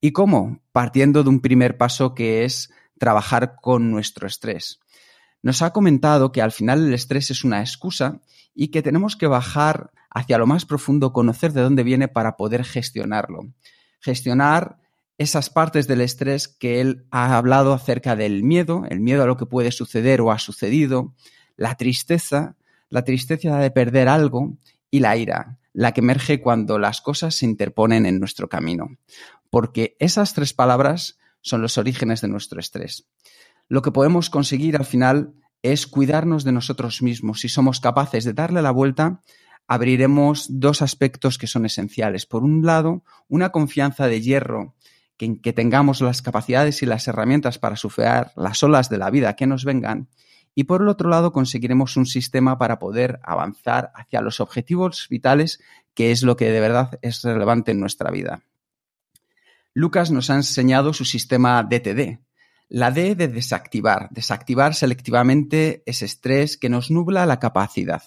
¿Y 0.00 0.12
cómo? 0.12 0.60
Partiendo 0.72 1.22
de 1.22 1.30
un 1.30 1.40
primer 1.40 1.78
paso 1.78 2.14
que 2.14 2.44
es 2.44 2.70
trabajar 2.98 3.56
con 3.60 3.90
nuestro 3.90 4.26
estrés. 4.26 4.80
nos 5.42 5.60
ha 5.60 5.72
comentado 5.72 6.32
que 6.32 6.40
al 6.40 6.52
final 6.52 6.86
el 6.86 6.94
estrés 6.94 7.30
es 7.30 7.44
una 7.44 7.60
excusa 7.60 8.20
y 8.54 8.68
que 8.68 8.82
tenemos 8.82 9.14
que 9.16 9.26
bajar 9.26 9.90
hacia 10.10 10.38
lo 10.38 10.46
más 10.46 10.64
profundo, 10.64 11.12
conocer 11.12 11.52
de 11.52 11.60
dónde 11.60 11.82
viene 11.82 12.08
para 12.08 12.36
poder 12.36 12.64
gestionarlo. 12.64 13.52
Gestionar 14.00 14.78
esas 15.18 15.50
partes 15.50 15.86
del 15.86 16.00
estrés 16.00 16.48
que 16.48 16.80
él 16.80 17.06
ha 17.10 17.36
hablado 17.36 17.72
acerca 17.72 18.16
del 18.16 18.42
miedo, 18.42 18.84
el 18.88 19.00
miedo 19.00 19.22
a 19.22 19.26
lo 19.26 19.36
que 19.36 19.46
puede 19.46 19.70
suceder 19.70 20.20
o 20.20 20.32
ha 20.32 20.38
sucedido, 20.38 21.14
la 21.56 21.76
tristeza, 21.76 22.56
la 22.88 23.04
tristeza 23.04 23.58
de 23.58 23.70
perder 23.70 24.08
algo 24.08 24.56
y 24.90 25.00
la 25.00 25.16
ira, 25.16 25.58
la 25.72 25.92
que 25.92 26.00
emerge 26.00 26.40
cuando 26.40 26.78
las 26.78 27.00
cosas 27.00 27.36
se 27.36 27.46
interponen 27.46 28.06
en 28.06 28.18
nuestro 28.18 28.48
camino. 28.48 28.96
Porque 29.50 29.96
esas 30.00 30.34
tres 30.34 30.52
palabras 30.52 31.18
son 31.40 31.62
los 31.62 31.78
orígenes 31.78 32.20
de 32.20 32.28
nuestro 32.28 32.58
estrés. 32.58 33.06
Lo 33.68 33.82
que 33.82 33.92
podemos 33.92 34.30
conseguir 34.30 34.76
al 34.76 34.84
final 34.84 35.34
es 35.62 35.86
cuidarnos 35.86 36.44
de 36.44 36.52
nosotros 36.52 37.02
mismos. 37.02 37.40
Si 37.40 37.48
somos 37.48 37.80
capaces 37.80 38.24
de 38.24 38.34
darle 38.34 38.62
la 38.62 38.70
vuelta, 38.70 39.22
abriremos 39.66 40.46
dos 40.48 40.82
aspectos 40.82 41.38
que 41.38 41.46
son 41.46 41.64
esenciales. 41.64 42.26
Por 42.26 42.44
un 42.44 42.66
lado, 42.66 43.02
una 43.28 43.50
confianza 43.50 44.06
de 44.08 44.20
hierro 44.20 44.74
que, 45.16 45.52
tengamos 45.52 46.00
las 46.00 46.22
capacidades 46.22 46.82
y 46.82 46.86
las 46.86 47.06
herramientas 47.06 47.58
para 47.58 47.76
surfear 47.76 48.32
las 48.36 48.62
olas 48.62 48.88
de 48.88 48.98
la 48.98 49.10
vida 49.10 49.36
que 49.36 49.46
nos 49.46 49.64
vengan. 49.64 50.08
Y 50.54 50.64
por 50.64 50.82
el 50.82 50.88
otro 50.88 51.08
lado, 51.08 51.32
conseguiremos 51.32 51.96
un 51.96 52.06
sistema 52.06 52.58
para 52.58 52.78
poder 52.78 53.20
avanzar 53.22 53.92
hacia 53.94 54.20
los 54.20 54.40
objetivos 54.40 55.06
vitales, 55.10 55.60
que 55.94 56.10
es 56.10 56.22
lo 56.22 56.36
que 56.36 56.50
de 56.50 56.60
verdad 56.60 56.98
es 57.02 57.22
relevante 57.22 57.72
en 57.72 57.80
nuestra 57.80 58.10
vida. 58.10 58.42
Lucas 59.72 60.10
nos 60.10 60.30
ha 60.30 60.36
enseñado 60.36 60.92
su 60.92 61.04
sistema 61.04 61.62
DTD. 61.62 62.20
La 62.68 62.90
D 62.90 63.14
de 63.14 63.28
desactivar, 63.28 64.08
desactivar 64.10 64.74
selectivamente 64.74 65.82
ese 65.86 66.04
estrés 66.04 66.56
que 66.56 66.68
nos 66.68 66.90
nubla 66.90 67.26
la 67.26 67.38
capacidad. 67.38 68.02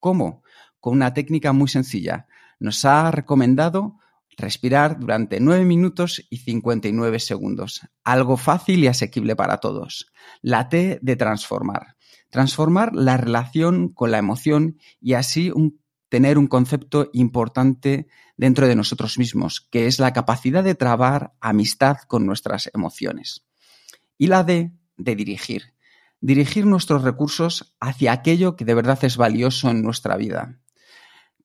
¿Cómo? 0.00 0.42
Con 0.80 0.94
una 0.94 1.14
técnica 1.14 1.52
muy 1.52 1.68
sencilla. 1.68 2.26
Nos 2.58 2.84
ha 2.84 3.10
recomendado 3.10 3.98
Respirar 4.36 4.98
durante 4.98 5.40
9 5.40 5.64
minutos 5.64 6.26
y 6.28 6.38
59 6.38 7.20
segundos. 7.20 7.80
Algo 8.04 8.36
fácil 8.36 8.84
y 8.84 8.86
asequible 8.86 9.34
para 9.34 9.58
todos. 9.58 10.12
La 10.42 10.68
T 10.68 10.98
de 11.00 11.16
transformar. 11.16 11.96
Transformar 12.28 12.94
la 12.94 13.16
relación 13.16 13.88
con 13.88 14.10
la 14.10 14.18
emoción 14.18 14.78
y 15.00 15.14
así 15.14 15.50
tener 16.10 16.36
un 16.36 16.48
concepto 16.48 17.08
importante 17.14 18.08
dentro 18.36 18.66
de 18.66 18.76
nosotros 18.76 19.18
mismos, 19.18 19.66
que 19.70 19.86
es 19.86 19.98
la 19.98 20.12
capacidad 20.12 20.62
de 20.62 20.74
trabar 20.74 21.32
amistad 21.40 21.98
con 22.06 22.26
nuestras 22.26 22.70
emociones. 22.74 23.46
Y 24.18 24.26
la 24.26 24.44
D 24.44 24.72
de 24.98 25.16
dirigir. 25.16 25.74
Dirigir 26.20 26.66
nuestros 26.66 27.02
recursos 27.02 27.74
hacia 27.80 28.12
aquello 28.12 28.54
que 28.54 28.66
de 28.66 28.74
verdad 28.74 29.02
es 29.02 29.16
valioso 29.16 29.70
en 29.70 29.82
nuestra 29.82 30.16
vida 30.16 30.60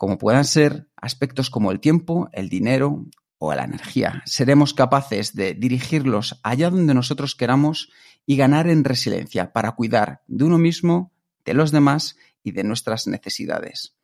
como 0.01 0.17
puedan 0.17 0.45
ser 0.45 0.87
aspectos 0.95 1.51
como 1.51 1.71
el 1.71 1.79
tiempo, 1.79 2.27
el 2.31 2.49
dinero 2.49 3.05
o 3.37 3.53
la 3.53 3.65
energía. 3.65 4.23
Seremos 4.25 4.73
capaces 4.73 5.35
de 5.35 5.53
dirigirlos 5.53 6.39
allá 6.41 6.71
donde 6.71 6.95
nosotros 6.95 7.35
queramos 7.35 7.91
y 8.25 8.35
ganar 8.35 8.67
en 8.67 8.83
resiliencia 8.83 9.53
para 9.53 9.73
cuidar 9.73 10.23
de 10.25 10.45
uno 10.45 10.57
mismo, 10.57 11.13
de 11.45 11.53
los 11.53 11.71
demás 11.71 12.17
y 12.41 12.51
de 12.51 12.63
nuestras 12.63 13.05
necesidades. 13.05 13.95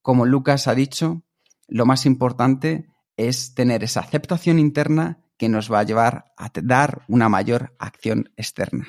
Como 0.00 0.24
Lucas 0.24 0.68
ha 0.68 0.74
dicho, 0.74 1.22
lo 1.68 1.84
más 1.84 2.06
importante 2.06 2.88
es 3.18 3.52
tener 3.52 3.84
esa 3.84 4.00
aceptación 4.00 4.58
interna 4.58 5.20
que 5.36 5.50
nos 5.50 5.70
va 5.70 5.80
a 5.80 5.84
llevar 5.84 6.32
a 6.38 6.50
dar 6.62 7.04
una 7.08 7.28
mayor 7.28 7.76
acción 7.78 8.32
externa. 8.38 8.86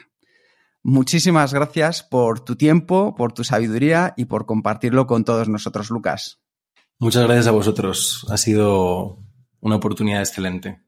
Muchísimas 0.81 1.53
gracias 1.53 2.03
por 2.03 2.39
tu 2.39 2.55
tiempo, 2.55 3.15
por 3.15 3.33
tu 3.33 3.43
sabiduría 3.43 4.13
y 4.15 4.25
por 4.25 4.45
compartirlo 4.45 5.07
con 5.07 5.25
todos 5.25 5.49
nosotros, 5.49 5.89
Lucas. 5.89 6.39
Muchas 7.03 7.25
gracias 7.25 7.47
a 7.47 7.51
vosotros. 7.51 8.25
Ha 8.29 8.37
sido 8.37 9.17
una 9.59 9.75
oportunidad 9.75 10.21
excelente. 10.21 10.79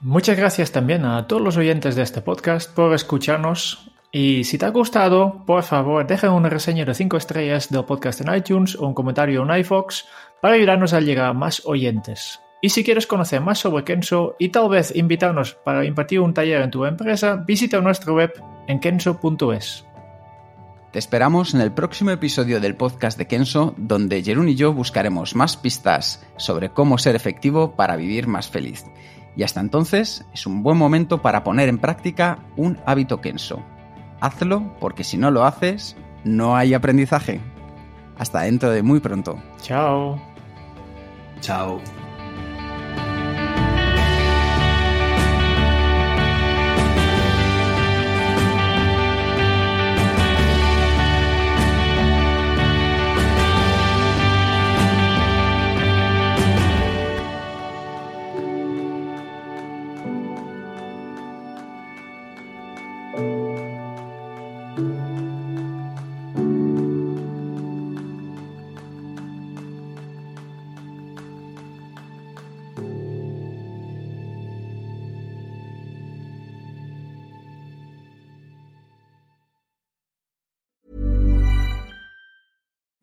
Muchas 0.00 0.36
gracias 0.36 0.70
también 0.70 1.06
a 1.06 1.26
todos 1.26 1.40
los 1.40 1.56
oyentes 1.56 1.96
de 1.96 2.02
este 2.02 2.20
podcast 2.20 2.70
por 2.74 2.92
escucharnos. 2.92 3.90
Y 4.12 4.44
si 4.44 4.58
te 4.58 4.66
ha 4.66 4.68
gustado, 4.68 5.46
por 5.46 5.62
favor, 5.62 6.06
deja 6.06 6.30
una 6.30 6.50
reseña 6.50 6.84
de 6.84 6.92
5 6.92 7.16
estrellas 7.16 7.70
del 7.70 7.86
podcast 7.86 8.20
en 8.20 8.34
iTunes 8.34 8.76
o 8.76 8.86
un 8.86 8.92
comentario 8.92 9.42
en 9.44 9.60
iFox 9.60 10.04
para 10.42 10.56
ayudarnos 10.56 10.92
a 10.92 11.00
llegar 11.00 11.30
a 11.30 11.32
más 11.32 11.62
oyentes. 11.64 12.38
Y 12.60 12.68
si 12.68 12.84
quieres 12.84 13.06
conocer 13.06 13.40
más 13.40 13.60
sobre 13.60 13.82
Kenso 13.82 14.36
y 14.38 14.50
tal 14.50 14.68
vez 14.68 14.94
invitarnos 14.94 15.54
para 15.54 15.86
impartir 15.86 16.20
un 16.20 16.34
taller 16.34 16.60
en 16.60 16.70
tu 16.70 16.84
empresa, 16.84 17.36
visita 17.36 17.80
nuestra 17.80 18.12
web 18.12 18.30
en 18.66 18.78
kenso.es. 18.78 19.85
Te 20.96 21.00
esperamos 21.00 21.52
en 21.52 21.60
el 21.60 21.72
próximo 21.72 22.10
episodio 22.10 22.58
del 22.58 22.74
podcast 22.74 23.18
de 23.18 23.26
Kenso, 23.26 23.74
donde 23.76 24.22
Jerún 24.22 24.48
y 24.48 24.54
yo 24.54 24.72
buscaremos 24.72 25.36
más 25.36 25.58
pistas 25.58 26.24
sobre 26.38 26.70
cómo 26.70 26.96
ser 26.96 27.14
efectivo 27.14 27.76
para 27.76 27.96
vivir 27.96 28.28
más 28.28 28.48
feliz. 28.48 28.86
Y 29.36 29.42
hasta 29.42 29.60
entonces 29.60 30.24
es 30.32 30.46
un 30.46 30.62
buen 30.62 30.78
momento 30.78 31.20
para 31.20 31.44
poner 31.44 31.68
en 31.68 31.76
práctica 31.76 32.38
un 32.56 32.78
hábito 32.86 33.20
Kenso. 33.20 33.62
Hazlo 34.22 34.74
porque 34.80 35.04
si 35.04 35.18
no 35.18 35.30
lo 35.30 35.44
haces, 35.44 35.98
no 36.24 36.56
hay 36.56 36.72
aprendizaje. 36.72 37.42
Hasta 38.16 38.40
dentro 38.40 38.70
de 38.70 38.82
muy 38.82 39.00
pronto. 39.00 39.38
Chao. 39.60 40.18
Chao. 41.42 41.78